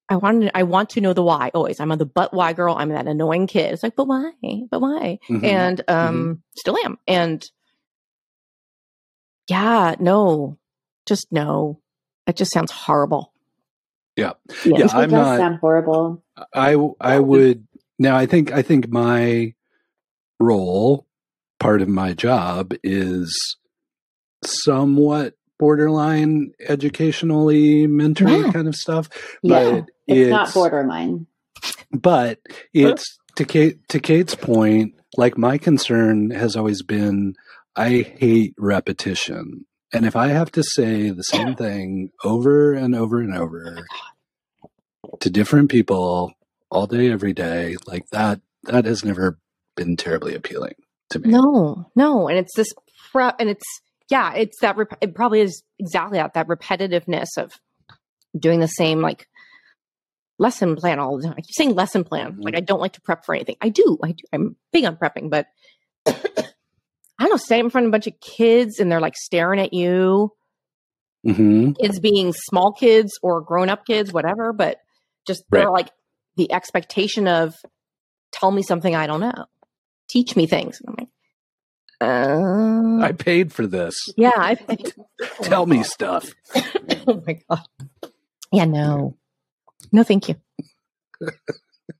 I 0.09 0.17
want 0.17 0.41
to, 0.43 0.55
I 0.57 0.63
want 0.63 0.89
to 0.91 1.01
know 1.01 1.13
the 1.13 1.23
why 1.23 1.49
always. 1.53 1.79
I'm 1.79 1.91
on 1.91 1.97
the 1.97 2.05
but 2.05 2.33
why 2.33 2.53
girl. 2.53 2.75
I'm 2.77 2.89
that 2.89 3.07
annoying 3.07 3.47
kid. 3.47 3.73
It's 3.73 3.81
like, 3.83 3.95
but 3.95 4.07
why? 4.07 4.31
But 4.69 4.79
why? 4.81 5.17
Mhm. 5.29 5.43
And 5.43 5.81
um 5.87 6.43
still 6.55 6.77
am. 6.85 6.97
And 7.07 7.43
yeah, 9.47 9.95
no. 9.99 10.57
Just 11.05 11.31
no. 11.31 11.79
That 12.25 12.35
just 12.35 12.51
sounds 12.51 12.71
horrible. 12.71 13.33
Yeah. 14.15 14.33
Yeah, 14.63 14.77
Yeah, 14.77 14.85
it 14.85 14.93
I'm 14.93 15.09
does 15.09 15.11
not- 15.11 15.37
sound 15.37 15.59
horrible. 15.59 16.23
I 16.53 16.75
I 16.99 17.19
would 17.19 17.67
now. 17.99 18.15
I 18.17 18.25
think 18.25 18.51
I 18.51 18.61
think 18.61 18.89
my 18.89 19.53
role, 20.39 21.05
part 21.59 21.81
of 21.81 21.87
my 21.87 22.13
job, 22.13 22.73
is 22.83 23.33
somewhat 24.43 25.33
borderline 25.57 26.51
educationally 26.67 27.87
mentoring 27.87 28.45
Yeah. 28.45 28.51
kind 28.51 28.67
of 28.67 28.75
stuff. 28.75 29.09
Yeah, 29.41 29.81
But 29.81 29.89
it's, 30.07 30.29
not 30.29 30.53
borderline. 30.53 31.27
But 31.91 32.39
it's 32.73 33.17
to 33.37 33.45
Kate 33.45 33.87
to 33.89 33.99
Kate's 33.99 34.35
point. 34.35 34.93
Like 35.17 35.37
my 35.37 35.57
concern 35.57 36.31
has 36.31 36.55
always 36.57 36.81
been, 36.83 37.35
I 37.75 38.01
hate 38.17 38.53
repetition, 38.57 39.65
and 39.93 40.05
if 40.05 40.15
I 40.15 40.27
have 40.27 40.51
to 40.53 40.63
say 40.63 41.09
the 41.09 41.23
same 41.23 41.55
thing 41.57 42.11
over 42.23 42.73
and 42.73 42.93
over 42.93 43.21
and 43.21 43.33
over 43.33 43.85
oh 44.65 45.17
to 45.21 45.29
different 45.29 45.69
people 45.69 46.33
all 46.75 46.87
day, 46.87 47.09
every 47.09 47.33
day, 47.33 47.77
like 47.87 48.05
that, 48.11 48.41
that 48.63 48.85
has 48.85 49.05
never 49.05 49.39
been 49.75 49.95
terribly 49.95 50.35
appealing 50.35 50.75
to 51.09 51.19
me. 51.19 51.29
No, 51.29 51.89
no. 51.95 52.27
And 52.27 52.37
it's 52.37 52.53
this 52.55 52.73
pre- 53.11 53.31
and 53.39 53.49
it's 53.49 53.63
yeah, 54.09 54.33
it's 54.33 54.59
that 54.61 54.77
rep- 54.77 54.97
it 55.01 55.15
probably 55.15 55.41
is 55.41 55.63
exactly 55.79 56.17
that 56.19 56.33
that 56.33 56.47
repetitiveness 56.47 57.37
of 57.37 57.53
doing 58.37 58.59
the 58.59 58.67
same 58.67 59.01
like 59.01 59.27
lesson 60.37 60.75
plan 60.75 60.99
all 60.99 61.17
the 61.17 61.23
time. 61.23 61.35
I 61.37 61.41
keep 61.41 61.55
saying 61.55 61.75
lesson 61.75 62.03
plan. 62.03 62.33
Mhm. 62.33 62.43
Like 62.43 62.55
I 62.57 62.59
don't 62.59 62.81
like 62.81 62.93
to 62.93 63.01
prep 63.01 63.25
for 63.25 63.33
anything. 63.33 63.55
I 63.61 63.69
do. 63.69 63.97
I 64.03 64.11
do. 64.11 64.23
I'm 64.33 64.55
big 64.73 64.83
on 64.85 64.97
prepping, 64.97 65.29
but 65.29 65.47
I 66.07 66.13
don't 67.21 67.29
know, 67.29 67.37
standing 67.37 67.65
in 67.67 67.69
front 67.71 67.85
of 67.85 67.89
a 67.89 67.91
bunch 67.91 68.07
of 68.07 68.19
kids 68.19 68.79
and 68.79 68.91
they're 68.91 68.99
like 68.99 69.15
staring 69.15 69.59
at 69.61 69.73
you. 69.73 70.33
hmm 71.23 71.71
Kids 71.81 71.99
being 72.01 72.33
small 72.33 72.73
kids 72.73 73.17
or 73.23 73.39
grown 73.41 73.69
up 73.69 73.85
kids, 73.85 74.11
whatever, 74.11 74.51
but 74.51 74.77
just 75.25 75.43
they're 75.49 75.71
like 75.71 75.89
the 76.37 76.51
expectation 76.51 77.27
of 77.27 77.53
tell 78.31 78.51
me 78.51 78.61
something 78.61 78.95
I 78.95 79.07
don't 79.07 79.21
know. 79.21 79.45
Teach 80.09 80.35
me 80.35 80.45
things. 80.45 80.79
And 80.81 80.89
I'm 80.89 80.95
like, 80.99 81.09
uh, 82.01 83.05
I 83.05 83.11
paid 83.13 83.53
for 83.53 83.65
this. 83.65 83.95
yeah, 84.17 84.31
I 84.35 84.55
paid. 84.55 84.93
Tell 85.41 85.65
me 85.65 85.83
stuff. 85.83 86.29
oh 87.07 87.23
my 87.25 87.39
god. 87.49 87.61
Yeah, 88.51 88.65
no. 88.65 89.17
No, 89.91 90.03
thank 90.03 90.29
you. 90.29 90.35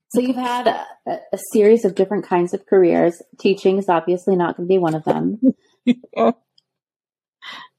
So 0.10 0.22
you've 0.22 0.36
had 0.36 0.68
a, 0.68 0.86
a 1.34 1.38
series 1.52 1.84
of 1.86 1.96
different 1.96 2.26
kinds 2.26 2.54
of 2.54 2.66
careers. 2.66 3.22
Teaching 3.40 3.78
is 3.78 3.90
obviously 3.90 4.36
not 4.36 4.56
going 4.56 4.68
to 4.68 4.74
be 4.74 4.78
one 4.78 4.96
of 4.96 5.04
them. 5.04 5.40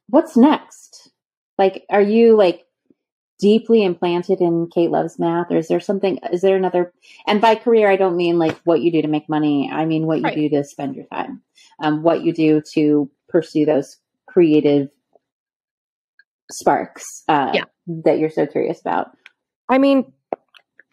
What's 0.09 0.37
next? 0.37 1.11
Like, 1.59 1.85
are 1.91 2.03
you 2.03 2.37
like 2.37 2.66
deeply 3.39 3.83
implanted 3.85 4.41
in 4.41 4.69
Kate 4.73 4.91
Loves 4.91 5.19
Math, 5.19 5.51
or 5.51 5.57
is 5.59 5.69
there 5.69 5.81
something? 5.81 6.19
Is 6.33 6.41
there 6.41 6.57
another? 6.57 6.93
And 7.27 7.41
by 7.41 7.55
career, 7.55 7.91
I 7.91 7.97
don't 7.97 8.17
mean 8.17 8.39
like 8.39 8.57
what 8.65 8.81
you 8.81 8.91
do 8.91 9.03
to 9.03 9.09
make 9.09 9.29
money. 9.29 9.71
I 9.73 9.85
mean 9.85 10.07
what 10.07 10.19
you 10.19 10.25
Right. 10.25 10.35
do 10.37 10.49
to 10.51 10.65
spend 10.65 10.97
your 10.97 11.07
time. 11.07 11.43
Um, 11.83 12.03
what 12.03 12.23
you 12.23 12.33
do 12.33 12.63
to 12.75 13.11
pursue 13.29 13.67
those 13.67 13.97
creative 14.27 14.89
sparks 16.53 17.05
uh, 17.29 17.51
Yeah. 17.55 17.65
that 18.05 18.19
you're 18.19 18.31
so 18.31 18.47
curious 18.47 18.81
about. 18.81 19.11
I 19.69 19.79
mean, 19.79 20.13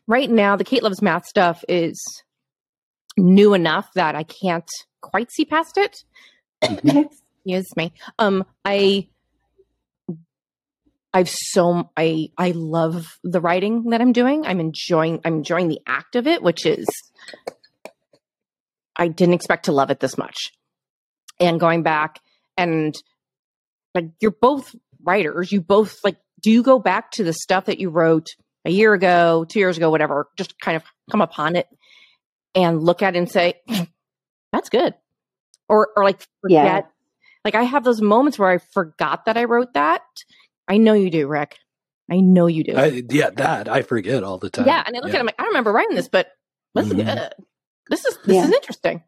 right 0.07 0.29
now 0.29 0.55
the 0.55 0.63
Kate 0.63 0.83
Loves 0.83 1.01
Math 1.01 1.25
stuff 1.25 1.63
is 1.69 2.01
new 3.17 3.53
enough 3.53 3.89
that 3.93 4.15
I 4.15 4.23
can't 4.23 4.67
quite 5.01 5.31
see 5.31 5.45
past 5.45 5.77
it. 5.77 6.03
Excuse 6.61 7.75
me. 7.77 7.93
Um, 8.19 8.43
I 8.65 9.07
I've 11.13 11.29
so 11.29 11.89
I 11.95 12.29
I 12.37 12.51
love 12.51 13.19
the 13.23 13.39
writing 13.39 13.89
that 13.91 14.01
I'm 14.01 14.13
doing. 14.13 14.45
I'm 14.45 14.59
enjoying 14.59 15.21
I'm 15.23 15.35
enjoying 15.35 15.67
the 15.67 15.79
act 15.85 16.15
of 16.15 16.25
it, 16.27 16.41
which 16.41 16.65
is 16.65 16.85
I 18.95 19.07
didn't 19.07 19.33
expect 19.35 19.65
to 19.65 19.71
love 19.71 19.89
it 19.91 19.99
this 19.99 20.17
much. 20.17 20.51
And 21.39 21.59
going 21.59 21.83
back 21.83 22.19
and 22.57 22.93
like 23.95 24.09
you're 24.21 24.31
both 24.31 24.75
writers, 25.03 25.51
you 25.51 25.61
both 25.61 25.95
like 26.03 26.17
do 26.41 26.51
you 26.51 26.63
go 26.63 26.79
back 26.79 27.11
to 27.11 27.23
the 27.23 27.33
stuff 27.33 27.65
that 27.65 27.79
you 27.79 27.89
wrote 27.89 28.27
a 28.65 28.71
year 28.71 28.93
ago, 28.93 29.45
two 29.47 29.59
years 29.59 29.77
ago, 29.77 29.89
whatever, 29.89 30.29
just 30.37 30.59
kind 30.59 30.75
of 30.77 30.83
come 31.11 31.21
upon 31.21 31.55
it 31.55 31.67
and 32.55 32.81
look 32.81 33.01
at 33.01 33.15
it 33.15 33.19
and 33.19 33.29
say, 33.29 33.55
that's 34.51 34.69
good. 34.69 34.93
Or 35.69 35.89
or 35.95 36.03
like 36.03 36.21
forget 36.41 36.65
Yeah. 36.65 36.81
like 37.45 37.55
I 37.55 37.63
have 37.63 37.83
those 37.83 38.01
moments 38.01 38.39
where 38.39 38.49
I 38.49 38.57
forgot 38.73 39.25
that 39.25 39.37
I 39.37 39.43
wrote 39.45 39.73
that. 39.73 40.01
I 40.67 40.77
know 40.77 40.93
you 40.93 41.09
do, 41.09 41.27
Rick. 41.27 41.57
I 42.11 42.19
know 42.19 42.47
you 42.47 42.63
do. 42.63 42.75
I, 42.75 43.03
yeah, 43.09 43.29
that 43.31 43.67
I 43.69 43.81
forget 43.81 44.23
all 44.23 44.37
the 44.37 44.49
time. 44.49 44.67
yeah, 44.67 44.83
and 44.85 44.95
I 44.95 44.99
look 44.99 45.09
at 45.09 45.15
it, 45.15 45.19
I'm 45.19 45.25
like, 45.25 45.39
I 45.39 45.45
remember 45.45 45.71
writing 45.71 45.95
this, 45.95 46.07
but 46.09 46.27
this 46.75 46.87
is 46.87 46.93
Mhm. 46.93 47.05
good. 47.05 47.33
This 47.89 48.05
is 48.05 48.17
this 48.25 48.35
Yeah. 48.35 48.45
is 48.45 48.51
interesting. 48.51 49.03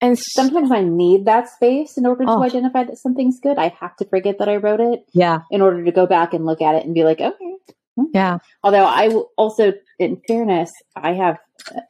And 0.00 0.18
Sometimes 0.18 0.70
I 0.70 0.82
need 0.82 1.24
that 1.24 1.48
space 1.48 1.96
in 1.96 2.04
order 2.06 2.24
to 2.26 2.30
Oh. 2.30 2.42
identify 2.42 2.84
that 2.84 2.98
something's 2.98 3.40
good. 3.40 3.56
I 3.58 3.68
have 3.80 3.96
to 3.96 4.04
forget 4.04 4.38
that 4.38 4.48
I 4.48 4.56
wrote 4.56 4.80
it 4.80 5.06
yeah, 5.14 5.40
in 5.50 5.62
order 5.62 5.82
to 5.84 5.90
go 5.92 6.06
back 6.06 6.34
and 6.34 6.44
look 6.44 6.60
at 6.60 6.74
it 6.74 6.84
and 6.84 6.94
be 6.94 7.02
like, 7.04 7.20
okay. 7.20 7.56
yeah, 8.12 8.38
Although 8.62 8.84
I 8.84 9.08
will 9.08 9.30
also, 9.38 9.72
in 9.98 10.20
fairness, 10.28 10.70
I 10.94 11.14
have 11.14 11.38
uh, 11.74 11.80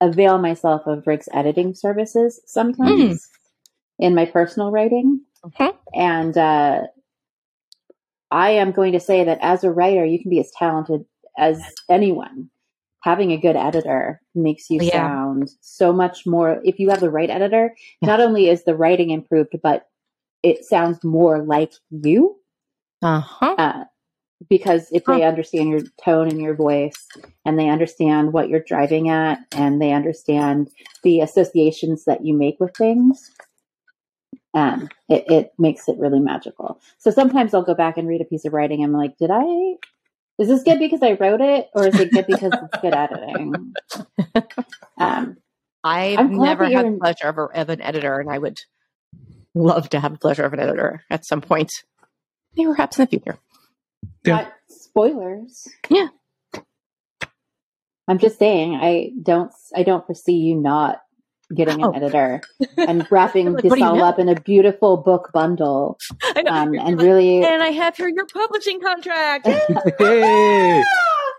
avail 0.00 0.38
myself 0.38 0.86
of 0.86 1.06
Rick's 1.06 1.28
editing 1.32 1.74
services 1.74 2.40
sometimes 2.46 3.28
in 3.98 4.14
my 4.14 4.24
personal 4.26 4.70
writing. 4.70 5.20
Mhm. 5.44 5.76
And 5.94 6.36
uh, 6.38 6.82
I 8.30 8.50
am 8.50 8.72
going 8.72 8.92
to 8.92 9.00
say 9.00 9.24
that 9.24 9.38
as 9.40 9.64
a 9.64 9.70
writer, 9.70 10.04
you 10.04 10.20
can 10.20 10.30
be 10.30 10.40
as 10.40 10.50
talented 10.52 11.04
as 11.38 11.60
anyone. 11.88 12.50
Having 13.02 13.32
a 13.32 13.36
good 13.36 13.56
editor 13.56 14.20
makes 14.34 14.68
you 14.68 14.80
Yeah. 14.80 14.92
sound 14.92 15.50
so 15.60 15.92
much 15.92 16.26
more. 16.26 16.60
If 16.64 16.80
you 16.80 16.90
have 16.90 17.00
the 17.00 17.10
right 17.10 17.30
editor, 17.30 17.74
Yeah. 18.02 18.08
not 18.08 18.20
only 18.20 18.48
is 18.48 18.64
the 18.64 18.74
writing 18.76 19.10
improved, 19.10 19.54
but 19.62 19.86
it 20.42 20.64
sounds 20.64 21.02
more 21.04 21.42
like 21.42 21.72
you 21.90 22.36
uh 23.02 23.20
huh. 23.20 23.54
uh, 23.58 23.84
because 24.48 24.88
if 24.92 25.04
they 25.04 25.22
understand 25.22 25.68
your 25.68 25.80
tone 26.04 26.28
and 26.28 26.40
your 26.40 26.54
voice 26.54 27.06
and 27.44 27.58
they 27.58 27.68
understand 27.68 28.32
what 28.32 28.48
you're 28.48 28.60
driving 28.60 29.08
at 29.08 29.38
and 29.52 29.80
they 29.80 29.92
understand 29.92 30.68
the 31.02 31.20
associations 31.20 32.04
that 32.04 32.24
you 32.24 32.34
make 32.34 32.56
with 32.60 32.74
things 32.76 33.30
um, 34.56 34.88
it, 35.08 35.24
it 35.30 35.52
makes 35.58 35.88
it 35.88 35.96
really 35.98 36.18
magical 36.20 36.80
so 36.98 37.10
sometimes 37.12 37.54
i'll 37.54 37.62
go 37.62 37.74
back 37.74 37.96
and 37.96 38.08
read 38.08 38.20
a 38.20 38.24
piece 38.24 38.44
of 38.44 38.52
writing 38.52 38.82
and 38.82 38.92
i'm 38.92 38.98
like 39.00 39.16
did 39.18 39.30
i 39.30 39.44
is 40.38 40.48
this 40.48 40.62
good 40.64 40.78
because 40.80 41.02
i 41.02 41.12
wrote 41.12 41.40
it 41.40 41.68
or 41.74 41.86
is 41.86 41.98
it 42.00 42.10
good 42.10 42.26
because 42.26 42.52
it's 42.52 42.80
good 42.82 42.94
editing 42.94 43.54
um, 44.98 45.36
I've 45.84 46.30
never 46.30 46.64
that 46.64 46.70
you're 46.72 46.78
had 46.80 46.86
in- 46.86 46.94
the 46.94 46.98
pleasure 46.98 47.28
of, 47.28 47.38
a, 47.38 47.42
of 47.60 47.68
an 47.68 47.80
editor, 47.80 48.18
and 48.18 48.28
I 48.28 48.38
would 48.38 48.58
love 49.54 49.88
to 49.90 50.00
have 50.00 50.10
the 50.12 50.18
pleasure 50.18 50.44
of 50.44 50.52
an 50.52 50.58
editor 50.58 51.04
at 51.10 51.24
some 51.24 51.40
point, 51.40 51.70
maybe 52.56 52.66
perhaps 52.68 52.98
in 52.98 53.04
the 53.04 53.08
future. 53.08 53.38
Yeah. 54.24 54.34
not 54.36 54.52
spoilers 54.68 55.68
Yeah. 55.88 56.08
i'm 58.08 58.18
just 58.18 58.38
saying 58.38 58.74
i 58.74 59.10
don't 59.22 59.52
i 59.76 59.82
don't 59.84 60.04
foresee 60.06 60.34
you 60.34 60.54
not 60.56 61.00
getting 61.54 61.80
an 61.82 61.86
Oh. 61.86 61.92
editor 61.92 62.40
and 62.76 63.06
wrapping 63.10 63.52
Like, 63.54 63.62
this 63.62 63.70
what 63.70 63.78
you 63.78 63.84
all 63.84 63.96
know? 63.98 64.04
up 64.04 64.18
in 64.18 64.28
a 64.28 64.34
beautiful 64.40 64.96
book 64.96 65.30
bundle 65.32 65.98
I 66.22 66.42
know. 66.42 66.50
um, 66.50 66.74
and 66.74 67.00
really 67.00 67.44
and 67.44 67.62
I 67.62 67.68
have 67.68 67.96
here 67.96 68.08
your 68.08 68.26
publishing 68.26 68.80
contract. 68.80 69.46
hey, 69.98 70.82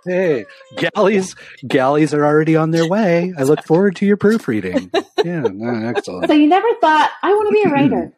hey, 0.05 0.45
galleys, 0.75 1.35
galleys 1.67 2.13
are 2.13 2.25
already 2.25 2.55
on 2.55 2.71
their 2.71 2.85
way. 2.85 3.33
I 3.37 3.43
look 3.43 3.63
forward 3.63 3.95
to 3.97 4.05
your 4.05 4.17
proofreading. 4.17 4.91
Yeah, 5.23 5.49
no, 5.53 5.87
excellent. 5.89 6.27
so 6.27 6.33
you 6.33 6.47
never 6.47 6.67
thought 6.79 7.09
i 7.23 7.33
want 7.33 7.47
to 7.49 7.53
be 7.53 7.63
a 7.63 7.69
writer 7.73 8.13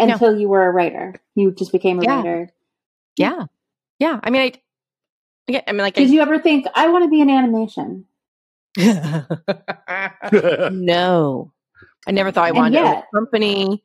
No. 0.00 0.06
until 0.12 0.38
you 0.38 0.48
were 0.48 0.66
a 0.66 0.70
writer 0.70 1.14
you 1.34 1.52
just 1.52 1.72
became 1.72 2.00
a 2.00 2.02
Yeah. 2.02 2.16
writer 2.16 2.50
yeah, 3.16 3.44
yeah. 3.98 4.20
I 4.22 4.28
mean, 4.28 4.42
I, 4.42 4.52
yeah, 5.48 5.62
I 5.66 5.72
mean, 5.72 5.80
like, 5.80 5.94
did 5.94 6.10
you 6.10 6.20
ever 6.20 6.38
think 6.38 6.66
i 6.74 6.88
want 6.88 7.04
to 7.04 7.08
be 7.10 7.20
in 7.22 7.30
animation 7.30 8.04
I, 8.04 8.15
no, 10.70 11.52
I 12.06 12.10
never 12.12 12.30
thought 12.30 12.44
I 12.44 12.48
And 12.48 12.56
wanted 12.56 12.72
to 12.78 12.84
own 12.84 12.86
yet- 12.92 13.04
a 13.12 13.16
company. 13.16 13.82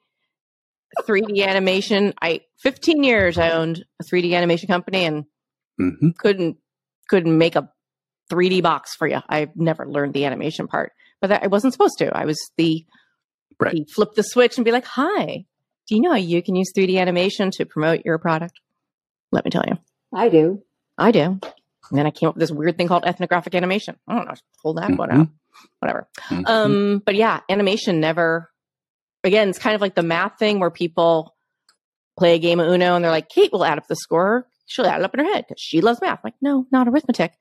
3D 1.08 1.46
animation. 1.48 2.14
I 2.22 2.42
15 2.60 3.02
years 3.06 3.38
I 3.38 3.52
owned 3.52 3.86
a 4.02 4.04
3D 4.04 4.34
animation 4.36 4.68
company 4.68 5.06
and 5.06 5.24
hmm 5.78 6.10
couldn't 6.18 6.58
couldn't 7.10 7.38
make 7.38 7.56
a 7.56 7.70
3D 8.30 8.62
box 8.62 8.94
for 8.96 9.08
you. 9.08 9.20
I 9.30 9.48
never 9.56 9.88
learned 9.88 10.14
the 10.14 10.26
animation 10.26 10.68
part, 10.68 10.92
but 11.22 11.28
that, 11.28 11.44
I 11.44 11.48
wasn't 11.48 11.72
supposed 11.74 11.98
to. 12.00 12.14
I 12.16 12.26
was 12.26 12.38
the 12.58 12.86
Right. 13.60 13.72
the 13.74 13.86
flip 13.94 14.14
the 14.16 14.24
switch 14.24 14.58
and 14.58 14.66
be 14.66 14.72
like, 14.72 14.84
"Hi, 14.86 15.46
do 15.88 15.96
you 15.96 16.02
know 16.02 16.10
how 16.12 16.18
you 16.18 16.42
can 16.44 16.56
use 16.56 16.72
3D 16.76 16.98
animation 17.00 17.52
to 17.52 17.66
promote 17.66 18.02
your 18.04 18.18
product?" 18.18 18.60
Let 19.32 19.46
me 19.46 19.52
tell 19.52 19.64
you, 19.68 19.78
i 20.14 20.28
do 20.28 20.62
I 20.98 21.12
do. 21.12 21.40
And 21.92 22.00
then 22.00 22.08
I 22.08 22.12
came 22.12 22.30
up 22.30 22.36
with 22.36 22.40
this 22.40 22.52
weird 22.52 22.78
thing 22.78 22.88
called 22.88 23.04
ethnographic 23.06 23.54
animation. 23.54 23.98
I 24.08 24.16
don't 24.16 24.26
know, 24.28 24.34
pull 24.64 24.74
that 24.76 24.92
one 24.98 25.12
out, 25.12 25.28
whatever. 25.80 26.08
Mhm. 26.30 26.48
Um, 26.48 27.02
but 27.06 27.16
yeah, 27.16 27.42
animation 27.50 28.00
never. 28.00 28.50
Again, 29.24 29.50
it's 29.50 29.60
kind 29.60 29.76
of 29.76 29.82
like 29.82 29.94
the 29.94 30.02
math 30.04 30.40
thing 30.40 30.60
where 30.60 30.72
people 30.72 31.36
play 32.18 32.36
a 32.36 32.40
game 32.40 32.60
of 32.60 32.68
Uno 32.68 32.96
and 32.96 33.04
they're 33.04 33.12
like, 33.12 33.30
"Kate 33.30 33.52
will 33.52 33.64
add 33.66 33.78
up 33.78 33.88
the 33.88 33.96
score. 33.96 34.48
She'll 34.66 34.86
add 34.86 35.00
it 35.02 35.04
up 35.06 35.14
in 35.14 35.20
her 35.24 35.32
head 35.34 35.46
because 35.48 35.62
she 35.62 35.82
loves 35.82 36.02
math." 36.02 36.20
I'm 36.20 36.22
like, 36.24 36.36
no, 36.42 36.66
not 36.72 36.88
arithmetic. 36.88 37.34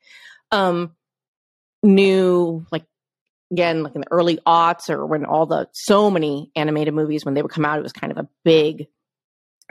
Um, 0.51 0.95
new 1.83 2.65
like 2.71 2.83
again, 3.51 3.83
like 3.83 3.95
in 3.95 4.01
the 4.01 4.11
early 4.11 4.37
aughts 4.45 4.89
or 4.89 5.05
when 5.05 5.25
all 5.25 5.45
the 5.45 5.67
so 5.73 6.09
many 6.11 6.51
animated 6.55 6.93
movies 6.93 7.25
when 7.25 7.33
they 7.33 7.41
would 7.41 7.51
come 7.51 7.65
out, 7.65 7.79
it 7.79 7.83
was 7.83 7.93
kind 7.93 8.11
of 8.11 8.17
a 8.17 8.27
big 8.43 8.87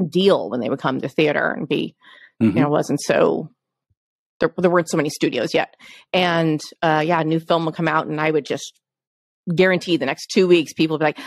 deal 0.09 0.51
when 0.51 0.61
they 0.61 0.69
would 0.71 0.79
come 0.81 1.01
to 1.01 1.09
theater 1.09 1.51
and 1.53 1.69
be 1.69 1.95
Mhm. 2.43 2.55
you 2.55 2.61
know, 2.63 2.71
wasn't 2.71 3.01
so 3.03 3.51
there, 4.41 4.53
there 4.59 4.71
weren't 4.71 4.91
so 4.91 4.97
many 4.97 5.11
studios 5.11 5.55
yet. 5.55 5.75
And 6.13 6.61
uh, 6.83 7.03
yeah, 7.07 7.21
a 7.21 7.25
new 7.25 7.41
film 7.41 7.67
would 7.67 7.75
come 7.75 7.89
out, 7.89 8.07
and 8.07 8.21
I 8.21 8.31
would 8.31 8.45
just 8.47 8.73
guarantee 9.55 9.97
the 9.97 10.07
next 10.07 10.27
two 10.29 10.47
weeks, 10.49 10.73
people 10.73 10.95
would 10.95 11.01
be 11.01 11.05
like, 11.07 11.19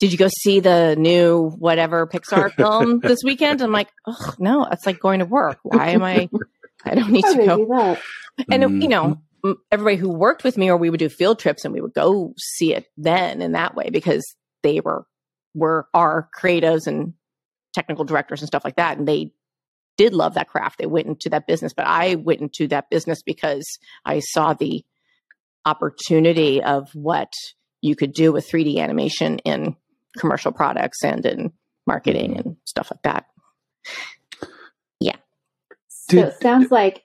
"Did 0.00 0.12
you 0.12 0.18
go 0.18 0.28
see 0.28 0.60
the 0.60 0.96
new 0.96 1.50
whatever 1.50 2.06
Pixar 2.06 2.52
film 2.56 3.00
this 3.00 3.18
weekend?" 3.24 3.60
I'm 3.60 3.72
like, 3.72 3.88
"Oh 4.06 4.34
no, 4.38 4.64
it's 4.64 4.86
like 4.86 5.00
going 5.00 5.18
to 5.20 5.26
work. 5.26 5.58
Why 5.62 5.90
am 5.90 6.02
I? 6.02 6.28
I 6.84 6.94
don't 6.94 7.10
need 7.10 7.24
How 7.24 7.32
to 7.32 7.36
go." 7.46 7.56
you 7.56 7.66
do 7.66 7.66
that? 7.66 7.96
And 8.50 8.82
you 8.82 8.88
Mm-hmm. 8.88 8.88
know, 8.88 9.18
everybody 9.70 9.96
who 9.96 10.08
worked 10.10 10.44
with 10.44 10.56
me, 10.56 10.70
or 10.70 10.76
we 10.76 10.90
would 10.90 10.98
do 10.98 11.08
field 11.08 11.38
trips, 11.38 11.64
and 11.64 11.72
we 11.74 11.80
would 11.80 11.94
go 11.94 12.34
see 12.38 12.74
it 12.74 12.86
then 12.96 13.42
in 13.42 13.52
that 13.52 13.74
way 13.74 13.90
because 13.90 14.24
they 14.62 14.80
were 14.80 15.06
were 15.54 15.86
our 15.94 16.28
creatives 16.38 16.86
and 16.86 17.14
technical 17.72 18.04
directors 18.04 18.40
and 18.40 18.46
stuff 18.48 18.64
like 18.64 18.76
that, 18.76 18.98
and 18.98 19.06
they 19.06 19.32
did 19.96 20.12
love 20.14 20.34
that 20.34 20.48
craft. 20.48 20.78
They 20.78 20.86
went 20.86 21.06
into 21.06 21.28
that 21.30 21.46
business, 21.46 21.72
but 21.72 21.86
I 21.86 22.16
went 22.16 22.40
into 22.40 22.68
that 22.68 22.90
business 22.90 23.22
because 23.22 23.64
I 24.04 24.20
saw 24.20 24.52
the 24.54 24.84
opportunity 25.64 26.62
of 26.62 26.88
what 26.94 27.32
you 27.80 27.94
could 27.96 28.12
do 28.12 28.32
with 28.32 28.48
3D 28.50 28.78
animation 28.78 29.38
in 29.40 29.76
commercial 30.18 30.52
products 30.52 31.02
and 31.04 31.24
in 31.24 31.52
marketing 31.86 32.30
Mm-hmm. 32.32 32.48
and 32.48 32.56
stuff 32.64 32.90
like 32.90 33.02
that. 33.02 33.26
Yeah. 35.00 35.16
So 35.88 36.18
it 36.18 36.34
sounds 36.40 36.70
like 36.70 37.04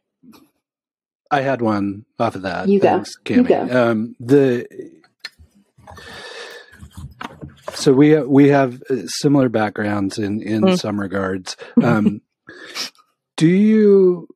I 1.32 1.42
had 1.42 1.62
one 1.62 2.06
off 2.18 2.36
of 2.36 2.42
that. 2.44 2.68
You 2.70 2.80
go. 2.80 2.88
Thanks, 2.88 3.12
You 3.28 3.44
Cami. 3.44 3.48
go. 3.70 3.92
Um, 3.92 4.16
the 4.20 4.68
so 7.74 7.94
we 7.94 8.18
we 8.22 8.50
have 8.50 8.82
uh, 8.90 9.06
similar 9.06 9.48
backgrounds 9.50 10.18
in 10.18 10.42
in 10.42 10.62
Mm. 10.64 10.80
some 10.80 11.00
regards. 11.00 11.56
Um, 11.82 12.22
do 13.38 13.47
you 13.47 14.28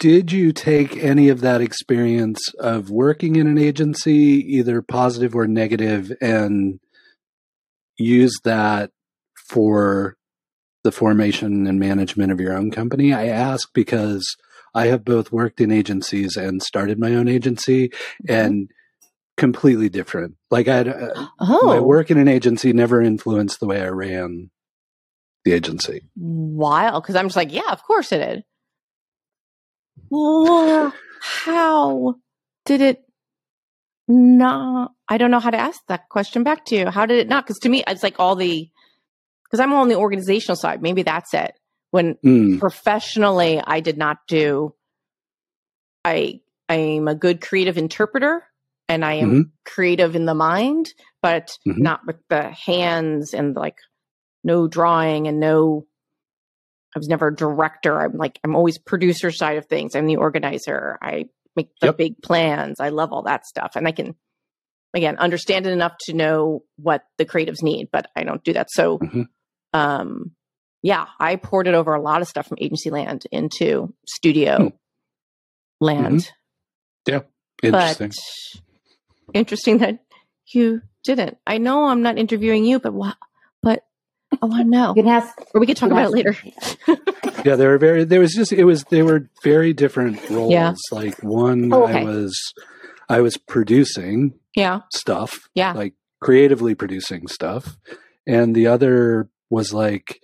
did 0.00 0.32
you 0.32 0.52
take 0.52 0.96
any 0.96 1.28
of 1.28 1.40
that 1.40 1.60
experience 1.60 2.52
of 2.58 2.90
working 2.90 3.36
in 3.36 3.46
an 3.46 3.58
agency, 3.58 4.44
either 4.56 4.82
positive 4.82 5.34
or 5.34 5.46
negative, 5.46 6.12
and 6.20 6.80
use 7.96 8.34
that 8.44 8.90
for 9.48 10.16
the 10.82 10.92
formation 10.92 11.66
and 11.66 11.78
management 11.78 12.32
of 12.32 12.40
your 12.40 12.56
own 12.56 12.70
company? 12.70 13.12
I 13.12 13.26
ask 13.26 13.68
because 13.72 14.36
I 14.74 14.86
have 14.86 15.04
both 15.04 15.32
worked 15.32 15.60
in 15.60 15.70
agencies 15.70 16.36
and 16.36 16.62
started 16.62 16.98
my 16.98 17.14
own 17.14 17.28
agency, 17.28 17.92
and 18.28 18.70
completely 19.36 19.88
different. 19.88 20.34
Like 20.50 20.68
I, 20.68 20.80
uh, 20.80 21.26
Oh, 21.40 21.66
my 21.66 21.80
work 21.80 22.10
in 22.10 22.18
an 22.18 22.28
agency 22.28 22.72
never 22.72 23.00
influenced 23.00 23.60
the 23.60 23.66
way 23.66 23.80
I 23.80 23.88
ran 23.88 24.50
the 25.44 25.52
agency. 25.52 26.02
wild. 26.16 27.02
Because 27.02 27.16
I'm 27.16 27.26
just 27.26 27.36
like, 27.36 27.52
yeah, 27.52 27.70
of 27.70 27.82
course 27.82 28.12
it 28.12 28.18
did. 28.18 28.44
Well, 30.10 30.92
how 31.20 32.14
did 32.64 32.80
it 32.80 33.04
not? 34.08 34.92
I 35.08 35.18
don't 35.18 35.30
know 35.30 35.40
how 35.40 35.50
to 35.50 35.56
ask 35.58 35.80
that 35.88 36.08
question 36.08 36.42
back 36.42 36.64
to 36.66 36.76
you. 36.76 36.90
How 36.90 37.06
did 37.06 37.18
it 37.18 37.28
not? 37.28 37.44
Because 37.44 37.58
to 37.60 37.68
me, 37.68 37.82
it's 37.86 38.02
like 38.02 38.16
all 38.18 38.36
the, 38.36 38.68
because 39.44 39.60
I'm 39.60 39.72
on 39.72 39.88
the 39.88 39.96
organizational 39.96 40.56
side. 40.56 40.82
Maybe 40.82 41.02
that's 41.02 41.34
it. 41.34 41.52
When 41.90 42.16
Mm, 42.24 42.58
professionally, 42.58 43.60
I 43.64 43.80
did 43.80 43.96
not 43.98 44.18
do, 44.26 44.74
I, 46.04 46.40
I'm 46.68 47.06
a 47.08 47.14
good 47.14 47.40
creative 47.40 47.78
interpreter 47.78 48.42
and 48.88 49.04
I 49.04 49.14
am 49.14 49.30
Mhm. 49.30 49.50
creative 49.64 50.16
in 50.16 50.24
the 50.26 50.34
mind, 50.34 50.92
but 51.22 51.56
Mhm. 51.66 51.78
not 51.78 52.06
with 52.06 52.16
the 52.28 52.50
hands 52.50 53.32
and 53.32 53.54
like 53.54 53.76
no 54.44 54.68
drawing 54.68 55.26
and 55.26 55.40
no 55.40 55.86
I 56.94 56.98
was 57.00 57.08
never 57.08 57.28
a 57.28 57.34
director. 57.34 58.00
I'm 58.00 58.16
like 58.16 58.38
I'm 58.44 58.54
always 58.54 58.78
producer 58.78 59.32
side 59.32 59.56
of 59.56 59.66
things. 59.66 59.96
I'm 59.96 60.06
the 60.06 60.16
organizer. 60.16 60.96
I 61.02 61.26
make 61.56 61.70
the 61.80 61.86
Yep. 61.88 61.96
big 61.96 62.22
plans. 62.22 62.78
I 62.78 62.90
love 62.90 63.12
all 63.12 63.22
that 63.24 63.46
stuff. 63.46 63.72
And 63.74 63.88
I 63.88 63.92
can 63.92 64.14
again 64.94 65.16
understand 65.18 65.66
it 65.66 65.72
enough 65.72 65.94
to 66.02 66.12
know 66.12 66.62
what 66.76 67.02
the 67.18 67.24
creatives 67.26 67.62
need, 67.62 67.88
but 67.92 68.06
I 68.14 68.22
don't 68.22 68.44
do 68.44 68.52
that. 68.52 68.70
So 68.70 68.98
Mhm. 68.98 69.26
um 69.72 70.32
yeah, 70.82 71.06
I 71.18 71.36
poured 71.36 71.66
it 71.66 71.74
over 71.74 71.94
a 71.94 72.00
lot 72.02 72.20
of 72.22 72.28
stuff 72.28 72.46
from 72.46 72.58
agency 72.60 72.90
land 72.90 73.24
into 73.32 73.92
studio 74.06 74.72
land. 75.80 76.30
Yeah. 77.08 77.20
Interesting. 77.62 78.08
But 78.08 79.36
interesting 79.38 79.78
that 79.78 79.98
you 80.52 80.82
didn't. 81.04 81.38
I 81.46 81.58
know 81.58 81.86
I'm 81.86 82.02
not 82.02 82.18
interviewing 82.18 82.64
you, 82.64 82.78
but 82.78 82.92
what? 82.92 83.16
But 84.40 84.46
I 84.46 84.50
want 84.50 84.62
to 84.64 84.68
know. 84.70 84.94
you 84.96 85.02
can 85.02 85.10
ask. 85.12 85.36
Or 85.54 85.60
we 85.60 85.66
could 85.66 85.76
talk 85.76 85.90
you 85.90 85.96
can 85.96 86.04
about 86.04 86.12
it 86.12 86.14
later. 86.14 86.36
yeah, 87.44 87.56
they 87.56 87.66
were 87.66 87.78
very. 87.78 88.04
There 88.04 88.20
was 88.20 88.32
just. 88.32 88.52
It 88.52 88.64
was. 88.64 88.84
They 88.84 89.02
were 89.02 89.28
very 89.42 89.72
different 89.72 90.28
roles. 90.30 90.52
Yeah. 90.52 90.74
Like 90.92 91.22
one, 91.22 91.72
Oh, 91.72 91.84
I 91.84 91.90
okay. 91.90 92.04
was, 92.04 92.52
I 93.08 93.20
was 93.20 93.36
producing 93.36 94.34
Yeah. 94.54 94.80
stuff. 94.92 95.48
Yeah. 95.54 95.72
Like 95.72 95.94
creatively 96.20 96.74
producing 96.74 97.26
stuff, 97.28 97.76
and 98.26 98.54
the 98.54 98.66
other 98.66 99.28
was 99.50 99.72
like. 99.74 100.20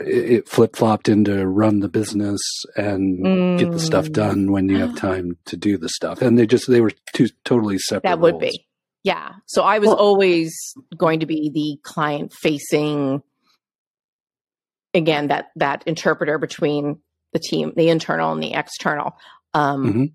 It 0.00 0.30
it 0.32 0.48
flip 0.48 0.76
flopped 0.76 1.08
into 1.08 1.46
run 1.46 1.80
the 1.80 1.88
business 1.88 2.40
and 2.76 3.58
get 3.58 3.72
the 3.72 3.78
stuff 3.80 4.06
Mm. 4.06 4.12
done 4.12 4.52
when 4.52 4.68
you 4.68 4.76
have 4.78 4.94
time 4.94 5.38
to 5.46 5.56
do 5.56 5.78
the 5.78 5.88
stuff, 5.88 6.20
and 6.20 6.38
they 6.38 6.46
just 6.46 6.68
they 6.68 6.80
were 6.82 6.92
two 7.14 7.28
totally 7.44 7.78
separate. 7.78 8.02
That 8.10 8.20
would 8.20 8.32
roles. 8.34 8.42
be. 8.42 8.65
Yeah. 9.06 9.34
So 9.46 9.62
I 9.62 9.78
was 9.78 9.86
Well- 9.86 9.98
always 9.98 10.74
going 10.96 11.20
to 11.20 11.26
be 11.26 11.48
the 11.54 11.78
client 11.88 12.32
facing 12.32 13.22
again 14.94 15.28
that 15.28 15.50
that 15.54 15.84
interpreter 15.86 16.38
between 16.38 16.98
the 17.32 17.38
team, 17.38 17.72
the 17.76 17.88
internal 17.88 18.32
and 18.32 18.42
the 18.42 18.54
external. 18.54 19.16
Um 19.54 19.84
Mhm. 19.92 20.14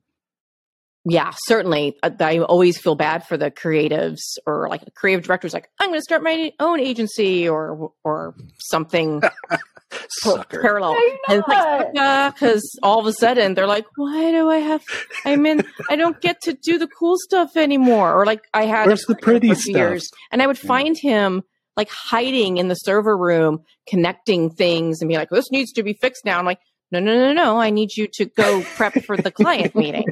yeah, 1.06 1.32
certainly 1.46 1.96
uh, 2.04 2.10
I 2.20 2.40
always 2.40 2.78
feel 2.78 2.96
bad 2.96 3.26
for 3.26 3.38
the 3.38 3.50
creatives 3.50 4.20
or 4.46 4.68
like 4.68 4.82
a 4.86 4.92
creative 4.92 5.24
director's 5.26 5.54
like 5.54 5.70
I'm 5.80 5.90
going 5.90 6.00
to 6.00 6.04
start 6.04 6.22
my 6.22 6.52
own 6.60 6.82
agency 6.82 7.48
or 7.48 7.94
or 8.04 8.36
something 8.60 9.22
Sucker. 10.10 10.62
parallel. 10.62 10.94
No, 11.28 11.36
And 11.36 11.44
like, 11.48 12.34
because 12.34 12.78
all 12.84 13.00
of 13.00 13.06
a 13.06 13.14
sudden 13.14 13.54
they're 13.54 13.68
like, 13.68 13.86
why 13.96 14.32
do 14.32 14.50
I 14.50 14.58
have, 14.58 14.84
I 15.26 15.36
mean, 15.36 15.62
I 15.90 15.96
don't 15.96 16.20
get 16.22 16.42
to 16.44 16.54
do 16.54 16.78
the 16.78 16.88
cool 16.88 17.16
stuff 17.18 17.56
anymore. 17.58 18.14
Or 18.14 18.26
like 18.26 18.42
I 18.54 18.66
had 18.66 18.88
Where's 18.88 19.04
the 19.06 19.16
pretty 19.16 19.54
stuff? 19.56 19.68
years, 19.76 20.10
and 20.32 20.42
I 20.42 20.48
would 20.48 20.58
find 20.58 20.98
him 20.98 21.44
like 21.78 21.90
hiding 21.90 22.58
in 22.58 22.68
the 22.68 22.76
server 22.76 23.18
room, 23.18 23.64
connecting 23.88 24.50
things 24.50 25.02
and 25.02 25.10
be 25.10 25.16
like, 25.16 25.30
this 25.30 25.52
needs 25.52 25.72
to 25.74 25.84
be 25.84 25.94
fixed 25.94 26.26
now. 26.26 26.38
I'm 26.40 26.46
like, 26.46 26.60
no, 26.92 27.00
no, 27.00 27.18
no, 27.18 27.32
no. 27.34 27.58
I 27.58 27.70
need 27.70 27.96
you 27.96 28.08
to 28.16 28.26
go 28.26 28.62
prep 28.76 28.94
for 29.06 29.16
the 29.18 29.32
client 29.32 29.74
meeting. 29.76 30.04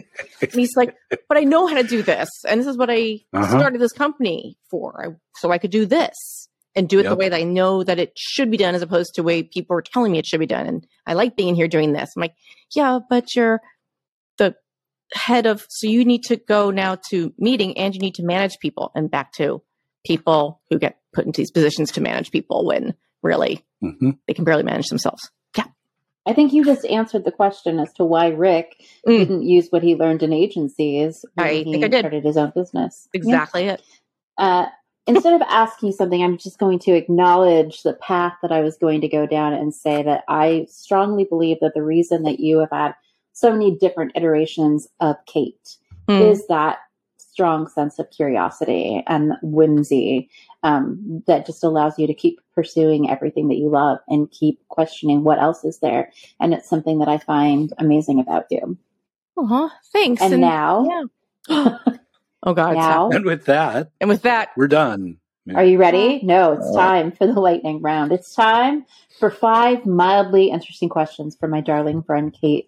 And 0.42 0.52
he's 0.54 0.76
like, 0.78 0.96
but 1.28 1.38
I 1.38 1.42
know 1.42 1.68
how 1.68 1.76
to 1.76 1.84
do 1.84 2.02
this. 2.02 2.30
And 2.48 2.60
this 2.62 2.68
is 2.68 2.78
what 2.78 2.90
I 2.90 3.20
Uh-huh. 3.34 3.58
started 3.58 3.82
this 3.82 3.92
company 3.92 4.58
for. 4.72 5.06
I, 5.06 5.16
so 5.36 5.52
I 5.52 5.58
could 5.58 5.72
do 5.72 5.86
this 5.86 6.48
and 6.76 6.88
do 6.88 7.00
it 7.00 7.04
the 7.04 7.16
way 7.16 7.30
that 7.30 7.36
I 7.40 7.44
know 7.44 7.84
that 7.84 8.00
it 8.00 8.14
should 8.18 8.52
be 8.52 8.58
done 8.58 8.76
as 8.76 8.82
opposed 8.82 9.16
to 9.16 9.22
the 9.22 9.26
way 9.26 9.44
people 9.44 9.76
are 9.76 9.82
telling 9.82 10.12
me 10.12 10.20
it 10.20 10.26
should 10.26 10.40
be 10.40 10.46
done. 10.46 10.68
And 10.68 10.88
I 11.06 11.14
like 11.14 11.36
being 11.36 11.56
here 11.56 11.68
doing 11.68 11.94
this. 11.94 12.12
I'm 12.16 12.22
like, 12.22 12.36
yeah, 12.76 13.00
but 13.10 13.36
you're 13.36 13.60
the 14.38 14.56
head 15.14 15.46
of, 15.48 15.66
so 15.70 15.88
you 15.88 16.06
need 16.06 16.24
to 16.26 16.38
go 16.38 16.70
now 16.70 16.98
to 17.10 17.34
meeting 17.40 17.78
and 17.78 17.94
you 17.96 18.00
need 18.00 18.16
to 18.16 18.24
manage 18.24 18.60
people 18.60 18.92
and 18.96 19.10
back 19.10 19.34
to 19.34 19.62
people 20.06 20.62
who 20.70 20.78
get 20.80 20.98
put 21.14 21.26
into 21.26 21.42
these 21.42 21.52
positions 21.52 21.92
to 21.94 22.02
manage 22.02 22.32
people 22.32 22.66
when 22.66 22.94
really 23.24 23.66
hmm 23.82 24.12
they 24.28 24.34
can 24.34 24.46
barely 24.46 24.64
manage 24.64 24.88
themselves. 24.88 25.30
Yeah. 25.58 25.66
I 26.26 26.34
think 26.34 26.54
you 26.54 26.64
just 26.64 26.86
answered 26.86 27.26
the 27.26 27.32
question 27.32 27.80
as 27.80 27.92
to 27.94 28.06
why 28.06 28.28
Rick 28.28 28.76
Mm. 29.08 29.18
didn't 29.18 29.42
use 29.44 29.68
what 29.72 29.82
he 29.82 29.96
learned 29.96 30.22
in 30.24 30.32
agencies 30.34 31.26
when 31.34 31.48
I 31.48 31.54
he 31.64 31.72
think 31.72 31.84
I 31.84 31.88
did. 31.88 32.00
started 32.02 32.24
his 32.24 32.38
own 32.38 32.52
business. 32.56 33.08
Yeah. 33.14 33.18
Exactly 33.18 33.64
it. 33.64 33.82
Uh, 34.38 34.68
instead 35.10 35.34
of 35.34 35.42
asking 35.50 35.88
you 35.88 35.94
something, 35.94 36.24
I'm 36.24 36.38
just 36.38 36.60
going 36.60 36.80
to 36.80 36.94
acknowledge 36.94 37.84
the 37.84 37.94
path 37.94 38.34
that 38.42 38.52
I 38.52 38.62
was 38.62 38.78
going 38.78 39.02
to 39.02 39.08
go 39.08 39.26
down 39.26 39.54
and 39.54 39.74
say 39.74 40.04
that 40.04 40.24
I 40.30 40.68
strongly 40.70 41.26
believe 41.26 41.58
that 41.60 41.74
the 41.74 41.84
reason 41.84 42.24
that 42.24 42.40
you 42.40 42.60
have 42.60 42.72
had 42.72 42.94
so 43.34 43.52
many 43.52 43.76
different 43.76 44.14
iterations 44.16 44.88
of 45.00 45.18
Kate 45.26 45.78
Mm. 46.10 46.32
is 46.32 46.48
that 46.48 46.80
strong 47.18 47.68
sense 47.68 48.00
of 48.00 48.10
curiosity 48.10 49.04
and 49.06 49.34
whimsy 49.44 50.28
um, 50.64 51.24
that 51.28 51.46
just 51.46 51.64
allows 51.64 51.98
you 52.00 52.08
to 52.08 52.14
keep 52.16 52.42
pursuing 52.54 53.10
everything 53.10 53.48
that 53.48 53.58
you 53.58 53.70
love 53.70 54.00
and 54.08 54.32
keep 54.32 54.60
questioning 54.70 55.24
what 55.24 55.40
else 55.40 55.64
is 55.64 55.80
there. 55.80 56.12
And 56.40 56.54
it's 56.54 56.68
something 56.68 56.98
that 57.00 57.08
I 57.08 57.20
find 57.20 57.72
amazing 57.78 58.20
about 58.20 58.46
you. 58.50 58.76
Aw, 59.38 59.70
thanks. 59.94 60.22
And, 60.22 60.42
now, 60.42 61.08
yeah. 61.48 61.78
oh 62.44 62.54
God. 62.54 62.76
now, 62.76 63.10
And 63.10 63.26
with 63.26 63.46
that, 63.46 63.92
And 64.00 64.10
with 64.10 64.24
that, 64.24 64.50
we're 64.58 64.68
done. 64.68 65.18
Are 65.56 65.64
you 65.64 65.80
ready? 65.80 66.20
No, 66.24 66.54
it's 66.54 66.68
uh, 66.68 66.74
time 66.80 67.12
for 67.12 67.26
the 67.26 67.40
lightning 67.40 67.82
round. 67.82 68.12
It's 68.12 68.36
time 68.36 68.86
for 69.20 69.32
five 69.32 69.84
mildly 69.86 70.52
interesting 70.52 70.90
questions 70.90 71.36
for 71.40 71.48
my 71.48 71.60
darling 71.62 72.04
friend 72.04 72.36
Kate. 72.40 72.68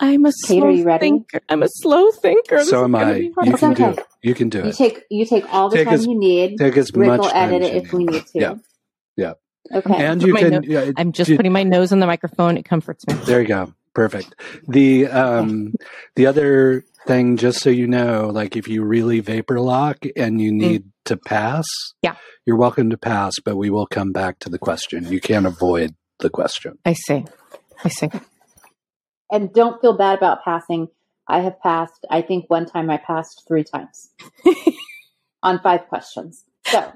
I'm 0.00 0.26
a 0.26 0.30
Kate, 0.30 0.58
slow 0.58 0.66
are 0.66 0.70
you 0.72 0.84
ready? 0.84 1.06
thinker. 1.06 1.40
I'm 1.48 1.62
a 1.62 1.68
slow 1.68 2.10
thinker. 2.10 2.56
This 2.56 2.70
So 2.70 2.80
is 2.80 2.84
am 2.84 2.94
I. 2.96 3.14
You. 3.16 3.34
It's 3.42 3.60
can 3.60 3.74
do 3.74 3.84
okay. 3.84 4.00
it. 4.00 4.06
You 4.22 4.34
can 4.34 4.48
do 4.48 4.58
You 4.58 4.64
it. 4.70 4.76
take 4.76 5.04
you 5.08 5.24
take 5.24 5.44
all 5.54 5.68
the 5.68 5.76
Take 5.76 5.84
time 5.86 5.94
as- 5.94 6.06
you 6.06 6.18
need. 6.18 6.58
Take 6.58 6.76
as 6.76 6.92
Rick 6.92 7.06
much 7.06 7.20
will 7.20 7.30
time 7.30 7.54
edit 7.54 7.62
as 7.62 7.68
it 7.68 7.74
you 7.74 7.80
if 7.82 7.92
we 7.92 8.04
need. 8.04 8.12
need 8.12 8.26
to. 8.26 8.38
Yeah. 8.40 8.54
Yeah. 9.16 9.32
Okay. 9.72 9.94
And 10.04 10.20
you 10.22 10.34
can. 10.34 10.50
no- 10.50 10.60
yeah, 10.64 10.90
I'm 10.96 11.12
just 11.12 11.28
do- 11.28 11.36
putting 11.36 11.52
my 11.52 11.62
nose 11.62 11.92
on 11.92 12.00
the 12.00 12.06
microphone. 12.06 12.56
It 12.58 12.64
comforts 12.64 13.06
me. 13.06 13.14
There 13.24 13.40
you 13.40 13.46
go. 13.48 13.72
Perfect. 13.96 14.34
The 14.68 15.06
um 15.06 15.72
the 16.16 16.26
other 16.26 16.84
thing, 17.06 17.38
just 17.38 17.60
so 17.60 17.70
you 17.70 17.86
know, 17.86 18.28
like 18.30 18.54
if 18.54 18.68
you 18.68 18.84
really 18.84 19.20
vapor 19.20 19.58
lock 19.58 20.04
and 20.16 20.38
you 20.38 20.52
need 20.52 20.84
to 21.06 21.16
pass, 21.16 21.64
Yeah. 22.02 22.16
you're 22.44 22.58
welcome 22.58 22.90
to 22.90 22.98
pass, 22.98 23.32
but 23.42 23.56
we 23.56 23.70
will 23.70 23.86
come 23.86 24.12
back 24.12 24.38
to 24.40 24.50
the 24.50 24.58
question. 24.58 25.06
You 25.10 25.18
can't 25.18 25.46
avoid 25.46 25.94
the 26.18 26.28
question. 26.28 26.76
I 26.84 26.92
see. 26.92 27.24
I 27.84 27.88
see. 27.88 28.10
and 29.32 29.50
don't 29.54 29.80
feel 29.80 29.96
bad 29.96 30.18
about 30.18 30.44
passing. 30.44 30.88
I 31.26 31.40
have 31.40 31.58
passed. 31.60 32.04
I 32.10 32.20
think 32.20 32.50
one 32.50 32.66
time 32.66 32.90
I 32.90 32.98
passed 32.98 33.44
three 33.48 33.64
times 33.64 34.10
on 35.42 35.58
five 35.60 35.86
questions. 35.88 36.44
So 36.66 36.92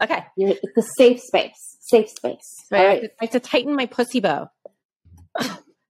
Okay. 0.00 0.24
you're, 0.36 0.50
it's 0.62 0.76
a 0.78 0.82
safe 0.96 1.18
space. 1.20 1.76
Safe 1.80 2.08
space. 2.08 2.46
So 2.68 2.76
All 2.76 2.82
I, 2.82 2.84
have 2.84 2.88
right. 2.88 3.02
to, 3.02 3.10
I 3.20 3.24
have 3.24 3.30
to 3.32 3.40
tighten 3.40 3.74
my 3.74 3.86
pussy 3.86 4.20
bow. 4.20 4.48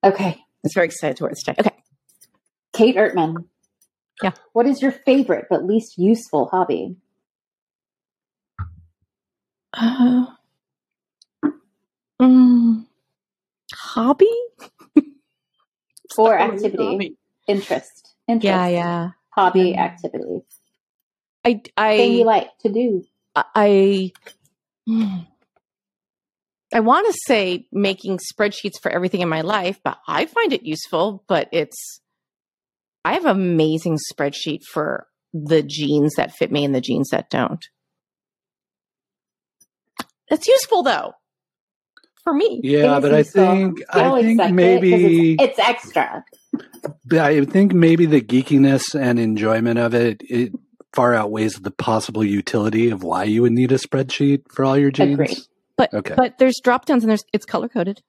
Okay. 0.04 0.38
It's 0.64 0.74
very 0.74 0.86
excited 0.86 1.16
towards 1.16 1.42
today. 1.42 1.56
Okay. 1.60 1.76
Kate 2.72 2.96
Ertmann. 2.96 3.44
Yeah. 4.22 4.32
What 4.52 4.66
is 4.66 4.82
your 4.82 4.92
favorite 4.92 5.46
but 5.48 5.64
least 5.64 5.98
useful 5.98 6.46
hobby? 6.46 6.96
Uh, 9.72 10.26
mm, 12.20 12.84
hobby? 13.72 14.26
Or 16.16 16.36
activity? 16.38 16.82
hobby. 16.84 17.16
Interest. 17.46 18.14
Interest. 18.26 18.44
Yeah, 18.44 18.66
yeah. 18.66 19.10
Hobby, 19.30 19.70
Yeah. 19.76 19.84
activity. 19.84 20.40
I, 21.44 21.60
I, 21.76 21.96
Thing 21.96 22.12
you 22.14 22.24
like 22.24 22.56
to 22.60 22.70
do. 22.70 23.04
I, 23.36 23.44
I 23.54 24.12
want 26.80 27.06
to 27.12 27.18
say 27.26 27.66
making 27.72 28.18
spreadsheets 28.18 28.80
for 28.82 28.90
everything 28.90 29.20
in 29.22 29.28
my 29.28 29.40
life, 29.40 29.80
but 29.82 29.98
I 30.06 30.26
find 30.26 30.52
it 30.52 30.62
useful. 30.64 31.24
But 31.28 31.48
it's, 31.52 32.00
I 33.04 33.14
have 33.14 33.24
an 33.24 33.30
amazing 33.30 33.98
spreadsheet 34.12 34.62
for 34.64 35.06
the 35.32 35.62
jeans 35.62 36.14
that 36.16 36.32
fit 36.32 36.52
me 36.52 36.64
and 36.64 36.74
the 36.74 36.80
jeans 36.80 37.08
that 37.10 37.30
don't. 37.30 37.64
It's 40.28 40.46
useful 40.46 40.82
though, 40.82 41.14
for 42.22 42.34
me. 42.34 42.60
Yeah, 42.62 43.00
but 43.00 43.12
is 43.14 43.34
I 43.34 43.40
think 43.40 43.78
You'll 43.94 44.14
I 44.14 44.22
think 44.22 44.40
accept 44.40 44.40
it 44.40 44.46
'cause 44.48 44.52
maybe 44.52 45.32
it's, 45.34 45.42
it's 45.42 45.58
extra. 45.58 46.24
but 47.06 47.18
I 47.18 47.44
think 47.44 47.72
maybe 47.72 48.04
the 48.06 48.20
geekiness 48.20 48.94
and 48.98 49.18
enjoyment 49.18 49.78
of 49.78 49.94
it 49.94 50.20
it 50.28 50.52
far 50.92 51.14
outweighs 51.14 51.54
the 51.54 51.70
possible 51.70 52.24
utility 52.24 52.90
of 52.90 53.02
why 53.02 53.24
you 53.24 53.42
would 53.42 53.52
need 53.52 53.72
a 53.72 53.78
spreadsheet 53.78 54.42
for 54.50 54.64
all 54.66 54.76
your 54.76 54.90
jeans. 54.90 55.14
Agreed. 55.14 55.38
But 55.78 55.94
Okay. 55.94 56.14
but 56.16 56.36
there's 56.38 56.56
drop 56.62 56.84
downs 56.84 57.02
and 57.04 57.08
there's 57.10 57.24
it's 57.32 57.46
color 57.46 57.68
coded. 57.68 58.02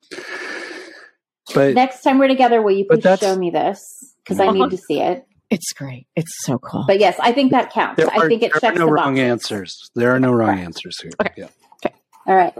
But 1.53 1.73
Next 1.75 2.01
time 2.01 2.19
we're 2.19 2.27
together, 2.27 2.61
will 2.61 2.71
you 2.75 2.85
please 2.85 3.19
show 3.19 3.35
me 3.37 3.49
this? 3.51 3.79
Because 4.23 4.39
I 4.39 4.51
need 4.51 4.69
to 4.71 4.77
see 4.77 4.99
it. 4.99 5.25
It's 5.51 5.73
great. 5.73 6.05
It's 6.15 6.31
so 6.45 6.59
cool. 6.59 6.83
But 6.85 6.99
yes, 6.99 7.15
I 7.19 7.31
think 7.31 7.49
that 7.53 7.71
counts. 7.73 7.97
there 7.97 8.07
I 8.13 8.17
are, 8.17 8.27
think 8.29 8.43
it 8.43 8.51
checks. 8.51 8.61
there 8.61 8.71
are 8.71 8.75
no 8.75 8.85
the 8.85 8.91
wrong 8.91 9.15
boxes. 9.15 9.23
answers. 9.31 9.89
There 9.95 10.11
are 10.13 10.19
no 10.19 10.31
wrong 10.31 10.49
Correct. 10.49 10.61
answers 10.63 11.01
here. 11.01 11.11
Okay. 11.19 11.33
Yeah. 11.37 11.89
All 12.27 12.35
right. 12.35 12.53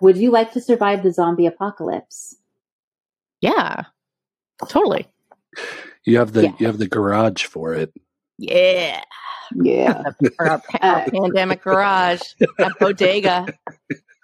Would 0.00 0.16
you 0.16 0.30
like 0.30 0.52
to 0.52 0.60
survive 0.60 1.02
the 1.02 1.12
zombie 1.12 1.46
apocalypse? 1.46 2.36
yeah. 3.40 3.86
Totally. 4.68 5.08
You 6.04 6.18
have 6.18 6.34
the 6.34 6.42
Yeah. 6.44 6.52
you 6.60 6.66
have 6.68 6.78
the 6.78 6.86
garage 6.86 7.44
for 7.46 7.74
it. 7.74 7.92
Yeah. 8.38 9.02
Yeah. 9.54 10.02
Or 10.38 10.48
our, 10.50 10.58
pa- 10.58 10.78
Uh, 10.82 11.10
pandemic 11.10 11.62
garage, 11.62 12.20
a 12.58 12.70
bodega. 12.80 13.46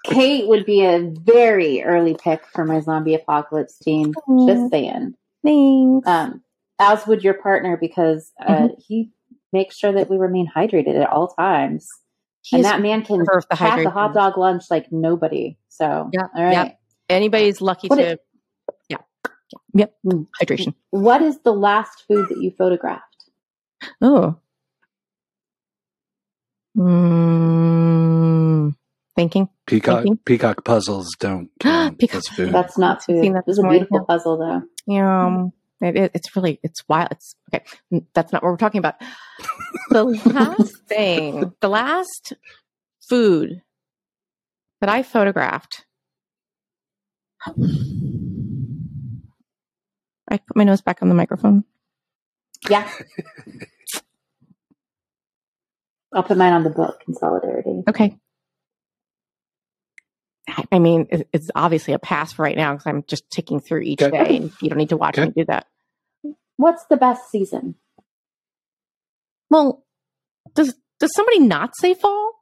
Kate 0.05 0.49
would 0.49 0.67
be 0.67 0.85
a 0.85 1.13
very 1.23 1.83
early 1.83 2.17
pick 2.23 2.45
for 2.53 2.65
my 2.65 2.81
zombie 2.81 3.15
apocalypse 3.15 3.79
team. 3.79 4.13
Aw. 4.29 4.47
Just 4.47 4.71
saying. 4.73 5.15
Thanks. 5.45 6.07
Um, 6.09 6.43
as 6.81 7.07
would 7.07 7.23
your 7.23 7.35
partner 7.35 7.77
because 7.81 8.33
uh, 8.45 8.53
Mm-hmm. 8.53 8.67
he 8.87 9.11
makes 9.53 9.77
sure 9.77 9.93
that 9.93 10.11
we 10.11 10.17
remain 10.17 10.51
hydrated 10.55 11.01
at 11.01 11.09
all 11.09 11.29
times. 11.29 11.87
He's 12.43 12.59
and 12.59 12.65
that 12.65 12.81
man 12.81 13.05
can 13.05 13.25
for 13.25 13.43
the 13.49 13.55
pack 13.57 13.85
a 13.85 13.91
hot 13.91 14.15
dog 14.15 14.37
lunch 14.37 14.65
like 14.71 14.91
nobody. 14.91 15.57
So, 15.69 16.11
Yeah, 16.13 16.27
all 16.35 16.43
right. 16.45 16.53
yeah. 16.53 16.73
Anybody's 17.09 17.61
lucky 17.61 17.87
What 17.89 17.97
to. 17.97 18.03
it- 18.13 18.21
yeah. 18.89 18.97
Yep. 19.75 19.95
Mm. 20.05 20.27
Hydration. 20.43 20.75
What 20.91 21.23
is 21.23 21.39
the 21.45 21.53
last 21.53 22.03
food 22.09 22.29
that 22.31 22.43
you 22.43 22.51
photographed? 22.59 23.12
Oh. 24.03 24.37
Mm, 26.77 28.75
thinking. 29.15 29.49
Peacock 29.67 30.03
Thinking. 30.03 30.19
peacock 30.25 30.65
puzzles 30.65 31.09
don't 31.19 31.51
count 31.61 31.99
Peacock 31.99 32.17
as 32.19 32.29
food. 32.29 32.53
That's 32.53 32.77
not 32.79 32.99
I've 32.99 33.05
food. 33.05 33.23
seen 33.23 33.33
that 33.35 33.45
This 33.47 33.53
is 33.55 33.57
this 33.57 33.63
a 33.63 33.63
morning, 33.65 33.81
beautiful 33.83 34.05
puzzle, 34.07 34.39
though. 34.39 34.63
Yeah. 34.87 35.27
um, 35.27 35.53
It, 35.81 35.97
it- 35.97 36.11
it's 36.15 36.35
really 36.37 36.59
it's 36.63 36.83
wild. 36.89 37.09
It's 37.13 37.35
okay. 37.55 37.65
That's 38.15 38.33
not 38.33 38.43
what 38.43 38.51
we're 38.51 38.57
talking 38.57 38.79
about. 38.79 38.95
The 39.91 40.05
last 40.05 40.77
thing, 40.89 41.53
the 41.61 41.69
last 41.69 42.33
food 43.09 43.63
that 44.81 44.89
I 44.91 45.03
photographed. 45.03 45.85
I 50.29 50.39
put 50.39 50.57
my 50.57 50.65
nose 50.65 50.81
back 50.81 51.03
on 51.03 51.09
the 51.09 51.15
microphone. 51.15 51.65
Yeah. 52.71 52.89
I'll 56.15 56.23
put 56.23 56.37
mine 56.37 56.53
on 56.53 56.65
the 56.65 56.71
book 56.71 57.03
in 57.09 57.15
solidarity. 57.15 57.83
Okay. 57.89 58.17
I- 60.49 60.65
I 60.73 60.79
mean, 60.79 61.07
it's 61.33 61.51
obviously 61.55 61.95
a 61.95 61.99
pass 61.99 62.33
for 62.33 62.43
right 62.43 62.57
now 62.57 62.73
because 62.73 62.87
I'm 62.87 63.05
just 63.07 63.31
ticking 63.31 63.61
through 63.61 63.81
each 63.83 64.03
Okay. 64.03 64.11
day, 64.17 64.37
and 64.37 64.53
you 64.61 64.69
don't 64.69 64.79
need 64.79 64.91
to 64.91 64.97
watch 64.97 65.17
Okay. 65.19 65.27
me 65.29 65.33
do 65.35 65.45
that. 65.47 65.67
What's 66.57 66.85
the 66.87 66.97
best 66.97 67.31
season? 67.31 67.77
Well, 69.51 69.85
does 70.55 70.75
does 70.99 71.13
somebody 71.15 71.41
not 71.41 71.75
say 71.77 71.95
fall? 71.95 72.33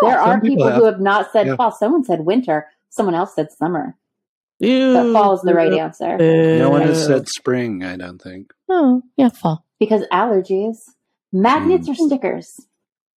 Fall. 0.00 0.10
There 0.10 0.18
are 0.18 0.40
people 0.40 0.48
people 0.50 0.66
have. 0.66 0.76
who 0.76 0.84
have 0.84 1.00
not 1.00 1.30
said 1.32 1.46
Yeah. 1.46 1.56
fall. 1.56 1.70
Someone 1.72 2.04
said 2.04 2.20
winter. 2.26 2.68
Someone 2.90 3.14
else 3.14 3.34
said 3.34 3.50
summer. 3.52 3.96
But 4.58 4.66
Ew. 4.66 5.12
fall 5.12 5.32
is 5.34 5.40
the 5.42 5.54
right 5.54 5.72
answer 5.72 6.18
no 6.18 6.68
one 6.70 6.82
has 6.82 7.06
said 7.06 7.28
spring, 7.28 7.82
I 7.84 7.96
don't 7.96 8.20
think. 8.20 8.52
Oh, 8.68 9.02
yeah, 9.16 9.30
fall. 9.30 9.64
because 9.78 10.02
allergies, 10.12 10.76
magnets, 11.32 11.86
Hmm. 11.86 11.92
or 11.92 11.94
stickers. 11.94 12.60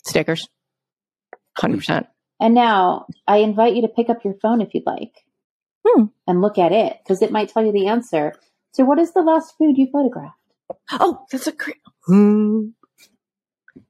Stickers. 0.06 0.48
100%. 1.58 2.08
And 2.40 2.54
now 2.54 3.06
I 3.28 3.38
invite 3.38 3.76
you 3.76 3.82
to 3.84 3.88
pick 3.88 4.10
up 4.10 4.24
your 4.26 4.34
phone 4.42 4.62
if 4.62 4.74
you'd 4.74 4.86
like. 4.86 5.26
Hmm. 5.86 6.06
and 6.26 6.42
look 6.42 6.58
at 6.58 6.72
it 6.72 6.98
because 7.04 7.22
it 7.22 7.30
might 7.32 7.50
tell 7.50 7.66
you 7.66 7.74
the 7.74 7.88
answer. 7.88 8.34
So, 8.72 8.86
what 8.86 9.00
is 9.00 9.12
the 9.14 9.22
last 9.22 9.58
food 9.58 9.78
you 9.78 9.90
photographed? 9.92 10.38
Oh, 10.94 11.26
that's 11.30 11.46
a 11.48 11.52
great. 11.52 11.76
Hmm. 12.06 12.68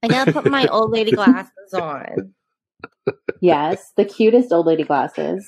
I 0.01 0.07
gotta 0.07 0.33
put 0.33 0.49
my 0.49 0.65
old 0.67 0.89
lady 0.89 1.11
glasses 1.15 1.73
on. 1.73 2.33
Yes, 3.41 3.91
the 3.95 4.05
cutest 4.05 4.51
old 4.51 4.65
lady 4.65 4.83
glasses. 4.83 5.47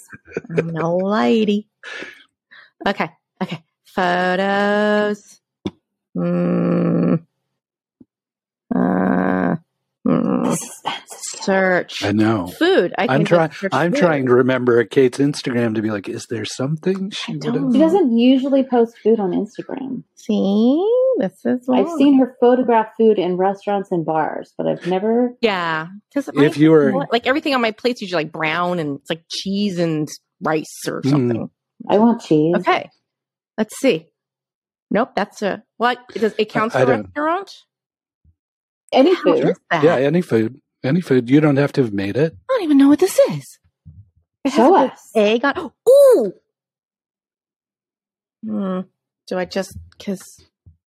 I'm 0.56 0.70
an 0.70 0.80
old 0.82 1.02
lady. 1.04 1.68
Okay. 2.88 3.10
Okay. 3.42 3.64
Photos. 3.86 5.42
Hmm. 6.14 7.16
Uh, 8.76 9.56
hmm. 10.06 10.54
Search. 11.08 12.04
I 12.04 12.12
know. 12.12 12.48
Food. 12.48 12.94
I 12.98 13.08
I'm 13.10 13.24
trying. 13.24 13.52
I'm 13.72 13.92
food. 13.92 14.00
trying 14.00 14.26
to 14.26 14.34
remember 14.34 14.84
Kate's 14.86 15.20
Instagram 15.20 15.76
to 15.76 15.82
be 15.82 15.92
like, 15.92 16.10
is 16.10 16.26
there 16.30 16.46
something 16.46 17.12
she 17.12 17.34
I 17.34 17.36
would 17.36 17.42
don't? 17.54 17.74
She 17.74 17.80
doesn't 17.80 18.18
usually 18.18 18.64
post 18.64 18.98
food 19.04 19.20
on 19.20 19.32
Instagram. 19.32 20.04
See, 20.16 20.88
this 21.20 21.34
is. 21.46 21.68
I've 21.70 21.90
seen 21.98 22.20
her 22.20 22.36
photograph 22.40 22.88
food 22.98 23.20
in 23.20 23.38
restaurants 23.38 23.92
and 23.92 24.04
bars, 24.06 24.54
but 24.58 24.68
I've 24.68 24.86
never. 24.88 25.36
Yeah, 25.42 25.88
because 26.14 26.30
If 26.34 26.58
you 26.58 26.72
were- 26.72 27.06
like 27.12 27.28
everything 27.28 27.54
on 27.54 27.62
my 27.62 27.72
plate's 27.72 28.02
usually 28.02 28.24
like 28.26 28.32
brown 28.34 28.80
and 28.80 29.00
it's 29.00 29.10
like 29.10 29.24
cheese 29.30 29.78
and 29.80 30.08
rice 30.42 30.82
or 30.88 31.02
Mm. 31.02 31.10
something. 31.10 31.50
I 31.90 31.98
want 32.00 32.22
cheese. 32.22 32.56
Okay, 32.58 32.90
let's 33.58 33.78
see. 33.80 34.08
Nope, 34.90 35.12
that's 35.16 35.42
a 35.44 35.64
what? 35.78 36.00
It 36.16 36.20
does 36.20 36.34
it 36.38 36.50
counts 36.50 36.76
for 36.76 36.82
a 36.84 36.86
don't- 36.86 37.04
restaurant? 37.06 37.52
Any 38.96 39.16
food. 39.16 39.56
that? 39.70 39.84
Yeah, 39.84 39.96
any 39.98 40.22
food. 40.22 40.60
Any 40.84 41.02
food. 41.02 41.30
You 41.30 41.40
don't 41.42 41.58
have 41.58 41.72
to 41.74 41.82
have 41.84 41.94
made 41.94 42.16
it. 42.18 42.34
I 42.50 42.54
don't 42.54 42.64
even 42.64 42.78
know 42.78 42.88
what 42.88 43.00
this 43.00 43.20
is. 43.32 43.60
It 44.44 44.54
Show 44.54 44.76
a 44.76 44.86
us. 44.88 45.12
egg 45.16 45.44
on. 45.44 45.72
Ooh. 45.90 46.34
Hmm. 48.46 48.82
Do 49.28 49.38
I 49.38 49.46
just 49.46 49.78
because 49.98 50.22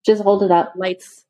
Just 0.06 0.22
hold 0.22 0.42
it 0.42 0.50
up. 0.50 0.74
lights? 0.76 1.24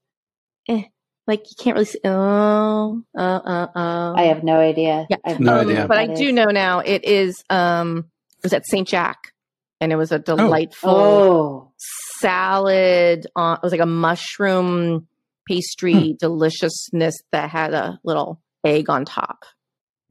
Eh, 0.68 0.83
like 1.26 1.41
you 1.51 1.57
can't 1.59 1.74
really 1.74 1.87
see. 1.87 2.01
Oh, 2.05 3.03
uh, 3.16 3.20
uh, 3.20 3.66
uh. 3.74 4.12
I 4.14 4.24
have 4.24 4.45
no 4.45 4.59
idea. 4.59 5.07
Yeah. 5.09 5.16
I 5.24 5.31
have 5.31 5.41
No 5.41 5.61
idea 5.61 5.72
idea. 5.76 5.89
but 5.89 5.97
I 5.99 6.07
do 6.07 6.26
is. 6.29 6.33
know 6.35 6.45
now 6.47 6.81
it 6.81 7.05
is. 7.05 7.43
Um, 7.49 8.11
it 8.39 8.43
was 8.45 8.53
at 8.53 8.66
St. 8.66 8.87
Jack, 8.87 9.33
and 9.81 9.91
it 9.91 9.97
was 9.97 10.12
a 10.12 10.18
delightful 10.18 10.91
Oh, 10.91 11.72
salad. 12.20 13.26
On, 13.35 13.55
it 13.57 13.62
was 13.62 13.72
like 13.72 13.81
a 13.81 13.87
mushroom 13.87 15.09
pastry 15.49 16.16
deliciousness 16.20 17.16
that 17.32 17.51
had 17.51 17.74
a 17.74 17.99
little 18.05 18.40
egg 18.64 18.88
on 18.90 19.05
top. 19.05 19.44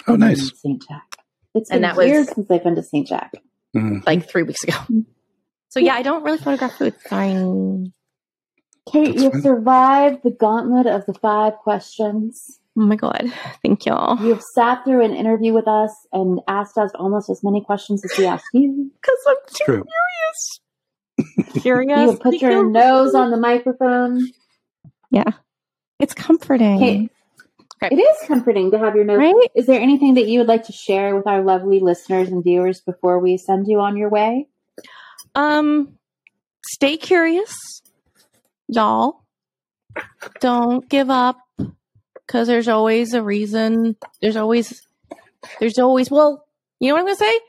Oh, 0.08 0.16
nice. 0.16 0.52
St. 0.62 0.82
Jack. 0.88 1.18
It's 1.54 1.70
And 1.70 1.78
been 1.78 1.82
that 1.84 1.96
was- 1.96 2.08
years 2.08 2.30
since 2.34 2.50
I've 2.52 2.64
been 2.64 2.76
to 2.76 2.84
St. 2.84 3.08
Jack. 3.08 3.32
Mm. 3.76 4.06
like 4.08 4.28
three 4.30 4.44
weeks 4.44 4.64
ago. 4.64 4.76
So 5.70 5.80
yeah, 5.80 5.94
I 5.94 6.02
don't 6.02 6.24
really 6.24 6.38
photograph 6.38 6.74
food. 6.78 6.96
Fine. 7.10 7.92
Kate, 8.92 9.08
That's 9.12 9.22
you've 9.24 9.34
fine. 9.34 9.42
survived 9.42 10.20
the 10.24 10.32
gauntlet 10.32 10.88
of 10.88 11.06
the 11.06 11.14
five 11.14 11.54
questions. 11.58 12.60
Oh 12.78 12.82
my 12.86 12.96
god, 12.96 13.32
thank 13.62 13.86
y'all. 13.86 14.18
You 14.24 14.30
have 14.30 14.42
sat 14.56 14.84
through 14.86 15.04
an 15.04 15.14
interview 15.14 15.54
with 15.54 15.68
us 15.68 15.92
and 16.14 16.40
asked 16.48 16.78
us 16.78 16.92
almost 16.96 17.30
as 17.30 17.44
many 17.44 17.62
questions 17.62 18.04
as 18.06 18.18
we 18.18 18.26
asked 18.26 18.46
you. 18.54 18.90
Because 19.02 19.18
I'm 19.28 19.36
It's 19.48 19.60
true. 19.60 19.84
too 19.84 21.60
curious. 21.62 22.12
You 22.14 22.18
put 22.18 22.36
your 22.42 22.70
nose 22.70 23.14
on 23.14 23.32
the 23.32 23.38
microphone. 23.38 24.22
Yeah, 25.12 25.32
it's 26.00 26.14
comforting. 26.14 26.80
Kate, 26.80 27.12
Okay. 27.84 27.96
it 27.96 28.00
is 28.00 28.28
comforting 28.28 28.72
to 28.72 28.80
have 28.80 28.96
your 28.96 29.06
nose. 29.06 29.18
Right? 29.20 29.36
Is 29.56 29.68
there 29.68 29.80
anything 29.80 30.16
that 30.16 30.28
you 30.28 30.40
would 30.40 30.48
like 30.48 30.66
to 30.66 30.74
share 30.74 31.16
with 31.16 31.28
our 31.28 31.44
lovely 31.44 31.80
listeners 31.80 32.30
and 32.30 32.44
viewers 32.44 32.82
before 32.82 33.20
we 33.20 33.38
send 33.38 33.68
you 33.68 33.80
on 33.80 33.96
your 33.98 34.10
way? 34.10 34.48
Um, 35.36 35.98
stay 36.68 36.98
curious, 36.98 37.56
y'all. 38.68 39.24
Don't 40.40 40.88
give 40.90 41.10
up 41.12 41.38
because 42.26 42.48
there's 42.48 42.68
always 42.68 43.14
a 43.14 43.22
reason. 43.22 43.96
There's 44.22 44.36
always, 44.38 44.82
there's 45.60 45.78
always. 45.78 46.10
Well, 46.10 46.46
you 46.80 46.90
know 46.90 46.96
what 46.96 47.02
I'm 47.02 47.06
gonna 47.06 47.16
say. 47.18 47.40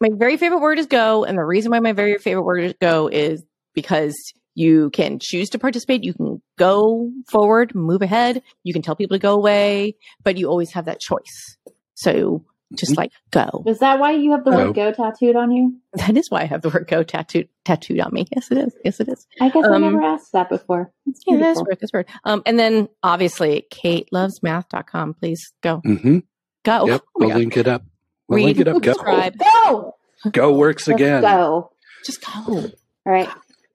My 0.00 0.08
very 0.12 0.36
favorite 0.36 0.60
word 0.60 0.78
is 0.78 0.86
go, 0.86 1.24
and 1.24 1.38
the 1.38 1.44
reason 1.44 1.70
why 1.70 1.80
my 1.80 1.92
very 1.92 2.18
favorite 2.18 2.42
word 2.44 2.64
is 2.64 2.74
go 2.80 3.08
is 3.08 3.42
because 3.74 4.14
you 4.54 4.90
can 4.90 5.18
choose 5.20 5.50
to 5.50 5.58
participate. 5.58 6.04
You 6.04 6.14
can 6.14 6.42
go 6.58 7.10
forward, 7.30 7.74
move 7.74 8.02
ahead. 8.02 8.42
You 8.62 8.72
can 8.72 8.82
tell 8.82 8.96
people 8.96 9.16
to 9.16 9.20
go 9.22 9.34
away, 9.34 9.96
but 10.22 10.36
you 10.36 10.48
always 10.48 10.72
have 10.72 10.84
that 10.86 11.00
choice. 11.00 11.56
So 11.94 12.44
just 12.76 12.96
like 12.96 13.12
go. 13.30 13.62
Is 13.66 13.78
that 13.80 13.98
why 14.00 14.12
you 14.12 14.32
have 14.32 14.44
the 14.44 14.50
No. 14.50 14.56
word 14.66 14.74
go 14.74 14.90
tattooed 14.92 15.36
on 15.36 15.52
you? 15.52 15.76
That 15.94 16.16
is 16.16 16.28
why 16.30 16.40
I 16.42 16.44
have 16.46 16.62
the 16.62 16.70
word 16.70 16.86
go 16.88 17.02
tattooed 17.04 17.48
tattooed 17.64 18.00
on 18.00 18.12
me. 18.12 18.26
Yes, 18.34 18.50
it 18.50 18.58
is. 18.58 18.74
Yes, 18.84 18.98
it 19.00 19.08
is. 19.08 19.26
I 19.40 19.48
guess 19.50 19.64
I 19.64 19.74
Um, 19.76 19.82
never 19.82 20.02
asked 20.02 20.32
that 20.32 20.48
before. 20.48 20.90
It's 21.06 21.20
Yeah, 21.26 21.36
that's 21.36 21.60
beautiful. 21.60 21.64
weird. 21.66 21.78
That's 21.80 21.92
weird. 21.92 22.06
Um, 22.24 22.42
and 22.46 22.58
then 22.58 22.88
obviously 23.02 23.66
katelovesmath.com. 23.70 25.14
Please 25.14 25.52
go. 25.60 25.78
hmm 25.84 26.18
Go. 26.64 26.86
Yep. 26.86 27.00
Oh 27.02 27.10
We'll 27.16 27.28
God. 27.28 27.38
link 27.38 27.56
it 27.58 27.68
up. 27.68 27.82
We'll 28.28 28.36
Read, 28.38 28.44
link 28.46 28.60
it 28.60 28.68
up. 28.68 28.82
Go. 28.82 28.92
subscribe. 28.92 29.34
Go! 29.38 29.94
Go 30.32 30.52
works 30.54 30.88
Let's 30.88 31.00
again. 31.00 31.20
go. 31.22 31.70
Just 32.06 32.24
go. 32.24 32.30
All 32.46 32.72
right. 33.04 33.28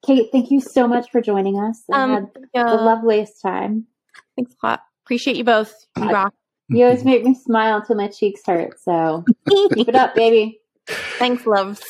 Kate, 0.06 0.30
thank 0.32 0.50
you 0.52 0.62
so 0.62 0.88
much 0.88 1.12
for 1.12 1.22
joining 1.22 1.60
us. 1.60 1.84
I 1.91 2.04
Um, 2.04 2.10
had 2.12 2.28
the 2.54 2.76
loveliest 2.76 3.41
time. 3.41 3.88
Thanks 4.36 4.56
a 4.64 4.66
lot. 4.66 4.82
Appreciate 5.06 5.36
you 5.36 5.43
both. 5.43 5.74
You 5.97 6.10
rock. 6.10 6.34
You 6.70 6.86
always 6.86 7.04
make 7.04 7.24
me 7.24 7.34
smile 7.34 7.78
until 7.78 7.95
my 7.95 8.08
cheeks 8.08 8.41
hurt. 8.45 8.80
So 8.80 9.26
keep 9.74 9.89
it 9.89 9.95
up, 9.95 10.16
baby. 10.16 10.62
Thanks, 11.18 11.45
loves. 11.45 11.82